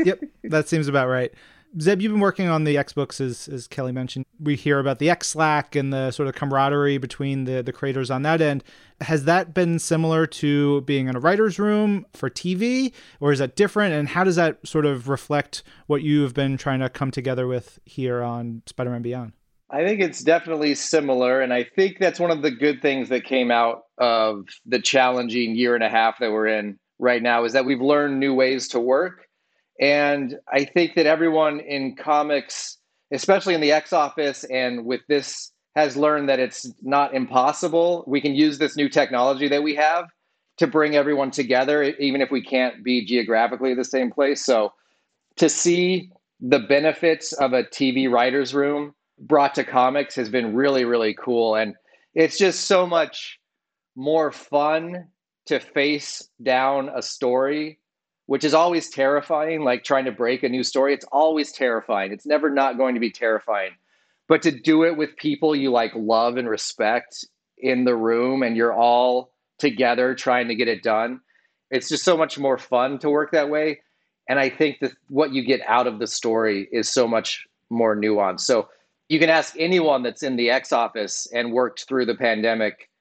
yep, 0.04 0.22
that 0.46 0.68
seems 0.68 0.88
about 0.88 1.08
right. 1.08 1.32
Zeb, 1.80 2.02
you've 2.02 2.12
been 2.12 2.22
working 2.22 2.48
on 2.48 2.64
the 2.64 2.78
X 2.78 2.94
books, 2.94 3.22
as, 3.22 3.48
as 3.48 3.68
Kelly 3.68 3.92
mentioned. 3.92 4.26
We 4.40 4.56
hear 4.56 4.80
about 4.80 5.00
the 5.00 5.10
X 5.10 5.28
Slack 5.30 5.76
and 5.76 5.94
the 5.94 6.12
sort 6.12 6.28
of 6.28 6.36
camaraderie 6.36 6.98
between 6.98 7.44
the, 7.44 7.62
the 7.62 7.72
creators 7.72 8.10
on 8.10 8.24
that 8.24 8.42
end. 8.42 8.64
Has 9.02 9.26
that 9.26 9.54
been 9.54 9.78
similar 9.78 10.26
to 10.28 10.82
being 10.82 11.08
in 11.08 11.16
a 11.16 11.20
writer's 11.20 11.60
room 11.60 12.06
for 12.14 12.30
TV, 12.30 12.92
or 13.20 13.32
is 13.32 13.40
that 13.40 13.56
different? 13.56 13.94
And 13.94 14.08
how 14.08 14.24
does 14.24 14.36
that 14.36 14.66
sort 14.68 14.86
of 14.86 15.10
reflect 15.10 15.62
what 15.88 16.02
you've 16.02 16.34
been 16.34 16.58
trying 16.58 16.80
to 16.80 16.90
come 16.90 17.12
together 17.12 17.48
with 17.48 17.80
here 17.86 18.24
on 18.24 18.64
Spider 18.66 18.90
Man 18.90 19.02
Beyond? 19.02 19.34
I 19.72 19.86
think 19.86 20.02
it's 20.02 20.24
definitely 20.24 20.74
similar. 20.74 21.42
And 21.42 21.54
I 21.54 21.64
think 21.64 22.00
that's 22.00 22.20
one 22.20 22.32
of 22.32 22.42
the 22.42 22.52
good 22.52 22.82
things 22.82 23.10
that 23.10 23.24
came 23.24 23.52
out 23.52 23.84
of 24.00 24.46
the 24.66 24.80
challenging 24.80 25.56
year 25.56 25.76
and 25.76 25.84
a 25.84 25.90
half 25.90 26.18
that 26.20 26.32
we're 26.32 26.48
in 26.48 26.80
right 26.98 27.22
now 27.22 27.46
is 27.46 27.54
that 27.54 27.66
we've 27.66 27.82
learned 27.82 28.20
new 28.20 28.34
ways 28.34 28.68
to 28.70 28.80
work. 28.80 29.29
And 29.80 30.38
I 30.52 30.66
think 30.66 30.96
that 30.96 31.06
everyone 31.06 31.60
in 31.62 31.96
comics, 31.96 32.78
especially 33.12 33.56
in 33.56 33.62
the 33.62 33.72
X 33.72 33.94
office 33.94 34.44
and 34.46 34.86
with 34.86 35.02
this, 35.08 35.52
has 35.76 35.96
learned 35.96 36.28
that 36.30 36.40
it's 36.40 36.72
not 36.82 37.14
impossible. 37.14 38.04
We 38.08 38.22
can 38.22 38.36
use 38.36 38.58
this 38.58 38.76
new 38.76 38.90
technology 38.90 39.48
that 39.48 39.64
we 39.64 39.76
have 39.76 40.10
to 40.58 40.68
bring 40.68 40.96
everyone 40.96 41.32
together, 41.32 41.84
even 41.84 42.22
if 42.22 42.32
we 42.32 42.44
can't 42.44 42.84
be 42.84 43.06
geographically 43.06 43.74
the 43.74 43.86
same 43.86 44.12
place. 44.12 44.44
So 44.44 44.74
to 45.38 45.48
see 45.48 46.12
the 46.42 46.60
benefits 46.60 47.32
of 47.34 47.54
a 47.54 47.64
TV 47.64 48.12
writer's 48.12 48.54
room 48.54 48.94
brought 49.20 49.56
to 49.56 49.64
comics 49.64 50.16
has 50.16 50.30
been 50.30 50.56
really, 50.56 50.86
really 50.86 51.14
cool. 51.14 51.56
And 51.56 51.76
it's 52.14 52.38
just 52.38 52.66
so 52.66 52.86
much 52.86 53.40
more 53.96 54.32
fun 54.32 55.08
to 55.46 55.60
face 55.60 56.28
down 56.42 56.90
a 56.94 57.02
story, 57.02 57.79
which 58.30 58.44
is 58.44 58.54
always 58.54 58.92
terrifying, 58.92 59.64
like 59.64 59.84
trying 59.84 60.06
to 60.06 60.12
break 60.12 60.44
a 60.44 60.50
new 60.50 60.64
story. 60.64 60.94
It's 60.94 61.06
always 61.12 61.52
terrifying. 61.52 62.12
It's 62.12 62.28
never 62.28 62.52
not 62.52 62.78
going 62.78 62.94
to 62.94 63.00
be 63.00 63.10
terrifying. 63.10 63.72
But 64.28 64.44
to 64.44 64.52
do 64.52 64.84
it 64.84 64.96
with 64.96 65.18
people 65.18 65.56
you 65.56 65.72
like 65.72 65.94
love 65.96 66.38
and 66.38 66.48
respect 66.48 67.26
in 67.58 67.86
the 67.86 67.96
room 67.96 68.44
and 68.44 68.56
you're 68.56 68.72
all 68.72 69.32
together 69.58 70.14
trying 70.14 70.48
to 70.48 70.54
get 70.54 70.68
it 70.68 70.84
done, 70.84 71.22
it's 71.72 71.90
just 71.90 72.06
so 72.06 72.16
much 72.16 72.38
more 72.38 72.60
fun 72.60 73.00
to 73.00 73.10
work 73.10 73.32
that 73.32 73.50
way. 73.50 73.82
And 74.30 74.38
I 74.38 74.52
think 74.52 74.78
that 74.82 74.92
what 75.08 75.34
you 75.34 75.44
get 75.44 75.62
out 75.66 75.88
of 75.88 75.98
the 75.98 76.06
story 76.06 76.70
is 76.72 76.88
so 76.88 77.08
much 77.08 77.48
more 77.72 77.98
nuanced. 77.98 78.42
So 78.42 78.70
you 79.08 79.18
can 79.18 79.32
ask 79.32 79.56
anyone 79.58 80.04
that's 80.04 80.22
in 80.22 80.36
the 80.36 80.52
X 80.52 80.72
office 80.72 81.28
and 81.34 81.52
worked 81.52 81.88
through 81.88 82.06
the 82.06 82.14
pandemic 82.14 82.92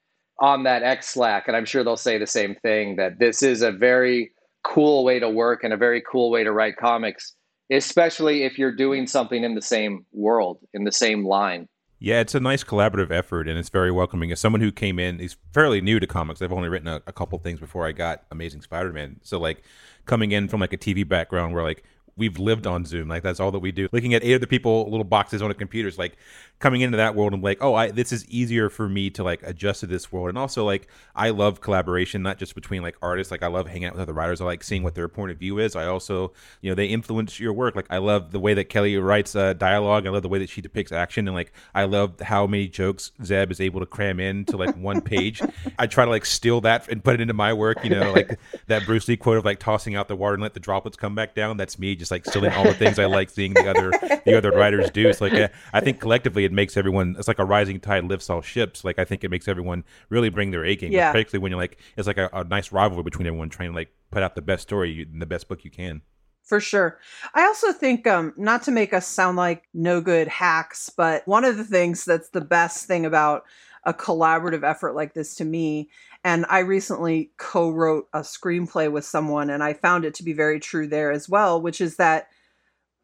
on 0.40 0.62
that 0.62 0.82
X 0.82 1.10
Slack, 1.10 1.48
and 1.48 1.54
I'm 1.54 1.66
sure 1.66 1.84
they'll 1.84 1.98
say 1.98 2.16
the 2.16 2.26
same 2.26 2.54
thing 2.54 2.96
that 2.96 3.18
this 3.18 3.42
is 3.42 3.60
a 3.60 3.70
very 3.70 4.32
cool 4.64 5.04
way 5.04 5.18
to 5.18 5.28
work 5.28 5.64
and 5.64 5.72
a 5.72 5.76
very 5.76 6.02
cool 6.10 6.30
way 6.30 6.44
to 6.44 6.52
write 6.52 6.76
comics, 6.76 7.34
especially 7.70 8.44
if 8.44 8.58
you're 8.58 8.74
doing 8.74 9.06
something 9.06 9.44
in 9.44 9.54
the 9.54 9.62
same 9.62 10.04
world, 10.12 10.58
in 10.74 10.84
the 10.84 10.92
same 10.92 11.26
line. 11.26 11.68
Yeah, 12.00 12.20
it's 12.20 12.34
a 12.34 12.40
nice 12.40 12.62
collaborative 12.62 13.10
effort, 13.10 13.48
and 13.48 13.58
it's 13.58 13.70
very 13.70 13.90
welcoming. 13.90 14.30
As 14.30 14.38
someone 14.38 14.60
who 14.60 14.70
came 14.70 15.00
in, 15.00 15.18
he's 15.18 15.36
fairly 15.52 15.80
new 15.80 15.98
to 15.98 16.06
comics. 16.06 16.40
I've 16.40 16.52
only 16.52 16.68
written 16.68 16.86
a, 16.86 17.02
a 17.08 17.12
couple 17.12 17.36
things 17.38 17.58
before 17.58 17.86
I 17.86 17.92
got 17.92 18.22
Amazing 18.30 18.62
Spider-Man. 18.62 19.20
So 19.24 19.40
like 19.40 19.64
coming 20.06 20.30
in 20.30 20.46
from 20.46 20.60
like 20.60 20.72
a 20.72 20.78
TV 20.78 21.06
background 21.06 21.54
where 21.54 21.64
like 21.64 21.82
we've 22.18 22.38
lived 22.38 22.66
on 22.66 22.84
Zoom, 22.84 23.08
like 23.08 23.22
that's 23.22 23.40
all 23.40 23.50
that 23.52 23.60
we 23.60 23.72
do. 23.72 23.88
Looking 23.92 24.14
at 24.14 24.24
eight 24.24 24.34
other 24.34 24.46
people, 24.46 24.90
little 24.90 25.04
boxes 25.04 25.40
on 25.40 25.50
a 25.50 25.54
computer, 25.54 25.88
is 25.88 25.98
like 25.98 26.16
coming 26.58 26.80
into 26.80 26.96
that 26.96 27.14
world 27.14 27.32
and 27.32 27.42
like, 27.42 27.58
oh, 27.62 27.74
I 27.74 27.90
this 27.90 28.12
is 28.12 28.28
easier 28.28 28.68
for 28.68 28.88
me 28.88 29.10
to 29.10 29.22
like 29.22 29.42
adjust 29.44 29.80
to 29.80 29.86
this 29.86 30.10
world. 30.10 30.28
And 30.28 30.38
also 30.38 30.64
like 30.64 30.88
I 31.14 31.30
love 31.30 31.60
collaboration, 31.60 32.22
not 32.22 32.38
just 32.38 32.54
between 32.54 32.82
like 32.82 32.96
artists. 33.00 33.30
Like 33.30 33.42
I 33.42 33.46
love 33.46 33.68
hanging 33.68 33.86
out 33.86 33.92
with 33.92 34.02
other 34.02 34.12
writers. 34.12 34.40
I 34.40 34.44
like 34.44 34.64
seeing 34.64 34.82
what 34.82 34.94
their 34.94 35.08
point 35.08 35.30
of 35.30 35.38
view 35.38 35.58
is. 35.58 35.76
I 35.76 35.86
also, 35.86 36.32
you 36.60 36.70
know, 36.70 36.74
they 36.74 36.86
influence 36.86 37.38
your 37.38 37.52
work. 37.52 37.76
Like 37.76 37.86
I 37.90 37.98
love 37.98 38.32
the 38.32 38.40
way 38.40 38.54
that 38.54 38.64
Kelly 38.64 38.96
writes 38.96 39.36
uh, 39.36 39.52
dialogue. 39.52 40.06
I 40.06 40.10
love 40.10 40.22
the 40.22 40.28
way 40.28 40.40
that 40.40 40.48
she 40.48 40.60
depicts 40.60 40.92
action, 40.92 41.28
and 41.28 41.34
like 41.34 41.52
I 41.74 41.84
love 41.84 42.20
how 42.20 42.46
many 42.46 42.68
jokes 42.68 43.12
Zeb 43.24 43.50
is 43.50 43.60
able 43.60 43.80
to 43.80 43.86
cram 43.86 44.20
into 44.20 44.56
like 44.56 44.76
one 44.76 45.00
page. 45.00 45.40
I 45.78 45.86
try 45.86 46.04
to 46.04 46.10
like 46.10 46.26
steal 46.26 46.60
that 46.62 46.88
and 46.88 47.02
put 47.02 47.14
it 47.14 47.20
into 47.20 47.34
my 47.34 47.52
work. 47.52 47.84
You 47.84 47.90
know, 47.90 48.12
like 48.12 48.38
that 48.66 48.84
Bruce 48.84 49.06
Lee 49.08 49.16
quote 49.16 49.38
of 49.38 49.44
like 49.44 49.60
tossing 49.60 49.94
out 49.94 50.08
the 50.08 50.16
water 50.16 50.34
and 50.34 50.42
let 50.42 50.54
the 50.54 50.60
droplets 50.60 50.96
come 50.96 51.14
back 51.14 51.34
down. 51.34 51.56
That's 51.56 51.78
me, 51.78 51.94
just 51.94 52.07
like 52.10 52.24
stealing 52.24 52.52
all 52.52 52.64
the 52.64 52.74
things 52.74 52.98
I 52.98 53.06
like 53.06 53.30
seeing 53.30 53.54
the 53.54 53.68
other 53.68 53.90
the 54.24 54.36
other 54.36 54.50
writers 54.50 54.90
do. 54.90 55.08
It's 55.08 55.20
like 55.20 55.32
uh, 55.34 55.48
I 55.72 55.80
think 55.80 56.00
collectively 56.00 56.44
it 56.44 56.52
makes 56.52 56.76
everyone. 56.76 57.16
It's 57.18 57.28
like 57.28 57.38
a 57.38 57.44
rising 57.44 57.80
tide 57.80 58.04
lifts 58.04 58.30
all 58.30 58.42
ships. 58.42 58.84
Like 58.84 58.98
I 58.98 59.04
think 59.04 59.24
it 59.24 59.30
makes 59.30 59.48
everyone 59.48 59.84
really 60.08 60.28
bring 60.28 60.50
their 60.50 60.64
A 60.64 60.76
game. 60.76 60.92
Yeah. 60.92 61.12
Particularly 61.12 61.42
when 61.42 61.52
you're 61.52 61.60
like 61.60 61.78
it's 61.96 62.06
like 62.06 62.18
a, 62.18 62.28
a 62.32 62.44
nice 62.44 62.72
rivalry 62.72 63.02
between 63.02 63.26
everyone 63.26 63.48
trying 63.48 63.70
to 63.70 63.74
like 63.74 63.90
put 64.10 64.22
out 64.22 64.34
the 64.34 64.42
best 64.42 64.62
story 64.62 64.90
you- 64.90 65.06
and 65.12 65.20
the 65.22 65.26
best 65.26 65.48
book 65.48 65.64
you 65.64 65.70
can. 65.70 66.02
For 66.44 66.60
sure. 66.60 66.98
I 67.34 67.42
also 67.42 67.72
think, 67.72 68.06
um, 68.06 68.32
not 68.38 68.62
to 68.62 68.70
make 68.70 68.94
us 68.94 69.06
sound 69.06 69.36
like 69.36 69.64
no 69.74 70.00
good 70.00 70.28
hacks, 70.28 70.88
but 70.88 71.28
one 71.28 71.44
of 71.44 71.58
the 71.58 71.64
things 71.64 72.06
that's 72.06 72.30
the 72.30 72.40
best 72.40 72.86
thing 72.86 73.04
about 73.04 73.44
a 73.88 73.94
collaborative 73.94 74.62
effort 74.62 74.94
like 74.94 75.14
this 75.14 75.34
to 75.36 75.44
me, 75.44 75.88
and 76.22 76.44
I 76.50 76.60
recently 76.60 77.32
co 77.38 77.70
wrote 77.70 78.06
a 78.12 78.20
screenplay 78.20 78.92
with 78.92 79.04
someone, 79.04 79.48
and 79.48 79.64
I 79.64 79.72
found 79.72 80.04
it 80.04 80.14
to 80.14 80.22
be 80.22 80.34
very 80.34 80.60
true 80.60 80.86
there 80.86 81.10
as 81.10 81.28
well, 81.28 81.60
which 81.60 81.80
is 81.80 81.96
that 81.96 82.28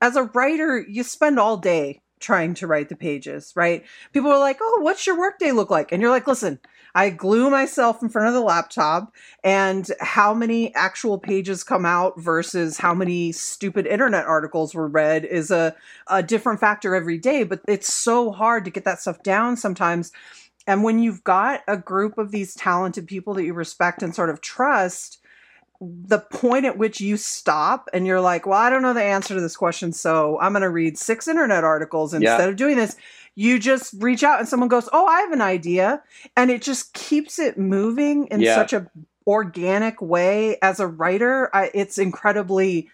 as 0.02 0.14
a 0.14 0.24
writer, 0.34 0.78
you 0.78 1.02
spend 1.02 1.40
all 1.40 1.56
day 1.56 2.02
trying 2.20 2.54
to 2.54 2.66
write 2.66 2.88
the 2.88 2.96
pages, 2.96 3.52
right? 3.56 3.84
People 4.12 4.30
are 4.30 4.38
like, 4.38 4.58
oh, 4.60 4.80
what's 4.80 5.06
your 5.06 5.18
workday 5.18 5.52
look 5.52 5.70
like? 5.70 5.92
And 5.92 6.00
you're 6.00 6.10
like, 6.10 6.26
listen, 6.26 6.58
I 6.94 7.10
glue 7.10 7.50
myself 7.50 8.02
in 8.02 8.08
front 8.08 8.28
of 8.28 8.34
the 8.34 8.40
laptop 8.40 9.12
and 9.42 9.86
how 10.00 10.32
many 10.32 10.74
actual 10.74 11.18
pages 11.18 11.64
come 11.64 11.84
out 11.84 12.18
versus 12.20 12.78
how 12.78 12.94
many 12.94 13.32
stupid 13.32 13.86
internet 13.86 14.24
articles 14.26 14.74
were 14.74 14.86
read 14.86 15.24
is 15.24 15.50
a, 15.50 15.74
a 16.06 16.22
different 16.22 16.60
factor 16.60 16.94
every 16.94 17.18
day. 17.18 17.42
But 17.42 17.60
it's 17.66 17.92
so 17.92 18.30
hard 18.30 18.64
to 18.64 18.70
get 18.70 18.84
that 18.84 19.00
stuff 19.00 19.22
down 19.22 19.56
sometimes. 19.56 20.12
And 20.66 20.82
when 20.82 20.98
you've 20.98 21.24
got 21.24 21.62
a 21.68 21.76
group 21.76 22.18
of 22.18 22.30
these 22.30 22.54
talented 22.54 23.06
people 23.06 23.34
that 23.34 23.44
you 23.44 23.54
respect 23.54 24.02
and 24.02 24.14
sort 24.14 24.30
of 24.30 24.40
trust, 24.40 25.18
the 25.80 26.20
point 26.20 26.64
at 26.64 26.78
which 26.78 27.00
you 27.00 27.16
stop 27.16 27.88
and 27.92 28.06
you're 28.06 28.20
like, 28.20 28.46
well, 28.46 28.58
I 28.58 28.70
don't 28.70 28.82
know 28.82 28.94
the 28.94 29.02
answer 29.02 29.34
to 29.34 29.40
this 29.40 29.56
question, 29.56 29.92
so 29.92 30.38
I'm 30.40 30.52
going 30.52 30.62
to 30.62 30.70
read 30.70 30.96
six 30.96 31.28
internet 31.28 31.64
articles 31.64 32.14
instead 32.14 32.44
Yeah. 32.44 32.48
of 32.48 32.56
doing 32.56 32.76
this. 32.76 32.96
You 33.34 33.58
just 33.58 33.94
reach 33.98 34.22
out 34.22 34.38
and 34.38 34.48
someone 34.48 34.68
goes, 34.68 34.88
oh, 34.92 35.06
I 35.06 35.20
have 35.20 35.32
an 35.32 35.42
idea. 35.42 36.02
And 36.36 36.50
it 36.50 36.62
just 36.62 36.94
keeps 36.94 37.38
it 37.38 37.58
moving 37.58 38.26
in 38.28 38.40
Yeah. 38.40 38.54
such 38.54 38.72
a 38.72 38.88
organic 39.26 40.00
way. 40.00 40.58
As 40.62 40.80
a 40.80 40.86
writer, 40.86 41.50
I, 41.54 41.70
it's 41.74 41.98
incredibly, 41.98 42.88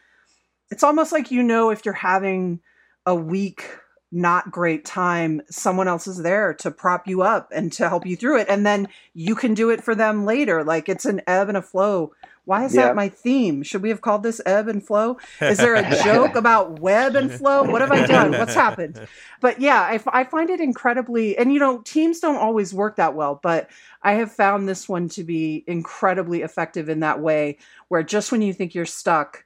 it's 0.71 0.83
almost 0.83 1.13
like 1.13 1.31
you 1.31 1.43
know 1.43 1.71
if 1.71 1.85
you're 1.85 1.95
having 1.95 2.61
a 3.07 3.15
week 3.15 3.65
not 4.13 4.51
great 4.51 4.85
time, 4.85 5.41
someone 5.51 5.87
else 5.89 6.07
is 6.07 6.19
there 6.23 6.53
to 6.55 6.71
prop 6.71 7.07
you 7.07 7.23
up 7.23 7.49
and 7.55 7.73
to 7.75 7.89
help 7.89 8.05
you 8.07 8.17
through 8.17 8.39
it. 8.39 8.49
And 8.49 8.67
then 8.67 8.89
you 9.15 9.35
can 9.35 9.55
do 9.55 9.71
it 9.71 9.83
for 9.85 9.95
them 9.95 10.25
later. 10.25 10.65
Like 10.65 10.89
it's 10.89 11.05
an 11.07 11.21
ebb 11.27 11.49
and 11.49 11.57
a 11.57 11.63
flow. 11.63 12.13
Why 12.45 12.65
is 12.65 12.75
Yeah. 12.75 12.87
that 12.87 12.97
my 12.97 13.09
theme? 13.09 13.63
Should 13.63 13.83
we 13.83 13.91
have 13.91 14.01
called 14.01 14.25
this 14.25 14.41
ebb 14.45 14.67
and 14.67 14.85
flow? 14.85 15.19
Is 15.41 15.59
there 15.59 15.77
a 15.77 15.89
joke 16.05 16.35
about 16.35 16.81
web 16.81 17.15
and 17.15 17.31
flow? 17.31 17.63
What 17.63 17.83
have 17.83 17.93
I 17.93 18.05
done? 18.07 18.33
What's 18.33 18.55
happened? 18.67 19.07
But 19.41 19.61
yeah, 19.61 19.81
I, 19.83 19.95
f- 19.97 20.09
I 20.09 20.25
find 20.25 20.51
it 20.51 20.59
incredibly, 20.61 21.39
and 21.39 21.53
you 21.53 21.61
know, 21.61 21.79
teams 21.83 22.19
don't 22.19 22.37
always 22.37 22.75
work 22.75 22.97
that 22.97 23.15
well, 23.15 23.39
but 23.41 23.71
I 24.03 24.15
have 24.15 24.33
found 24.33 24.69
this 24.69 24.89
one 24.89 25.09
to 25.11 25.23
be 25.23 25.63
incredibly 25.69 26.43
effective 26.43 26.89
in 26.89 27.01
that 27.01 27.21
way, 27.21 27.59
where 27.89 28.03
just 28.03 28.33
when 28.33 28.43
you 28.43 28.53
think 28.53 28.75
you're 28.75 28.87
stuck, 28.87 29.45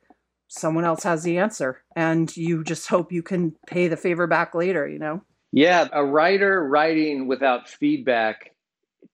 someone 0.59 0.85
else 0.85 1.03
has 1.03 1.23
the 1.23 1.39
answer, 1.39 1.83
and 1.97 2.35
you 2.37 2.65
just 2.65 2.89
hope 2.89 3.13
you 3.13 3.23
can 3.23 3.55
pay 3.67 3.89
the 3.89 3.97
favor 3.97 4.27
back 4.27 4.55
later, 4.55 4.87
you 4.89 4.99
know? 4.99 5.23
Yeah, 5.53 5.89
a 5.93 6.05
writer 6.05 6.67
writing 6.69 7.27
without 7.27 7.69
feedback, 7.69 8.55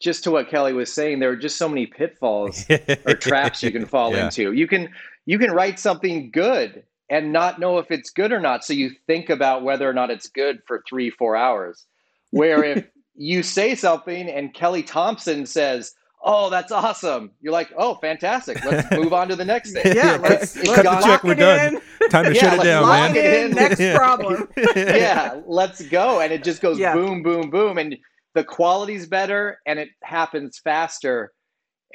just 0.00 0.24
to 0.24 0.30
what 0.30 0.48
Kelly 0.48 0.72
was 0.72 0.92
saying, 0.92 1.18
there 1.20 1.30
are 1.30 1.36
just 1.36 1.56
so 1.58 1.68
many 1.68 1.86
pitfalls 1.86 2.64
or 3.04 3.14
traps 3.14 3.62
you 3.62 3.70
can 3.70 3.84
fall 3.86 4.12
Yeah. 4.12 4.26
into. 4.26 4.52
You 4.52 4.66
can 4.66 4.88
you 5.26 5.38
can 5.38 5.50
write 5.50 5.78
something 5.78 6.30
good 6.30 6.82
and 7.10 7.32
not 7.32 7.60
know 7.60 7.78
if 7.78 7.90
it's 7.90 8.08
good 8.10 8.32
or 8.32 8.40
not. 8.40 8.64
So 8.64 8.72
you 8.72 8.90
think 9.06 9.28
about 9.28 9.62
whether 9.62 9.88
or 9.88 9.92
not 9.92 10.10
it's 10.10 10.28
good 10.28 10.62
for 10.66 10.82
three, 10.88 11.10
four 11.10 11.36
hours. 11.36 11.84
Where 12.30 12.64
if 12.64 12.86
you 13.14 13.42
say 13.42 13.74
something 13.74 14.28
and 14.30 14.54
Kelly 14.54 14.82
Thompson 14.82 15.44
says, 15.44 15.94
Oh, 16.22 16.50
that's 16.50 16.70
awesome. 16.70 17.30
You're 17.40 17.52
like, 17.52 17.70
oh, 17.78 17.94
fantastic. 17.94 18.62
Let's 18.64 18.90
move 18.96 19.12
on 19.14 19.28
to 19.28 19.36
the 19.36 19.44
next 19.44 19.72
thing. 19.72 19.82
Yeah, 19.96 20.16
let's, 20.20 20.54
It's 20.56 20.68
let's 20.68 20.82
gone- 20.82 21.02
check, 21.02 21.08
lock 21.08 21.24
we're 21.24 21.34
done. 21.34 21.76
in. 22.02 22.08
Time 22.10 22.24
to 22.26 22.34
Yeah, 22.34 22.40
shut 22.40 22.60
it 22.60 22.64
down, 22.64 22.82
lock 22.82 22.90
man. 22.92 23.08
Lock 23.08 23.16
it 23.16 23.44
in. 23.44 23.50
Next 23.56 23.80
Yeah. 23.80 23.96
problem. 23.96 24.48
yeah, 24.76 25.40
let's 25.46 25.80
go. 25.88 26.20
And 26.20 26.32
it 26.32 26.44
just 26.44 26.60
goes 26.60 26.78
Yeah. 26.78 26.92
boom, 26.94 27.22
boom, 27.22 27.48
boom. 27.50 27.78
And 27.78 27.96
the 28.34 28.44
quality's 28.44 29.06
better 29.06 29.58
and 29.66 29.78
it 29.78 29.88
happens 30.02 30.58
faster. 30.62 31.32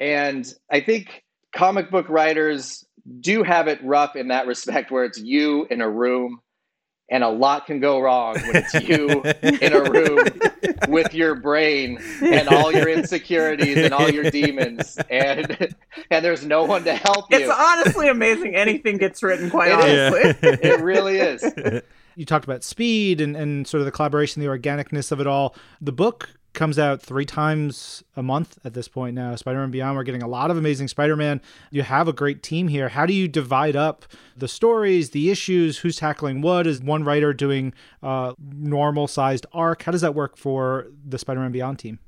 And 0.00 0.52
I 0.70 0.80
think 0.80 1.22
comic 1.54 1.90
book 1.90 2.08
writers 2.08 2.84
do 3.20 3.42
have 3.44 3.68
it 3.68 3.78
rough 3.84 4.16
in 4.16 4.28
that 4.28 4.46
respect 4.48 4.90
where 4.90 5.04
it's 5.04 5.18
you 5.20 5.66
in 5.70 5.80
a 5.80 5.88
room 5.88 6.40
and 7.08 7.22
a 7.22 7.28
lot 7.28 7.66
can 7.66 7.78
go 7.80 8.00
wrong 8.00 8.34
when 8.34 8.56
it's 8.56 8.74
you 8.88 9.22
in 9.60 9.72
a 9.72 9.90
room 9.90 10.26
with 10.88 11.14
your 11.14 11.34
brain 11.34 11.98
and 12.20 12.48
all 12.48 12.72
your 12.72 12.88
insecurities 12.88 13.76
and 13.78 13.94
all 13.94 14.10
your 14.10 14.30
demons 14.30 14.98
and 15.10 15.74
and 16.10 16.24
there's 16.24 16.44
no 16.44 16.64
one 16.64 16.84
to 16.84 16.94
help 16.94 17.26
you. 17.30 17.38
It's 17.38 17.52
honestly 17.52 18.08
amazing 18.08 18.56
anything 18.56 18.96
gets 18.98 19.22
written, 19.22 19.50
quite 19.50 19.70
It 19.72 19.88
is. 19.88 20.14
honestly. 20.14 20.68
it 20.68 20.80
really 20.80 21.18
is. 21.18 21.82
you 22.16 22.24
talked 22.24 22.44
about 22.44 22.64
speed 22.64 23.20
and, 23.20 23.36
and 23.36 23.66
sort 23.66 23.80
of 23.80 23.84
the 23.84 23.92
collaboration, 23.92 24.40
the 24.42 24.48
organicness 24.48 25.12
of 25.12 25.20
it 25.20 25.26
all. 25.26 25.54
The 25.80 25.92
book 25.92 26.30
comes 26.56 26.78
out 26.78 27.00
three 27.00 27.24
times 27.24 28.02
a 28.16 28.22
month 28.22 28.58
at 28.64 28.74
this 28.74 28.88
point 28.88 29.14
now. 29.14 29.36
Spider 29.36 29.60
Man 29.60 29.70
Beyond, 29.70 29.96
we're 29.96 30.02
getting 30.02 30.22
a 30.24 30.28
lot 30.28 30.50
of 30.50 30.56
amazing 30.56 30.88
Spider 30.88 31.14
Man. 31.14 31.40
You 31.70 31.82
have 31.82 32.08
a 32.08 32.12
great 32.12 32.42
team 32.42 32.66
here. 32.66 32.88
How 32.88 33.06
do 33.06 33.12
you 33.12 33.28
divide 33.28 33.76
up 33.76 34.04
the 34.36 34.48
stories, 34.48 35.10
the 35.10 35.30
issues, 35.30 35.78
who's 35.78 35.96
tackling 35.96 36.40
what? 36.42 36.66
Is 36.66 36.80
one 36.80 37.04
writer 37.04 37.32
doing 37.32 37.72
a 38.02 38.34
normal 38.40 39.06
sized 39.06 39.46
arc? 39.52 39.82
How 39.84 39.92
does 39.92 40.00
that 40.00 40.16
work 40.16 40.36
for 40.36 40.88
the 41.06 41.18
Spider 41.18 41.38
Man 41.40 41.52
Beyond 41.52 41.78
team? 41.78 42.00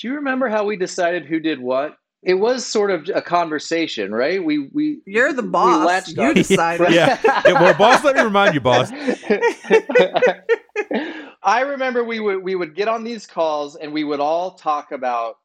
Do 0.00 0.08
you 0.08 0.14
remember 0.14 0.48
how 0.48 0.64
we 0.64 0.76
decided 0.76 1.26
who 1.26 1.38
did 1.38 1.60
what? 1.60 1.96
It 2.22 2.34
was 2.34 2.66
sort 2.66 2.90
of 2.90 3.08
a 3.14 3.22
conversation, 3.22 4.12
right? 4.12 4.44
We 4.44 4.68
we 4.74 5.00
You're 5.06 5.32
the 5.32 5.42
boss. 5.42 5.86
latched 5.86 6.16
You 6.16 6.22
on- 6.24 6.34
decided. 6.34 6.90
yeah. 6.92 7.18
yeah. 7.24 7.52
Well, 7.52 7.74
boss, 7.74 8.02
let 8.04 8.16
me 8.16 8.22
remind 8.22 8.52
you, 8.54 8.60
boss. 8.60 8.90
I 11.42 11.60
remember 11.62 12.04
we 12.04 12.20
would 12.20 12.42
we 12.42 12.54
would 12.54 12.74
get 12.74 12.88
on 12.88 13.04
these 13.04 13.26
calls 13.26 13.76
and 13.76 13.92
we 13.92 14.04
would 14.04 14.20
all 14.20 14.52
talk 14.52 14.92
about 14.92 15.36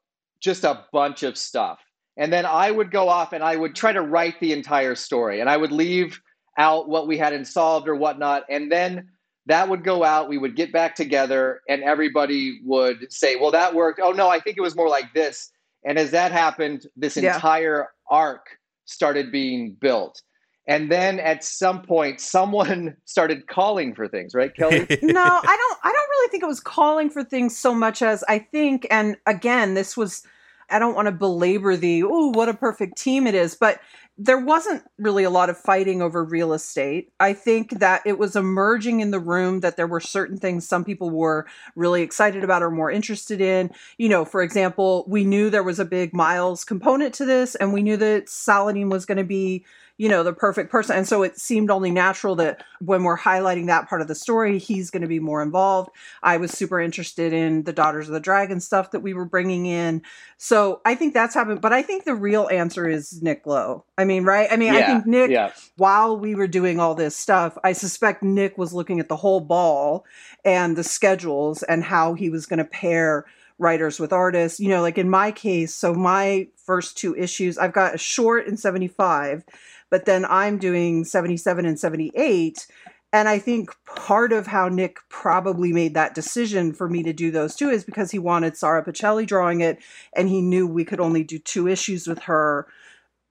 just 0.42 0.64
a 0.64 0.86
bunch 0.92 1.24
of 1.24 1.38
stuff. 1.38 1.80
And 2.18 2.32
then 2.32 2.46
I 2.46 2.72
would 2.72 2.92
go 2.92 3.10
off 3.10 3.34
and 3.34 3.44
I 3.44 3.56
would 3.56 3.76
try 3.76 3.92
to 3.92 4.02
write 4.02 4.40
the 4.40 4.54
entire 4.54 4.96
story 4.96 5.42
and 5.42 5.50
I 5.50 5.58
would 5.58 5.72
leave 5.72 6.20
out 6.58 6.88
what 6.88 7.08
we 7.08 7.18
hadn't 7.18 7.46
solved 7.46 7.88
or 7.88 7.96
whatnot. 7.96 8.44
And 8.50 8.72
then 8.72 9.10
that 9.48 9.68
would 9.70 9.84
go 9.84 10.04
out, 10.04 10.30
we 10.30 10.38
would 10.38 10.56
get 10.56 10.72
back 10.72 10.96
together 10.96 11.62
and 11.70 11.84
everybody 11.84 12.60
would 12.64 13.12
say, 13.12 13.36
Well, 13.36 13.52
that 13.52 13.74
worked. 13.74 14.00
Oh 14.04 14.12
no, 14.12 14.28
I 14.30 14.40
think 14.40 14.58
it 14.58 14.62
was 14.62 14.76
more 14.76 14.90
like 14.90 15.14
this. 15.14 15.52
And 15.86 15.98
as 16.00 16.12
that 16.12 16.32
happened, 16.32 16.88
this 16.96 17.16
Yeah. 17.16 17.36
entire 17.36 17.90
arc 18.10 18.46
started 18.86 19.32
being 19.32 19.74
built. 19.74 20.22
And 20.68 20.92
then 20.92 21.20
at 21.20 21.44
some 21.44 21.82
point, 21.82 22.20
someone 22.20 22.98
started 23.06 23.48
calling 23.48 23.94
for 23.94 24.08
things, 24.08 24.34
right, 24.34 24.56
Kelly? 24.56 24.80
no, 25.02 25.24
I 25.24 25.58
don't 25.58 25.80
I 25.84 25.92
don't 25.92 26.10
really 26.10 26.30
think 26.30 26.44
it 26.44 26.48
was 26.48 26.60
calling 26.60 27.10
for 27.10 27.24
things 27.24 27.58
so 27.58 27.74
much 27.74 28.02
as 28.02 28.24
I 28.28 28.40
think 28.40 28.88
and 28.90 29.18
again, 29.26 29.74
this 29.74 29.96
was 29.96 30.24
I 30.70 30.80
don't 30.80 30.96
want 30.96 31.08
to 31.08 31.12
belabor 31.12 31.78
the 31.78 32.04
oh 32.04 32.30
what 32.30 32.50
a 32.50 32.54
perfect 32.54 32.98
team 32.98 33.28
it 33.28 33.36
is, 33.36 33.56
but 33.56 33.80
there 34.18 34.40
wasn't 34.40 34.82
really 34.98 35.26
a 35.26 35.30
lot 35.30 35.50
of 35.50 35.58
fighting 35.58 36.02
over 36.02 36.24
real 36.24 36.54
estate. 36.54 37.12
I 37.20 37.34
think 37.34 37.80
that 37.80 38.02
it 38.06 38.18
was 38.18 38.36
emerging 38.36 39.02
in 39.02 39.12
the 39.12 39.20
room 39.20 39.60
that 39.60 39.76
there 39.76 39.88
were 39.88 40.00
certain 40.00 40.38
things 40.38 40.66
some 40.66 40.86
people 40.86 41.10
were 41.10 41.46
really 41.76 42.02
excited 42.02 42.44
about 42.44 42.64
or 42.64 42.72
more 42.72 42.90
interested 42.90 43.42
in. 43.42 43.72
You 43.98 44.08
know, 44.08 44.24
for 44.24 44.42
example, 44.42 45.04
we 45.08 45.26
knew 45.26 45.50
there 45.50 45.64
was 45.64 45.80
a 45.80 45.86
big 45.86 46.14
Miles 46.14 46.64
component 46.64 47.14
to 47.16 47.26
this, 47.26 47.56
and 47.56 47.74
we 47.74 47.84
knew 47.84 47.98
that 47.98 48.30
Saladin 48.30 48.90
was 48.90 49.06
going 49.06 49.18
to 49.18 49.26
be 49.26 49.66
you 49.98 50.10
know 50.10 50.24
the 50.24 50.34
perfect 50.34 50.72
person. 50.72 50.98
And 50.98 51.08
so 51.08 51.24
it 51.24 51.40
seemed 51.40 51.72
only 51.72 51.92
natural 51.92 52.36
that 52.36 52.64
when 52.80 53.04
we're 53.04 53.18
highlighting 53.18 53.68
that 53.68 53.88
part 53.88 54.02
of 54.02 54.08
the 54.08 54.16
story 54.16 54.60
he's 54.60 54.90
going 54.90 55.02
to 55.02 55.08
be 55.08 55.20
more 55.20 55.42
involved. 55.42 55.90
I 56.22 56.38
was 56.38 56.52
super 56.52 56.80
interested 56.80 57.32
in 57.34 57.64
the 57.64 57.74
daughters 57.74 58.08
of 58.08 58.14
the 58.14 58.20
dragon 58.20 58.60
stuff 58.60 58.92
that 58.92 59.00
we 59.00 59.14
were 59.14 59.26
bringing 59.26 59.66
in. 59.66 60.02
So 60.38 60.82
i 60.86 60.96
think 60.96 61.14
that's 61.14 61.34
happened 61.34 61.62
but 61.62 61.74
i 61.74 61.82
think 61.82 62.04
the 62.04 62.16
real 62.16 62.50
answer 62.52 62.88
is 62.88 63.22
nick 63.22 63.46
lowe. 63.46 63.86
I 63.98 64.06
mean 64.06 64.26
right? 64.26 64.48
I 64.52 64.58
mean 64.58 64.74
i 64.74 64.86
think 64.86 65.06
nick 65.06 65.32
yeah. 65.32 65.52
while 65.78 66.18
we 66.18 66.36
were 66.36 66.48
doing 66.48 66.80
all 66.80 66.96
this 66.96 67.16
stuff 67.16 67.58
i 67.64 67.72
suspect 67.72 68.22
nick 68.22 68.58
was 68.58 68.74
looking 68.74 69.00
at 69.00 69.08
the 69.08 69.16
whole 69.16 69.40
ball 69.40 70.06
and 70.44 70.76
the 70.76 70.84
schedules 70.84 71.64
and 71.64 71.84
how 71.84 72.14
he 72.14 72.30
was 72.30 72.46
going 72.46 72.60
to 72.60 72.66
pair 72.66 73.26
writers 73.58 74.00
with 74.00 74.12
artists. 74.12 74.60
You 74.60 74.70
know 74.70 74.82
like 74.82 74.98
in 74.98 75.10
my 75.10 75.32
case 75.32 75.74
so 75.74 75.94
my 75.94 76.48
first 76.58 76.98
two 76.98 77.16
issues 77.16 77.58
i've 77.58 77.74
got 77.74 77.96
a 77.96 77.98
short 77.98 78.48
in 78.48 78.58
75 78.58 79.44
but 79.90 80.06
then 80.06 80.26
I'm 80.26 80.58
doing 80.58 81.06
77 81.06 81.66
and 81.66 81.80
78. 81.80 82.68
And 83.14 83.30
I 83.30 83.40
think 83.40 83.70
part 83.86 84.34
of 84.34 84.48
how 84.48 84.68
Nick 84.68 84.98
probably 85.10 85.72
made 85.72 85.94
that 85.94 86.14
decision 86.14 86.74
for 86.74 86.90
me 86.90 87.02
to 87.04 87.14
do 87.14 87.32
those 87.32 87.56
two 87.56 87.70
is 87.70 87.86
because 87.86 88.12
he 88.12 88.20
wanted 88.20 88.58
Sara 88.58 88.84
Pichelli 88.84 89.26
drawing 89.26 89.62
it, 89.62 89.80
and 90.14 90.28
he 90.28 90.42
knew 90.42 90.68
we 90.68 90.84
could 90.84 91.00
only 91.00 91.24
do 91.24 91.40
two 91.40 91.68
issues 91.68 92.08
with 92.08 92.20
her 92.24 92.68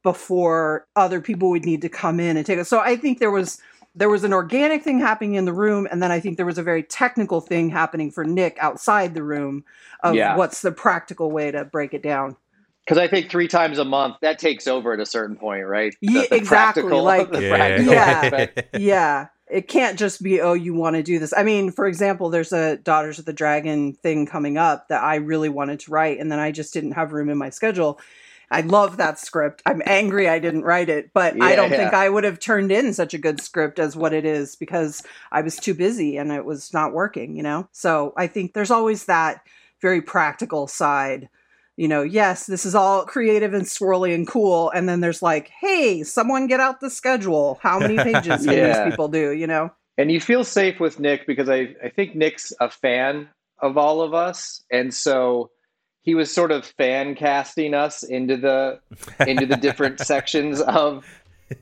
before 0.02 0.86
other 0.96 1.20
people 1.20 1.50
would 1.50 1.64
need 1.64 1.82
to 1.82 1.88
come 1.88 2.20
in 2.20 2.36
and 2.36 2.46
take 2.46 2.58
it. 2.58 2.66
So 2.66 2.80
I 2.80 2.96
think 2.96 3.18
there 3.18 3.30
was 3.30 3.60
there 3.96 4.08
was 4.08 4.24
an 4.24 4.32
organic 4.32 4.82
thing 4.82 4.98
happening 4.98 5.34
in 5.34 5.44
the 5.44 5.52
room, 5.52 5.86
and 5.90 6.02
then 6.02 6.10
I 6.10 6.18
think 6.18 6.36
there 6.36 6.46
was 6.46 6.58
a 6.58 6.64
very 6.64 6.82
technical 6.82 7.40
thing 7.40 7.70
happening 7.70 8.10
for 8.10 8.24
Nick 8.24 8.56
outside 8.58 9.14
the 9.14 9.22
room 9.22 9.64
of 10.02 10.16
Yeah. 10.16 10.36
what's 10.36 10.62
the 10.62 10.72
practical 10.72 11.30
way 11.30 11.52
to 11.52 11.64
break 11.64 11.94
it 11.94 12.02
down. 12.02 12.36
Because 12.84 12.98
I 12.98 13.08
think 13.08 13.30
three 13.30 13.48
times 13.48 13.78
a 13.78 13.84
month 13.84 14.16
that 14.20 14.38
takes 14.38 14.66
over 14.66 14.92
at 14.92 15.00
a 15.00 15.06
certain 15.06 15.36
point, 15.36 15.66
right? 15.66 15.94
Ye- 16.00 16.22
The- 16.22 16.28
the 16.28 16.36
exactly, 16.36 16.82
like- 16.82 17.30
the 17.32 17.42
Yeah. 17.42 17.80
Yeah. 17.82 18.62
yeah. 18.78 19.26
It 19.46 19.68
can't 19.68 19.98
just 19.98 20.22
be 20.22 20.40
oh 20.40 20.54
you 20.54 20.74
want 20.74 20.96
to 20.96 21.02
do 21.02 21.18
this. 21.18 21.34
I 21.36 21.42
mean 21.42 21.70
for 21.70 21.86
example 21.86 22.30
there's 22.30 22.52
a 22.52 22.76
daughters 22.78 23.18
of 23.18 23.26
the 23.26 23.32
dragon 23.32 23.92
thing 23.92 24.26
coming 24.26 24.56
up 24.56 24.88
that 24.88 25.02
i 25.02 25.16
really 25.16 25.50
wanted 25.50 25.80
to 25.80 25.90
write 25.90 26.18
and 26.18 26.32
then 26.32 26.38
i 26.38 26.50
just 26.50 26.72
didn't 26.72 26.92
have 26.92 27.12
room 27.12 27.28
in 27.28 27.36
my 27.38 27.50
schedule. 27.50 28.00
I 28.50 28.62
love 28.62 28.96
that 28.98 29.18
script. 29.18 29.62
I'm 29.66 29.82
angry 29.84 30.28
i 30.28 30.38
didn't 30.38 30.62
write 30.62 30.88
it 30.88 31.10
but 31.12 31.40
i 31.42 31.54
don't 31.56 31.70
think 31.70 31.92
i 31.92 32.08
would 32.08 32.24
have 32.24 32.38
turned 32.40 32.72
in 32.72 32.94
such 32.94 33.12
a 33.14 33.18
good 33.18 33.40
script 33.40 33.78
as 33.78 33.94
what 33.96 34.12
it 34.14 34.24
is 34.24 34.56
because 34.56 35.02
i 35.30 35.42
was 35.42 35.56
too 35.56 35.74
busy 35.74 36.16
and 36.16 36.32
it 36.32 36.44
was 36.46 36.72
not 36.72 36.92
working 36.94 37.36
you 37.36 37.42
know? 37.42 37.68
So 37.70 38.14
i 38.16 38.26
think 38.26 38.54
there's 38.54 38.70
always 38.70 39.04
that 39.04 39.42
very 39.80 40.00
practical 40.00 40.66
side 40.66 41.28
you 41.76 41.88
know, 41.88 42.02
yes, 42.02 42.46
this 42.46 42.64
is 42.64 42.74
all 42.74 43.04
creative 43.04 43.52
and 43.54 43.64
swirly 43.64 44.14
and 44.14 44.26
cool. 44.26 44.70
And 44.70 44.88
then 44.88 45.00
there's 45.00 45.22
like, 45.22 45.48
hey, 45.48 46.02
someone 46.02 46.46
get 46.46 46.60
out 46.60 46.80
the 46.80 46.90
schedule. 46.90 47.58
How 47.62 47.78
many 47.78 47.96
pages 47.96 48.44
can 48.44 48.52
Yeah. 48.56 48.84
these 48.84 48.92
people 48.92 49.08
do? 49.08 49.32
You 49.32 49.46
know? 49.46 49.70
And 49.98 50.10
you 50.10 50.20
feel 50.20 50.44
safe 50.44 50.80
with 50.80 50.98
Nick 51.00 51.26
because 51.26 51.48
I, 51.48 51.74
I 51.82 51.88
think 51.88 52.14
Nick's 52.14 52.52
a 52.60 52.68
fan 52.70 53.28
of 53.60 53.76
all 53.78 54.02
of 54.02 54.12
us. 54.14 54.62
And 54.70 54.92
so 54.92 55.50
he 56.02 56.14
was 56.14 56.32
sort 56.32 56.50
of 56.52 56.66
fan 56.66 57.14
casting 57.14 57.74
us 57.74 58.02
into 58.02 58.36
the 58.36 58.80
into 59.26 59.46
the 59.46 59.56
different 59.56 60.00
sections 60.12 60.60
of 60.60 61.04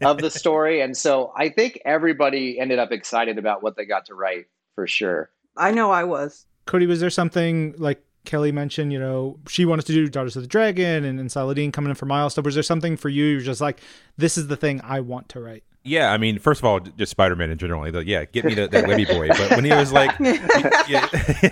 of 0.01 0.19
the 0.19 0.31
story. 0.31 0.81
And 0.81 0.97
so 0.97 1.33
I 1.37 1.49
think 1.49 1.79
everybody 1.85 2.59
ended 2.59 2.79
up 2.79 2.93
excited 2.93 3.39
about 3.39 3.63
what 3.63 3.77
they 3.77 3.85
got 3.85 4.07
to 4.07 4.15
write 4.15 4.47
for 4.75 4.87
sure. 4.87 5.31
I 5.57 5.71
know 5.71 5.91
I 5.91 6.05
was. 6.05 6.47
Cody, 6.67 6.87
was 6.87 7.01
there 7.01 7.11
something 7.11 7.75
like 7.77 8.03
Kelly 8.25 8.53
mentioned, 8.53 8.93
you 8.93 9.01
know, 9.01 9.39
she 9.49 9.65
wanted 9.65 9.87
to 9.87 9.93
do 9.93 10.09
Daughters 10.09 10.37
of 10.37 10.43
the 10.43 10.49
Dragon 10.49 11.05
and, 11.05 11.19
and 11.19 11.31
Saladin 11.31 11.73
coming 11.73 11.91
in 11.91 11.97
for 11.97 12.07
Miles 12.07 12.33
stuff. 12.33 12.45
Was 12.45 12.55
there 12.55 12.63
something 12.63 12.97
for 12.97 13.09
you? 13.09 13.25
You're 13.25 13.41
just 13.41 13.61
like, 13.61 13.81
this 14.23 14.39
is 14.39 14.47
the 14.47 14.57
thing 14.57 14.81
I 14.85 15.01
want 15.01 15.29
to 15.31 15.41
write. 15.41 15.65
Yeah, 15.85 16.13
I 16.13 16.17
mean, 16.17 16.39
first 16.39 16.61
of 16.61 16.65
all, 16.65 16.79
just 16.79 17.11
Spider 17.11 17.35
Man 17.35 17.51
in 17.51 17.59
general. 17.59 17.83
Like, 17.83 18.07
yeah, 18.07 18.25
get 18.25 18.45
me 18.45 18.55
that, 18.55 18.71
that 18.71 18.87
Webby 18.87 19.05
boy. 19.05 19.27
But 19.27 19.51
when 19.51 19.65
he 19.65 19.73
was 19.73 19.93
like, 19.93 20.17
yeah, 20.89 21.09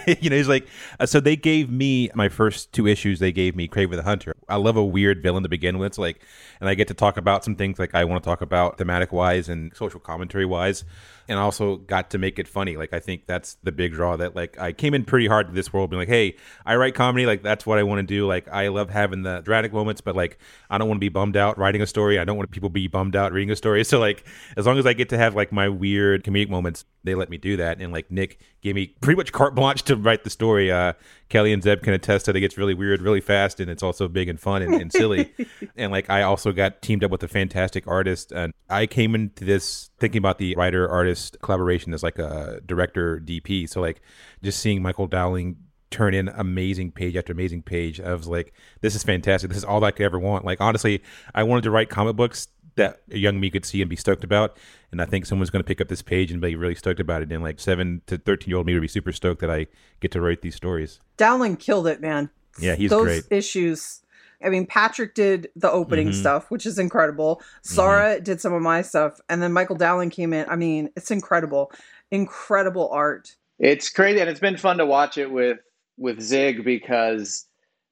you 0.20 0.30
know, 0.30 0.36
he's 0.36 0.46
like, 0.46 0.68
uh, 1.00 1.06
so 1.06 1.18
they 1.18 1.34
gave 1.34 1.68
me 1.68 2.10
my 2.14 2.28
first 2.28 2.72
two 2.72 2.86
issues. 2.86 3.18
They 3.18 3.32
gave 3.32 3.56
me 3.56 3.66
Kraven 3.66 3.96
the 3.96 4.04
Hunter. 4.04 4.36
I 4.48 4.54
love 4.54 4.76
a 4.76 4.84
weird 4.84 5.20
villain 5.20 5.42
to 5.42 5.48
begin 5.48 5.78
with. 5.78 5.94
So 5.94 6.02
like, 6.02 6.22
and 6.60 6.68
I 6.68 6.74
get 6.74 6.86
to 6.88 6.94
talk 6.94 7.16
about 7.16 7.44
some 7.44 7.56
things 7.56 7.80
like 7.80 7.92
I 7.92 8.04
want 8.04 8.22
to 8.22 8.28
talk 8.28 8.40
about 8.40 8.78
thematic 8.78 9.10
wise 9.10 9.48
and 9.48 9.74
social 9.74 9.98
commentary 9.98 10.46
wise 10.46 10.84
and 11.30 11.38
also 11.38 11.76
got 11.76 12.10
to 12.10 12.18
make 12.18 12.40
it 12.40 12.48
funny. 12.48 12.76
Like 12.76 12.92
I 12.92 12.98
think 12.98 13.26
that's 13.26 13.56
the 13.62 13.70
big 13.70 13.92
draw 13.92 14.16
that 14.16 14.34
like 14.34 14.58
I 14.58 14.72
came 14.72 14.94
in 14.94 15.04
pretty 15.04 15.28
hard 15.28 15.46
to 15.46 15.52
this 15.52 15.72
world 15.72 15.90
being 15.90 16.00
like, 16.00 16.08
hey, 16.08 16.36
I 16.66 16.74
write 16.74 16.96
comedy, 16.96 17.24
like 17.24 17.42
that's 17.42 17.64
what 17.64 17.78
I 17.78 17.84
want 17.84 18.00
to 18.00 18.02
do. 18.02 18.26
Like 18.26 18.48
I 18.48 18.66
love 18.68 18.90
having 18.90 19.22
the 19.22 19.40
dramatic 19.40 19.72
moments, 19.72 20.00
but 20.00 20.16
like 20.16 20.38
I 20.68 20.76
don't 20.76 20.88
want 20.88 20.96
to 20.96 21.00
be 21.00 21.08
bummed 21.08 21.36
out 21.36 21.56
writing 21.56 21.82
a 21.82 21.86
story. 21.86 22.18
I 22.18 22.24
don't 22.24 22.36
want 22.36 22.50
people 22.60 22.70
be 22.70 22.86
bummed 22.86 23.16
out 23.16 23.32
reading 23.32 23.50
a 23.50 23.56
story. 23.56 23.84
So 23.90 23.98
like 23.98 24.24
as 24.56 24.66
long 24.66 24.78
as 24.78 24.86
I 24.86 24.92
get 24.92 25.08
to 25.08 25.18
have 25.18 25.34
like 25.34 25.50
my 25.50 25.68
weird 25.68 26.22
comedic 26.22 26.48
moments, 26.48 26.84
they 27.02 27.16
let 27.16 27.28
me 27.28 27.38
do 27.38 27.56
that. 27.56 27.80
And 27.80 27.92
like 27.92 28.08
Nick 28.08 28.38
gave 28.60 28.76
me 28.76 28.94
pretty 29.00 29.16
much 29.16 29.32
carte 29.32 29.54
blanche 29.54 29.82
to 29.84 29.96
write 29.96 30.22
the 30.22 30.30
story. 30.30 30.70
Uh, 30.70 30.92
Kelly 31.28 31.52
and 31.52 31.60
Zeb 31.60 31.82
can 31.82 31.92
attest 31.92 32.26
that 32.26 32.36
it 32.36 32.40
gets 32.40 32.56
really 32.56 32.74
weird 32.74 33.00
really 33.00 33.20
fast 33.20 33.58
and 33.58 33.68
it's 33.68 33.82
also 33.82 34.06
big 34.06 34.28
and 34.28 34.38
fun 34.38 34.62
and, 34.62 34.74
and 34.74 34.92
silly. 34.92 35.34
and 35.76 35.90
like 35.90 36.08
I 36.08 36.22
also 36.22 36.52
got 36.52 36.82
teamed 36.82 37.02
up 37.02 37.10
with 37.10 37.22
a 37.24 37.28
fantastic 37.28 37.88
artist 37.88 38.30
and 38.30 38.52
I 38.68 38.86
came 38.86 39.16
into 39.16 39.44
this 39.44 39.90
thinking 39.98 40.18
about 40.18 40.38
the 40.38 40.54
writer 40.56 40.88
artist 40.88 41.38
collaboration 41.42 41.92
as 41.92 42.04
like 42.04 42.18
a 42.20 42.60
director 42.64 43.18
DP. 43.18 43.68
So 43.68 43.80
like 43.80 44.02
just 44.42 44.60
seeing 44.60 44.82
Michael 44.82 45.08
Dowling 45.08 45.56
turn 45.90 46.14
in 46.14 46.28
amazing 46.28 46.92
page 46.92 47.16
after 47.16 47.32
amazing 47.32 47.62
page. 47.62 48.00
I 48.00 48.14
was 48.14 48.26
like, 48.28 48.52
this 48.80 48.94
is 48.94 49.02
fantastic. 49.02 49.48
This 49.50 49.58
is 49.58 49.64
all 49.64 49.82
I 49.84 49.90
could 49.90 50.04
ever 50.04 50.18
want. 50.18 50.44
Like 50.44 50.60
honestly, 50.60 51.02
I 51.34 51.42
wanted 51.42 51.62
to 51.62 51.70
write 51.70 51.88
comic 51.90 52.16
books 52.16 52.48
that 52.76 53.02
a 53.10 53.18
young 53.18 53.40
me 53.40 53.50
could 53.50 53.64
see 53.64 53.80
and 53.82 53.90
be 53.90 53.96
stoked 53.96 54.22
about. 54.24 54.56
And 54.92 55.02
I 55.02 55.04
think 55.04 55.26
someone's 55.26 55.50
going 55.50 55.62
to 55.62 55.66
pick 55.66 55.80
up 55.80 55.88
this 55.88 56.02
page 56.02 56.30
and 56.30 56.40
be 56.40 56.54
really 56.54 56.74
stoked 56.76 57.00
about 57.00 57.22
it. 57.22 57.32
And 57.32 57.42
like 57.42 57.58
seven 57.60 58.02
to 58.06 58.16
13 58.18 58.48
year 58.48 58.56
old 58.56 58.66
me 58.66 58.74
would 58.74 58.80
be 58.82 58.88
super 58.88 59.12
stoked 59.12 59.40
that 59.40 59.50
I 59.50 59.66
get 60.00 60.12
to 60.12 60.20
write 60.20 60.42
these 60.42 60.54
stories. 60.54 61.00
Dowling 61.16 61.56
killed 61.56 61.86
it, 61.88 62.00
man. 62.00 62.30
Yeah, 62.60 62.76
he's 62.76 62.90
Those 62.90 63.04
great. 63.04 63.24
issues. 63.30 64.00
I 64.42 64.48
mean, 64.48 64.66
Patrick 64.66 65.14
did 65.14 65.50
the 65.56 65.70
opening 65.70 66.08
Mhm. 66.10 66.14
stuff, 66.14 66.50
which 66.50 66.64
is 66.64 66.78
incredible. 66.78 67.42
Sarah 67.62 68.20
did 68.20 68.40
some 68.40 68.54
of 68.54 68.62
my 68.62 68.80
stuff, 68.82 69.20
and 69.28 69.42
then 69.42 69.52
Michael 69.52 69.76
Dowling 69.76 70.08
came 70.10 70.32
in. 70.32 70.48
I 70.48 70.56
mean, 70.56 70.88
it's 70.96 71.10
incredible, 71.10 71.70
incredible 72.10 72.88
art. 72.90 73.36
It's 73.58 73.90
crazy, 73.90 74.20
and 74.20 74.30
it's 74.30 74.40
been 74.40 74.56
fun 74.56 74.78
to 74.78 74.86
watch 74.86 75.18
it 75.18 75.30
with 75.30 75.58
with 76.00 76.20
Zig 76.20 76.64
because 76.64 77.46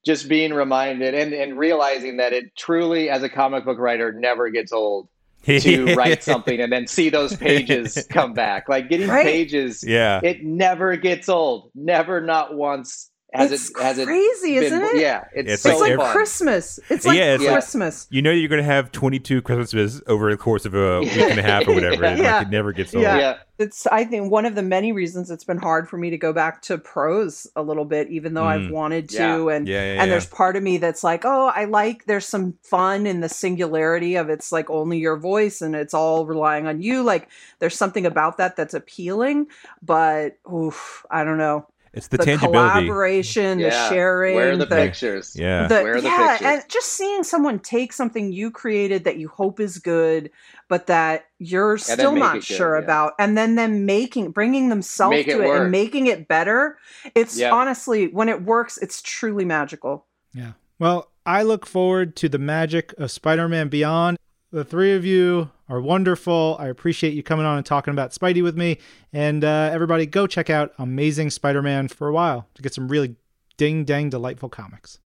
just 0.05 0.29
being 0.29 0.53
reminded 0.55 1.15
and 1.15 1.33
and 1.33 1.59
realizing 1.59 2.17
that 2.17 2.33
it 2.33 2.57
truly, 2.57 3.11
as 3.11 3.23
a 3.23 3.29
comic 3.29 3.65
book 3.65 3.79
writer, 3.79 4.13
never 4.13 4.49
gets 4.51 4.73
old 4.73 5.09
to 5.45 5.95
write 5.95 6.23
something 6.23 6.61
and 6.61 6.73
then 6.73 6.87
see 6.87 7.11
those 7.11 7.37
pages 7.37 8.07
come 8.11 8.33
back. 8.33 8.69
Like 8.69 8.89
getting 8.89 9.09
Right. 9.09 9.25
pages, 9.25 9.85
Yeah. 9.87 10.21
it 10.25 10.43
never 10.43 10.97
gets 10.97 11.29
old. 11.29 11.71
Never, 11.75 12.21
not 12.21 12.55
once. 12.55 13.08
Has 13.35 13.53
it's 13.53 13.69
it? 13.71 13.79
Has 13.83 14.03
crazy, 14.03 14.57
it? 14.57 14.63
isn't 14.65 14.83
it? 14.83 14.97
Yeah, 14.97 15.25
it's, 15.35 15.53
It's 15.53 15.63
so 15.63 15.77
like 15.79 15.97
fun. 15.97 16.13
Christmas. 16.13 16.81
It's 16.89 17.05
like 17.05 17.19
Yeah, 17.19 17.35
it's 17.35 17.45
like- 17.45 17.53
Christmas. 17.53 18.07
You 18.11 18.23
know 18.23 18.31
you're 18.31 18.49
going 18.49 18.63
to 18.63 18.65
have 18.65 18.91
22 18.91 19.43
Christmases 19.43 20.01
over 20.07 20.31
the 20.31 20.39
course 20.39 20.65
of 20.65 20.75
a 20.75 21.01
week 21.01 21.13
and 21.13 21.39
a 21.39 21.43
half 21.43 21.69
or 21.69 21.75
whatever. 21.75 22.07
and, 22.07 22.19
Yeah. 22.19 22.39
like, 22.39 22.47
it 22.47 22.51
never 22.51 22.73
gets 22.73 22.95
old. 22.95 23.03
Yeah. 23.03 23.19
yeah. 23.19 23.37
It's 23.59 23.87
I 23.89 24.05
think 24.05 24.31
one 24.31 24.47
of 24.47 24.55
the 24.55 24.63
many 24.63 24.93
reasons 24.93 25.31
it's 25.31 25.45
been 25.45 25.59
hard 25.59 25.89
for 25.91 25.99
me 25.99 26.09
to 26.11 26.17
go 26.17 26.33
back 26.33 26.63
to 26.63 26.79
prose 26.79 27.47
a 27.57 27.63
little 27.63 27.85
bit, 27.85 28.09
even 28.09 28.33
though 28.33 28.45
I've 28.45 28.61
Mm. 28.63 28.71
wanted 28.71 29.09
to. 29.11 29.17
Yeah. 29.17 29.49
And 29.57 29.69
Yeah, 29.69 29.75
yeah, 29.75 29.83
and 29.91 29.97
yeah. 29.99 30.07
there's 30.07 30.27
part 30.27 30.57
of 30.57 30.63
me 30.63 30.79
that's 30.79 31.05
like, 31.05 31.25
oh, 31.27 31.53
I 31.55 31.65
like 31.65 32.07
there's 32.07 32.25
some 32.25 32.55
fun 32.63 33.05
in 33.07 33.21
the 33.21 33.29
singularity 33.29 34.15
of 34.15 34.31
it's 34.31 34.53
like 34.53 34.71
only 34.71 34.99
your 34.99 35.17
voice 35.19 35.61
and 35.61 35.75
it's 35.75 35.93
all 35.93 36.25
relying 36.25 36.67
on 36.67 36.81
you. 36.81 37.03
Like 37.03 37.29
there's 37.59 37.77
something 37.77 38.07
about 38.07 38.39
that 38.39 38.57
that's 38.57 38.75
appealing, 38.75 39.49
but 39.83 40.39
oof, 40.51 41.05
I 41.11 41.25
don't 41.25 41.39
know. 41.39 41.67
It's 41.93 42.09
the, 42.09 42.19
The, 42.19 42.25
tangibility. 42.25 42.87
collaboration, 42.87 43.59
the 43.59 43.71
sharing, 43.89 44.35
Where 44.35 44.53
are 44.53 44.57
the, 44.57 44.67
the, 44.67 44.77
pictures? 44.77 45.35
Yeah. 45.35 45.67
the- 45.67 45.83
Where 45.83 45.95
are 45.97 46.01
the 46.01 46.09
yeah, 46.09 46.29
pictures? 46.39 46.47
and 46.47 46.69
just 46.69 46.89
seeing 46.91 47.23
someone 47.25 47.59
take 47.61 47.93
something 47.93 48.33
you 48.33 48.51
created 48.51 49.05
that 49.05 49.17
you 49.19 49.29
hope 49.29 49.59
is 49.61 49.79
good, 49.79 50.31
but 50.69 50.87
that 50.89 51.27
you're 51.39 51.77
then 51.79 51.97
still 51.99 52.15
not 52.15 52.37
it 52.37 52.39
good, 52.41 52.45
sure 52.45 52.77
yeah. 52.79 52.85
about, 52.85 53.15
and 53.19 53.37
then 53.39 53.55
them 53.55 53.87
making, 53.87 54.31
bringing 54.33 54.69
themselves 54.69 55.13
Make 55.17 55.27
to 55.27 55.43
it 55.43 55.49
work. 55.49 55.63
and 55.63 55.71
making 55.71 56.07
it 56.09 56.29
better. 56.29 56.79
It's 57.15 57.39
Yeah. 57.39 57.53
honestly 57.53 58.09
when 58.09 58.29
it 58.29 58.43
works, 58.43 58.77
it's 58.79 59.01
truly 59.03 59.45
magical. 59.45 60.05
Yeah. 60.35 60.53
Well, 60.79 61.11
I 61.27 61.43
look 61.43 61.67
forward 61.67 62.17
to 62.17 62.29
the 62.29 62.39
magic 62.39 62.95
of 62.99 63.11
Spider 63.11 63.49
Man 63.49 63.69
Beyond. 63.69 64.19
The 64.51 64.65
three 64.65 64.95
of 64.95 65.05
you 65.05 65.51
are 65.69 65.81
wonderful. 65.81 66.57
I 66.59 66.69
appreciate 66.69 67.13
you 67.13 67.23
coming 67.23 67.45
on 67.45 67.59
and 67.59 67.67
talking 67.67 67.93
about 67.93 68.13
Spidey 68.13 68.43
with 68.43 68.57
me. 68.57 68.79
And 69.13 69.45
uh, 69.45 69.69
everybody, 69.71 70.07
go 70.07 70.27
check 70.27 70.49
out 70.49 70.73
Amazing 70.79 71.31
Spider 71.31 71.61
Man 71.61 71.89
for 71.89 72.09
a 72.09 72.13
while 72.13 72.49
to 72.55 72.63
get 72.63 72.73
some 72.73 72.89
really 72.89 73.17
ding 73.59 73.85
dang 73.85 74.09
delightful 74.09 74.49
comics. 74.49 75.01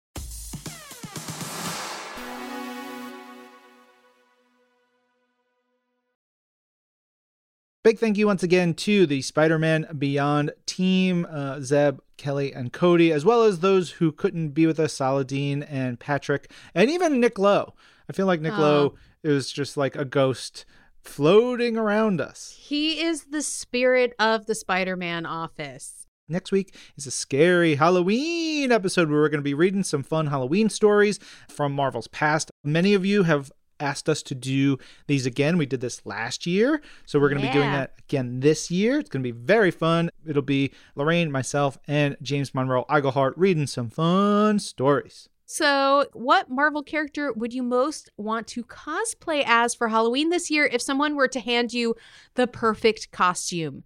Big 7.82 7.98
thank 7.98 8.18
you 8.18 8.26
once 8.26 8.42
again 8.42 8.74
to 8.74 9.06
the 9.06 9.22
Spider 9.22 9.58
Man 9.58 9.86
Beyond 9.96 10.52
team, 10.66 11.26
uh, 11.30 11.60
Zeb, 11.60 12.00
Kelly, 12.18 12.52
and 12.52 12.74
Cody, 12.74 13.10
as 13.10 13.24
well 13.24 13.42
as 13.42 13.60
those 13.60 13.92
who 13.92 14.12
couldn't 14.12 14.50
be 14.50 14.66
with 14.66 14.78
us, 14.78 14.92
Saladin 14.92 15.62
and 15.62 15.98
Patrick, 15.98 16.52
and 16.74 16.90
even 16.90 17.20
Nick 17.20 17.38
Lowe. 17.38 17.72
I 18.06 18.12
feel 18.12 18.26
like 18.26 18.42
Nick 18.42 18.52
Aw. 18.52 18.60
Lowe 18.60 18.94
is 19.24 19.50
just 19.50 19.78
like 19.78 19.96
a 19.96 20.04
ghost 20.04 20.66
floating 21.02 21.78
around 21.78 22.20
us. 22.20 22.54
He 22.60 23.00
is 23.00 23.28
the 23.30 23.40
spirit 23.40 24.12
of 24.18 24.44
the 24.44 24.54
Spider 24.54 24.94
Man 24.94 25.24
office. 25.24 26.06
Next 26.28 26.52
week 26.52 26.74
is 26.98 27.06
a 27.06 27.10
scary 27.10 27.76
Halloween 27.76 28.72
episode 28.72 29.08
where 29.08 29.20
we're 29.20 29.30
going 29.30 29.40
to 29.40 29.42
be 29.42 29.54
reading 29.54 29.84
some 29.84 30.02
fun 30.02 30.26
Halloween 30.26 30.68
stories 30.68 31.18
from 31.48 31.72
Marvel's 31.72 32.08
past. 32.08 32.50
Many 32.62 32.92
of 32.92 33.06
you 33.06 33.22
have 33.22 33.50
asked 33.80 34.08
us 34.08 34.22
to 34.24 34.34
do 34.34 34.78
these 35.06 35.26
again. 35.26 35.58
We 35.58 35.66
did 35.66 35.80
this 35.80 36.04
last 36.04 36.46
year, 36.46 36.80
so 37.06 37.18
we're 37.18 37.28
going 37.28 37.40
to 37.40 37.46
be 37.46 37.52
doing 37.52 37.70
that 37.72 37.94
again 37.98 38.40
this 38.40 38.70
year. 38.70 38.98
It's 38.98 39.08
going 39.08 39.22
to 39.22 39.32
be 39.32 39.38
very 39.38 39.70
fun. 39.70 40.10
It'll 40.26 40.42
be 40.42 40.72
Lorraine, 40.94 41.32
myself, 41.32 41.78
and 41.88 42.16
James 42.22 42.54
Monroe 42.54 42.84
Iglehart 42.88 43.34
reading 43.36 43.66
some 43.66 43.90
fun 43.90 44.58
stories. 44.58 45.28
So, 45.52 46.06
what 46.12 46.48
Marvel 46.48 46.84
character 46.84 47.32
would 47.32 47.52
you 47.52 47.64
most 47.64 48.08
want 48.16 48.46
to 48.48 48.62
cosplay 48.62 49.42
as 49.44 49.74
for 49.74 49.88
Halloween 49.88 50.28
this 50.28 50.48
year 50.48 50.64
if 50.64 50.80
someone 50.80 51.16
were 51.16 51.26
to 51.26 51.40
hand 51.40 51.72
you 51.72 51.96
the 52.34 52.46
perfect 52.46 53.10
costume? 53.10 53.82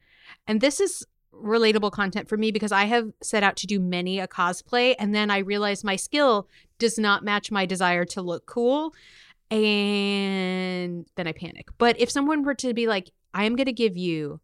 And 0.47 0.61
this 0.61 0.79
is 0.79 1.07
relatable 1.33 1.91
content 1.93 2.29
for 2.29 2.37
me 2.37 2.51
because 2.51 2.71
I 2.71 2.85
have 2.85 3.13
set 3.23 3.43
out 3.43 3.57
to 3.57 3.67
do 3.67 3.81
many 3.81 4.21
a 4.21 4.29
cosplay 4.29 4.95
and 4.99 5.15
then 5.15 5.31
I 5.31 5.39
realized 5.39 5.85
my 5.85 5.97
skill 5.97 6.49
does 6.79 6.99
not 6.99 7.25
match 7.25 7.51
my 7.51 7.67
desire 7.67 8.05
to 8.05 8.23
look 8.23 8.47
cool 8.47 8.95
and 9.55 11.07
then 11.15 11.29
I 11.29 11.33
panic. 11.33 11.69
But 11.79 12.01
if 12.01 12.11
someone 12.11 12.43
were 12.43 12.55
to 12.57 12.75
be 12.75 12.89
like, 12.89 13.11
I 13.33 13.45
am 13.45 13.55
going 13.55 13.67
to 13.67 13.73
give 13.73 13.97
you 13.97 14.41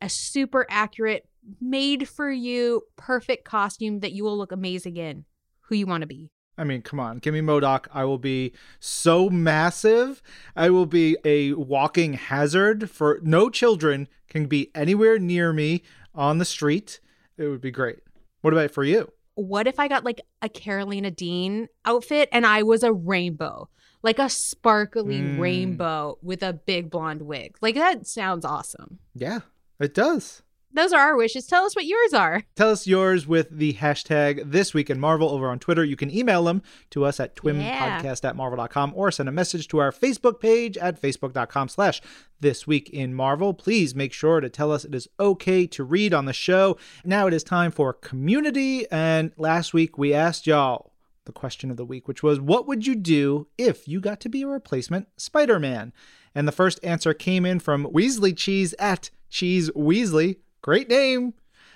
a 0.00 0.08
super 0.08 0.66
accurate, 0.70 1.28
made 1.60 2.08
for 2.08 2.30
you, 2.30 2.82
perfect 2.96 3.44
costume 3.44 4.00
that 4.00 4.12
you 4.12 4.24
will 4.24 4.38
look 4.38 4.52
amazing 4.52 4.96
in, 4.96 5.26
who 5.60 5.74
you 5.76 5.86
want 5.86 6.00
to 6.00 6.06
be? 6.06 6.30
I 6.56 6.64
mean, 6.64 6.82
come 6.82 6.98
on, 6.98 7.18
give 7.18 7.34
me 7.34 7.40
MODOK. 7.40 7.88
I 7.92 8.04
will 8.04 8.18
be 8.18 8.52
so 8.80 9.28
massive. 9.28 10.22
I 10.56 10.70
will 10.70 10.86
be 10.86 11.16
a 11.24 11.52
walking 11.52 12.14
hazard 12.14 12.88
for 12.88 13.18
no 13.22 13.50
children 13.50 14.08
can 14.28 14.46
be 14.46 14.70
anywhere 14.74 15.18
near 15.18 15.52
me 15.52 15.82
on 16.14 16.38
the 16.38 16.44
street. 16.44 17.00
It 17.36 17.48
would 17.48 17.60
be 17.60 17.72
great. 17.72 17.98
What 18.40 18.54
about 18.54 18.70
for 18.70 18.84
you? 18.84 19.12
what 19.34 19.66
if 19.66 19.78
I 19.78 19.88
got 19.88 20.04
like 20.04 20.20
a 20.42 20.48
Karolina 20.48 21.14
Dean 21.14 21.68
outfit 21.84 22.28
and 22.32 22.46
I 22.46 22.62
was 22.62 22.82
a 22.82 22.92
rainbow, 22.92 23.68
like 24.04 24.20
a 24.20 24.28
sparkly 24.28 25.20
Mm. 25.20 25.40
rainbow 25.40 26.18
with 26.22 26.42
a 26.44 26.52
big 26.52 26.90
blonde 26.90 27.22
wig? 27.22 27.56
Like 27.60 27.74
that 27.74 28.06
sounds 28.06 28.44
awesome. 28.44 29.00
Yeah, 29.14 29.40
it 29.80 29.94
does. 29.94 30.42
Those 30.76 30.92
are 30.92 31.00
our 31.00 31.16
wishes. 31.16 31.46
Tell 31.46 31.64
us 31.64 31.76
what 31.76 31.84
yours 31.86 32.12
are. 32.12 32.42
Tell 32.56 32.68
us 32.70 32.84
yours 32.84 33.28
with 33.28 33.46
the 33.48 33.74
hashtag 33.74 34.50
This 34.50 34.74
Week 34.74 34.90
in 34.90 34.98
Marvel 34.98 35.28
over 35.28 35.48
on 35.48 35.60
Twitter. 35.60 35.84
You 35.84 35.94
can 35.94 36.10
email 36.12 36.42
them 36.42 36.62
to 36.90 37.04
us 37.04 37.20
at 37.20 37.36
twimpodcast 37.36 38.24
at 38.24 38.34
marvel.com 38.34 38.92
or 38.96 39.12
send 39.12 39.28
a 39.28 39.32
message 39.32 39.68
to 39.68 39.78
our 39.78 39.92
Facebook 39.92 40.40
page 40.40 40.76
at 40.78 41.00
facebook.com 41.00 41.68
slash 41.68 42.02
This 42.40 42.66
Week 42.66 42.90
in 42.90 43.14
Marvel. 43.14 43.54
Please 43.54 43.94
make 43.94 44.12
sure 44.12 44.40
to 44.40 44.48
tell 44.48 44.72
us 44.72 44.84
it 44.84 44.96
is 44.96 45.06
okay 45.20 45.68
to 45.68 45.84
read 45.84 46.12
on 46.12 46.24
the 46.24 46.32
show. 46.32 46.76
Now 47.04 47.28
it 47.28 47.34
is 47.34 47.44
time 47.44 47.70
for 47.70 47.92
community. 47.92 48.84
And 48.90 49.30
last 49.36 49.74
week 49.74 49.96
we 49.96 50.12
asked 50.12 50.44
y'all 50.44 50.90
the 51.24 51.32
question 51.32 51.70
of 51.70 51.76
the 51.76 51.84
week, 51.84 52.08
which 52.08 52.22
was 52.22 52.40
what 52.40 52.66
would 52.66 52.86
you 52.86 52.94
do 52.94 53.46
if 53.58 53.88
you 53.88 54.00
got 54.00 54.20
to 54.20 54.28
be 54.28 54.42
a 54.42 54.46
replacement 54.46 55.08
Spider 55.16 55.58
Man? 55.58 55.92
And 56.34 56.48
the 56.48 56.52
first 56.52 56.80
answer 56.82 57.14
came 57.14 57.46
in 57.46 57.60
from 57.60 57.86
Weasley 57.86 58.36
Cheese 58.36 58.74
at 58.78 59.10
Cheese 59.30 59.70
Weasley. 59.70 60.38
Great 60.62 60.88
name. 60.88 61.34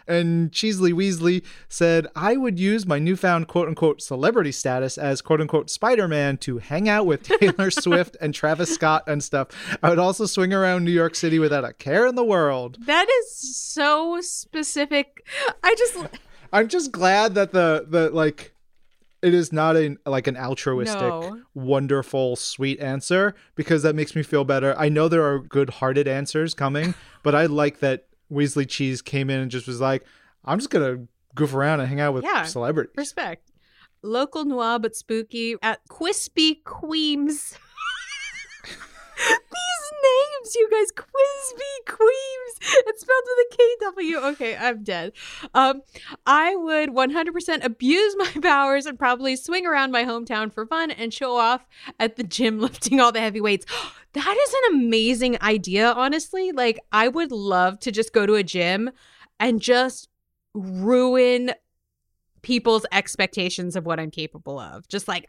And 0.08 0.50
Cheesley 0.50 0.92
Weasley 0.92 1.44
said, 1.68 2.06
I 2.16 2.38
would 2.38 2.58
use 2.58 2.86
my 2.86 2.98
newfound 2.98 3.46
quote 3.46 3.68
unquote 3.68 4.00
celebrity 4.00 4.52
status 4.52 4.96
as 4.96 5.20
quote 5.20 5.42
unquote 5.42 5.68
Spider 5.68 6.08
Man 6.08 6.38
to 6.38 6.58
hang 6.58 6.88
out 6.88 7.04
with 7.04 7.24
Taylor 7.24 7.70
Swift 7.70 8.16
and 8.18 8.32
Travis 8.32 8.72
Scott 8.74 9.04
and 9.06 9.22
stuff. 9.22 9.48
I 9.82 9.90
would 9.90 9.98
also 9.98 10.24
swing 10.24 10.54
around 10.54 10.84
New 10.84 10.90
York 10.90 11.14
City 11.14 11.38
without 11.38 11.64
a 11.64 11.74
care 11.74 12.06
in 12.06 12.14
the 12.14 12.24
world. 12.24 12.78
That 12.86 13.06
is 13.20 13.56
so 13.56 14.20
specific. 14.22 15.26
I 15.62 15.74
just 15.74 15.96
I'm 16.54 16.68
just 16.68 16.90
glad 16.90 17.34
that 17.34 17.52
the 17.52 17.84
the 17.86 18.08
like 18.08 18.54
it 19.22 19.34
is 19.34 19.52
not 19.52 19.76
a 19.76 19.96
like 20.06 20.26
an 20.26 20.36
altruistic, 20.36 21.00
No. 21.00 21.40
wonderful, 21.54 22.36
sweet 22.36 22.78
answer 22.80 23.34
because 23.54 23.82
that 23.82 23.94
makes 23.94 24.14
me 24.14 24.22
feel 24.22 24.44
better. 24.44 24.74
I 24.78 24.88
know 24.88 25.08
there 25.08 25.24
are 25.24 25.38
good-hearted 25.40 26.06
answers 26.08 26.54
coming, 26.54 26.94
but 27.22 27.34
I 27.34 27.46
like 27.46 27.80
that 27.80 28.06
Weasley 28.30 28.68
Cheese 28.68 29.02
came 29.02 29.30
in 29.30 29.40
and 29.40 29.50
just 29.50 29.66
was 29.66 29.80
like, 29.80 30.04
"I'm 30.44 30.58
just 30.58 30.70
gonna 30.70 31.06
goof 31.34 31.54
around 31.54 31.80
and 31.80 31.88
hang 31.88 32.00
out 32.00 32.14
with 32.14 32.24
Yeah. 32.24 32.44
celebrities." 32.44 32.94
respect. 32.96 33.50
Local 34.02 34.44
noir 34.44 34.78
but 34.78 34.94
spooky 34.94 35.56
at 35.62 35.80
Quispy 35.88 36.62
Queems. 36.64 37.56
These 39.18 39.92
names, 40.02 40.54
you 40.54 40.68
guys, 40.70 40.92
Quisby 40.92 41.86
Queems. 41.86 42.84
It's 42.86 43.00
spelled 43.02 43.24
with 43.26 43.46
a 43.46 44.00
KW. 44.00 44.32
Okay, 44.32 44.56
I'm 44.56 44.84
dead. 44.84 45.12
Um, 45.54 45.82
I 46.26 46.54
would 46.56 46.90
100% 46.90 47.64
abuse 47.64 48.16
my 48.16 48.30
powers 48.42 48.86
and 48.86 48.98
probably 48.98 49.36
swing 49.36 49.66
around 49.66 49.90
my 49.90 50.04
hometown 50.04 50.52
for 50.52 50.66
fun 50.66 50.90
and 50.90 51.12
show 51.12 51.36
off 51.36 51.66
at 51.98 52.16
the 52.16 52.22
gym 52.22 52.60
lifting 52.60 53.00
all 53.00 53.12
the 53.12 53.20
heavy 53.20 53.40
weights. 53.40 53.66
That 54.14 54.36
is 54.36 54.54
an 54.54 54.80
amazing 54.80 55.36
idea, 55.42 55.92
honestly. 55.92 56.50
Like, 56.50 56.80
I 56.90 57.08
would 57.08 57.30
love 57.30 57.78
to 57.80 57.92
just 57.92 58.14
go 58.14 58.24
to 58.24 58.36
a 58.36 58.42
gym 58.42 58.90
and 59.38 59.60
just 59.60 60.08
ruin 60.54 61.52
people's 62.42 62.86
expectations 62.92 63.76
of 63.76 63.86
what 63.86 63.98
I'm 64.00 64.10
capable 64.10 64.58
of. 64.58 64.86
Just 64.88 65.08
like, 65.08 65.28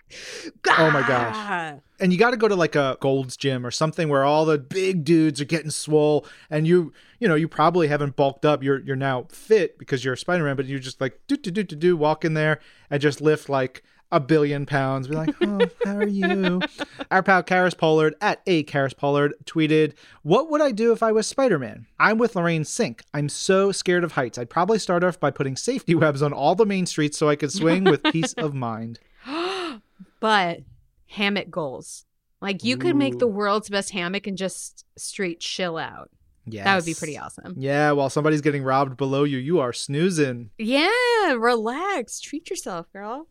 Oh 0.77 0.91
my 0.91 1.05
gosh. 1.07 1.79
And 1.99 2.13
you 2.13 2.19
got 2.19 2.31
to 2.31 2.37
go 2.37 2.47
to 2.47 2.55
like 2.55 2.75
a 2.75 2.97
Gold's 2.99 3.35
Gym 3.35 3.65
or 3.65 3.71
something 3.71 4.09
where 4.09 4.23
all 4.23 4.45
the 4.45 4.57
big 4.57 5.03
dudes 5.03 5.41
are 5.41 5.45
getting 5.45 5.69
swole 5.71 6.25
and 6.49 6.65
you, 6.67 6.93
you 7.19 7.27
know, 7.27 7.35
you 7.35 7.47
probably 7.47 7.87
haven't 7.87 8.15
bulked 8.15 8.45
up. 8.45 8.63
You're 8.63 8.79
you're 8.79 8.95
now 8.95 9.27
fit 9.29 9.77
because 9.77 10.05
you're 10.05 10.15
Spider-Man, 10.15 10.55
but 10.55 10.65
you're 10.65 10.79
just 10.79 11.01
like 11.01 11.19
do 11.27 11.35
do 11.35 11.51
do 11.51 11.63
do 11.63 11.75
do 11.75 11.97
walk 11.97 12.23
in 12.23 12.33
there 12.33 12.59
and 12.89 13.01
just 13.01 13.21
lift 13.21 13.49
like 13.49 13.83
a 14.11 14.19
billion 14.19 14.65
pounds. 14.65 15.07
Be 15.07 15.15
like, 15.15 15.35
oh, 15.41 15.59
how 15.85 15.97
are 15.97 16.07
you? 16.07 16.61
Our 17.11 17.23
pal 17.23 17.43
Karis 17.43 17.77
Pollard 17.77 18.15
at 18.21 18.41
a 18.47 18.63
Karis 18.63 18.95
Pollard 18.95 19.33
tweeted, 19.45 19.93
"What 20.23 20.49
would 20.49 20.61
I 20.61 20.71
do 20.71 20.91
if 20.91 21.03
I 21.03 21.11
was 21.11 21.27
Spider-Man? 21.27 21.87
I'm 21.99 22.17
with 22.17 22.35
Lorraine 22.35 22.63
Cink. 22.63 23.01
I'm 23.13 23.29
so 23.29 23.71
scared 23.71 24.03
of 24.03 24.13
heights. 24.13 24.37
I'd 24.37 24.49
probably 24.49 24.79
start 24.79 25.03
off 25.03 25.19
by 25.19 25.31
putting 25.31 25.55
safety 25.55 25.95
webs 25.95 26.21
on 26.21 26.33
all 26.33 26.55
the 26.55 26.65
main 26.65 26.85
streets 26.85 27.17
so 27.17 27.29
I 27.29 27.35
could 27.35 27.51
swing 27.51 27.83
with 27.83 28.03
peace 28.11 28.33
of 28.33 28.53
mind." 28.53 28.99
but 30.19 30.61
hammock 31.07 31.49
goals. 31.49 32.05
Like 32.41 32.63
you 32.63 32.77
could 32.77 32.95
make 32.95 33.19
the 33.19 33.27
world's 33.27 33.69
best 33.69 33.89
hammock 33.89 34.25
and 34.25 34.37
just 34.37 34.85
straight 34.97 35.41
chill 35.41 35.77
out. 35.77 36.09
Yeah, 36.45 36.63
That 36.63 36.75
would 36.77 36.85
be 36.85 36.93
pretty 36.93 37.17
awesome. 37.17 37.53
Yeah, 37.57 37.91
while 37.91 38.09
somebody's 38.09 38.41
getting 38.41 38.63
robbed 38.63 38.97
below 38.97 39.23
you, 39.23 39.37
you 39.37 39.59
are 39.59 39.73
snoozing. 39.73 40.49
Yeah, 40.57 41.33
relax. 41.33 42.19
Treat 42.19 42.49
yourself, 42.49 42.91
girl. 42.91 43.27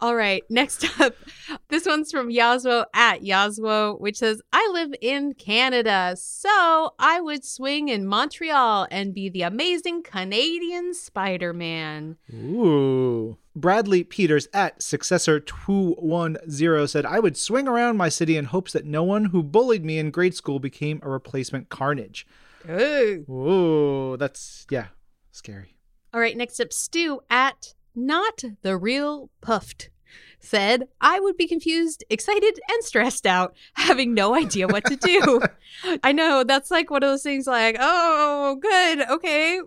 All 0.00 0.14
right, 0.14 0.44
next 0.48 0.84
up, 1.00 1.16
this 1.68 1.84
one's 1.84 2.12
from 2.12 2.30
Yazwo 2.30 2.84
at 2.94 3.22
Yazwo, 3.22 4.00
which 4.00 4.18
says, 4.18 4.40
I 4.52 4.70
live 4.72 4.94
in 5.00 5.34
Canada, 5.34 6.14
so 6.16 6.94
I 6.98 7.20
would 7.20 7.44
swing 7.44 7.88
in 7.88 8.06
Montreal 8.06 8.86
and 8.90 9.12
be 9.12 9.28
the 9.28 9.42
amazing 9.42 10.04
Canadian 10.04 10.94
Spider 10.94 11.52
Man. 11.52 12.16
Ooh. 12.32 13.36
Bradley 13.56 14.04
Peters 14.04 14.46
at 14.54 14.78
Successor210 14.78 16.88
said, 16.88 17.04
I 17.04 17.18
would 17.18 17.36
swing 17.36 17.66
around 17.66 17.96
my 17.96 18.08
city 18.08 18.36
in 18.36 18.44
hopes 18.46 18.72
that 18.72 18.84
no 18.84 19.02
one 19.02 19.24
who 19.26 19.42
bullied 19.42 19.84
me 19.84 19.98
in 19.98 20.12
grade 20.12 20.36
school 20.36 20.60
became 20.60 21.00
a 21.02 21.10
replacement 21.10 21.68
carnage. 21.68 22.24
Ooh. 22.70 23.24
Ooh, 23.28 24.16
that's, 24.16 24.64
yeah, 24.70 24.86
scary. 25.32 25.74
All 26.14 26.20
right, 26.20 26.36
next 26.36 26.60
up, 26.60 26.72
Stu 26.72 27.20
at 27.28 27.74
Not 27.98 28.44
the 28.62 28.76
Real 28.76 29.28
Puffed 29.40 29.90
said, 30.38 30.84
I 31.00 31.18
would 31.18 31.36
be 31.36 31.48
confused, 31.48 32.04
excited, 32.08 32.60
and 32.68 32.84
stressed 32.84 33.26
out, 33.26 33.56
having 33.74 34.14
no 34.14 34.36
idea 34.36 34.68
what 34.68 34.84
to 34.84 34.94
do. 34.94 35.40
I 36.04 36.12
know 36.12 36.44
that's 36.44 36.70
like 36.70 36.90
one 36.90 37.02
of 37.02 37.08
those 37.08 37.24
things 37.24 37.48
like, 37.48 37.76
oh, 37.80 38.56
good, 38.62 39.10
okay. 39.10 39.60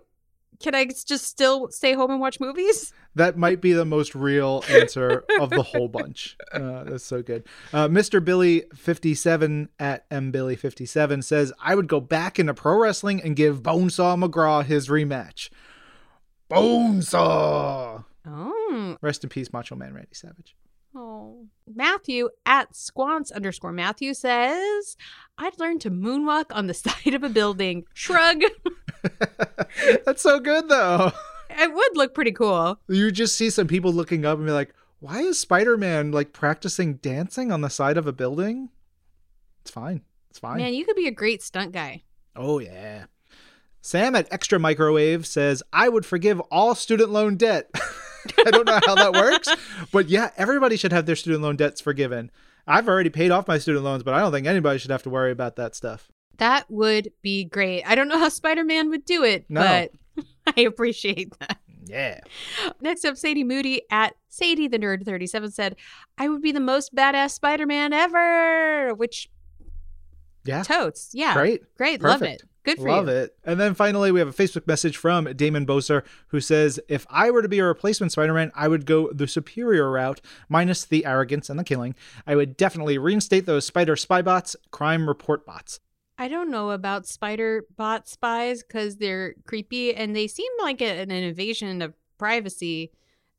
Can 0.60 0.74
I 0.74 0.86
just 0.86 1.24
still 1.24 1.70
stay 1.70 1.92
home 1.92 2.10
and 2.10 2.20
watch 2.20 2.40
movies? 2.40 2.94
That 3.16 3.36
might 3.36 3.60
be 3.60 3.74
the 3.74 3.84
most 3.84 4.14
real 4.14 4.64
answer 4.70 5.24
of 5.38 5.50
the 5.50 5.62
whole 5.62 5.88
bunch. 5.90 6.38
Uh, 6.52 6.84
that's 6.84 7.04
so 7.04 7.20
good. 7.20 7.44
Uh, 7.70 7.88
Mr. 7.88 8.24
Billy57 8.24 9.68
at 9.78 10.08
mbilly57 10.08 11.22
says, 11.22 11.52
I 11.62 11.74
would 11.74 11.86
go 11.88 12.00
back 12.00 12.38
into 12.38 12.54
pro 12.54 12.78
wrestling 12.78 13.20
and 13.20 13.36
give 13.36 13.62
Bonesaw 13.62 14.24
McGraw 14.24 14.64
his 14.64 14.88
rematch. 14.88 15.50
Bonesaw! 16.48 18.04
Oh. 18.26 18.96
Rest 19.00 19.24
in 19.24 19.30
peace, 19.30 19.52
Macho 19.52 19.74
Man 19.74 19.94
Randy 19.94 20.14
Savage. 20.14 20.56
Oh. 20.94 21.46
Matthew 21.66 22.28
at 22.44 22.76
squants 22.76 23.30
underscore 23.30 23.72
Matthew 23.72 24.14
says, 24.14 24.96
I'd 25.38 25.58
learn 25.58 25.78
to 25.80 25.90
moonwalk 25.90 26.46
on 26.50 26.66
the 26.66 26.74
side 26.74 27.14
of 27.14 27.22
a 27.22 27.28
building. 27.28 27.84
Shrug. 27.94 28.42
That's 30.04 30.22
so 30.22 30.38
good, 30.38 30.68
though. 30.68 31.12
It 31.50 31.74
would 31.74 31.96
look 31.96 32.14
pretty 32.14 32.32
cool. 32.32 32.78
You 32.88 33.10
just 33.10 33.36
see 33.36 33.50
some 33.50 33.66
people 33.66 33.92
looking 33.92 34.24
up 34.24 34.38
and 34.38 34.46
be 34.46 34.52
like, 34.52 34.74
why 35.00 35.20
is 35.20 35.38
Spider 35.38 35.76
Man 35.76 36.12
like 36.12 36.32
practicing 36.32 36.94
dancing 36.94 37.50
on 37.50 37.60
the 37.60 37.70
side 37.70 37.96
of 37.96 38.06
a 38.06 38.12
building? 38.12 38.68
It's 39.62 39.70
fine. 39.70 40.02
It's 40.30 40.38
fine. 40.38 40.58
Man, 40.58 40.74
you 40.74 40.84
could 40.84 40.96
be 40.96 41.08
a 41.08 41.12
great 41.12 41.42
stunt 41.42 41.72
guy. 41.72 42.02
Oh, 42.36 42.58
yeah. 42.58 43.04
Sam 43.80 44.14
at 44.14 44.32
Extra 44.32 44.58
Microwave 44.58 45.26
says, 45.26 45.62
I 45.72 45.88
would 45.88 46.06
forgive 46.06 46.40
all 46.52 46.74
student 46.74 47.10
loan 47.10 47.36
debt. 47.36 47.70
I 48.46 48.50
don't 48.50 48.66
know 48.66 48.80
how 48.86 48.94
that 48.94 49.12
works, 49.12 49.48
but 49.92 50.08
yeah, 50.08 50.30
everybody 50.36 50.76
should 50.76 50.92
have 50.92 51.06
their 51.06 51.16
student 51.16 51.42
loan 51.42 51.56
debts 51.56 51.80
forgiven. 51.80 52.30
I've 52.66 52.88
already 52.88 53.10
paid 53.10 53.30
off 53.30 53.48
my 53.48 53.58
student 53.58 53.84
loans, 53.84 54.02
but 54.02 54.14
I 54.14 54.20
don't 54.20 54.32
think 54.32 54.46
anybody 54.46 54.78
should 54.78 54.90
have 54.92 55.02
to 55.04 55.10
worry 55.10 55.32
about 55.32 55.56
that 55.56 55.74
stuff. 55.74 56.10
That 56.38 56.70
would 56.70 57.12
be 57.22 57.44
great. 57.44 57.82
I 57.84 57.94
don't 57.94 58.08
know 58.08 58.18
how 58.18 58.28
Spider 58.28 58.64
Man 58.64 58.88
would 58.90 59.04
do 59.04 59.24
it, 59.24 59.44
No. 59.48 59.60
but 60.16 60.24
I 60.56 60.62
appreciate 60.62 61.36
that. 61.40 61.58
Yeah. 61.84 62.20
Next 62.80 63.04
up, 63.04 63.16
Sadie 63.16 63.42
Moody 63.44 63.82
at 63.90 64.14
Sadie 64.28 64.68
the 64.68 64.78
Nerd 64.78 65.04
37 65.04 65.50
said, 65.50 65.76
I 66.16 66.28
would 66.28 66.40
be 66.40 66.52
the 66.52 66.60
most 66.60 66.94
badass 66.94 67.32
Spider 67.32 67.66
Man 67.66 67.92
ever, 67.92 68.94
which 68.94 69.28
Yeah. 70.44 70.62
totes. 70.62 71.10
Yeah. 71.12 71.34
Great. 71.34 71.62
Great. 71.76 72.00
Love 72.00 72.22
it. 72.22 72.42
Good 72.64 72.78
for 72.78 72.88
Love 72.88 73.08
you. 73.08 73.14
it. 73.14 73.36
And 73.44 73.58
then 73.58 73.74
finally, 73.74 74.12
we 74.12 74.20
have 74.20 74.28
a 74.28 74.32
Facebook 74.32 74.66
message 74.66 74.96
from 74.96 75.24
Damon 75.34 75.66
Boser 75.66 76.04
who 76.28 76.40
says, 76.40 76.78
If 76.88 77.06
I 77.10 77.30
were 77.30 77.42
to 77.42 77.48
be 77.48 77.58
a 77.58 77.64
replacement 77.64 78.12
Spider 78.12 78.34
Man, 78.34 78.52
I 78.54 78.68
would 78.68 78.86
go 78.86 79.10
the 79.12 79.26
superior 79.26 79.90
route, 79.90 80.20
minus 80.48 80.84
the 80.84 81.04
arrogance 81.04 81.50
and 81.50 81.58
the 81.58 81.64
killing. 81.64 81.94
I 82.26 82.36
would 82.36 82.56
definitely 82.56 82.98
reinstate 82.98 83.46
those 83.46 83.66
spider 83.66 83.96
spy 83.96 84.22
bots, 84.22 84.54
crime 84.70 85.08
report 85.08 85.44
bots. 85.44 85.80
I 86.18 86.28
don't 86.28 86.50
know 86.50 86.70
about 86.70 87.06
spider 87.06 87.64
bot 87.76 88.06
spies 88.06 88.62
because 88.62 88.96
they're 88.96 89.34
creepy 89.44 89.94
and 89.94 90.14
they 90.14 90.28
seem 90.28 90.52
like 90.60 90.80
an 90.80 91.10
invasion 91.10 91.82
of 91.82 91.94
privacy 92.16 92.92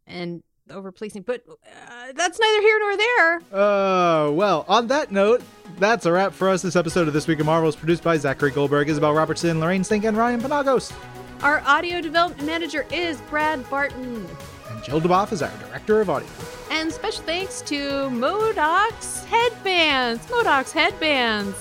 and 0.05 0.43
over 0.71 0.91
policing, 0.91 1.23
but 1.23 1.43
uh, 1.47 2.13
that's 2.15 2.39
neither 2.39 2.61
here 2.61 2.79
nor 2.79 2.97
there. 2.97 3.41
Oh, 3.51 4.31
well, 4.31 4.65
on 4.67 4.87
that 4.87 5.11
note, 5.11 5.41
that's 5.77 6.05
a 6.05 6.11
wrap 6.11 6.33
for 6.33 6.49
us. 6.49 6.61
This 6.61 6.75
episode 6.75 7.07
of 7.07 7.13
This 7.13 7.27
Week 7.27 7.39
in 7.39 7.45
Marvel 7.45 7.69
is 7.69 7.75
produced 7.75 8.03
by 8.03 8.17
Zachary 8.17 8.51
Goldberg, 8.51 8.89
Isabel 8.89 9.13
Robertson, 9.13 9.59
Lorraine 9.59 9.83
Stink, 9.83 10.05
and 10.05 10.17
Ryan 10.17 10.41
Penagos. 10.41 10.93
Our 11.41 11.61
audio 11.65 11.99
development 11.99 12.45
manager 12.45 12.85
is 12.91 13.19
Brad 13.29 13.69
Barton. 13.69 14.25
And 14.69 14.83
Jill 14.83 15.01
DuBoff 15.01 15.33
is 15.33 15.41
our 15.41 15.51
director 15.67 15.99
of 16.01 16.09
audio. 16.09 16.27
And 16.71 16.91
special 16.91 17.23
thanks 17.23 17.61
to 17.63 18.09
MODOK's 18.09 19.25
headbands. 19.25 20.25
MODOK's 20.27 20.71
headbands. 20.71 21.55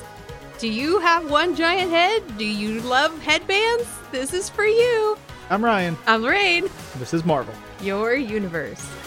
Do 0.59 0.69
you 0.69 1.01
have 1.01 1.29
one 1.29 1.57
giant 1.57 1.91
head? 1.91 2.23
Do 2.39 2.45
you 2.47 2.81
love 2.83 3.21
headbands? 3.21 3.85
This 4.13 4.33
is 4.33 4.49
for 4.49 4.65
you. 4.65 5.19
I'm 5.51 5.65
Ryan. 5.65 5.99
I'm 6.07 6.23
Lorraine. 6.23 6.69
This 6.99 7.13
is 7.13 7.25
Marvel. 7.25 7.55
Your 7.83 8.15
universe. 8.15 9.02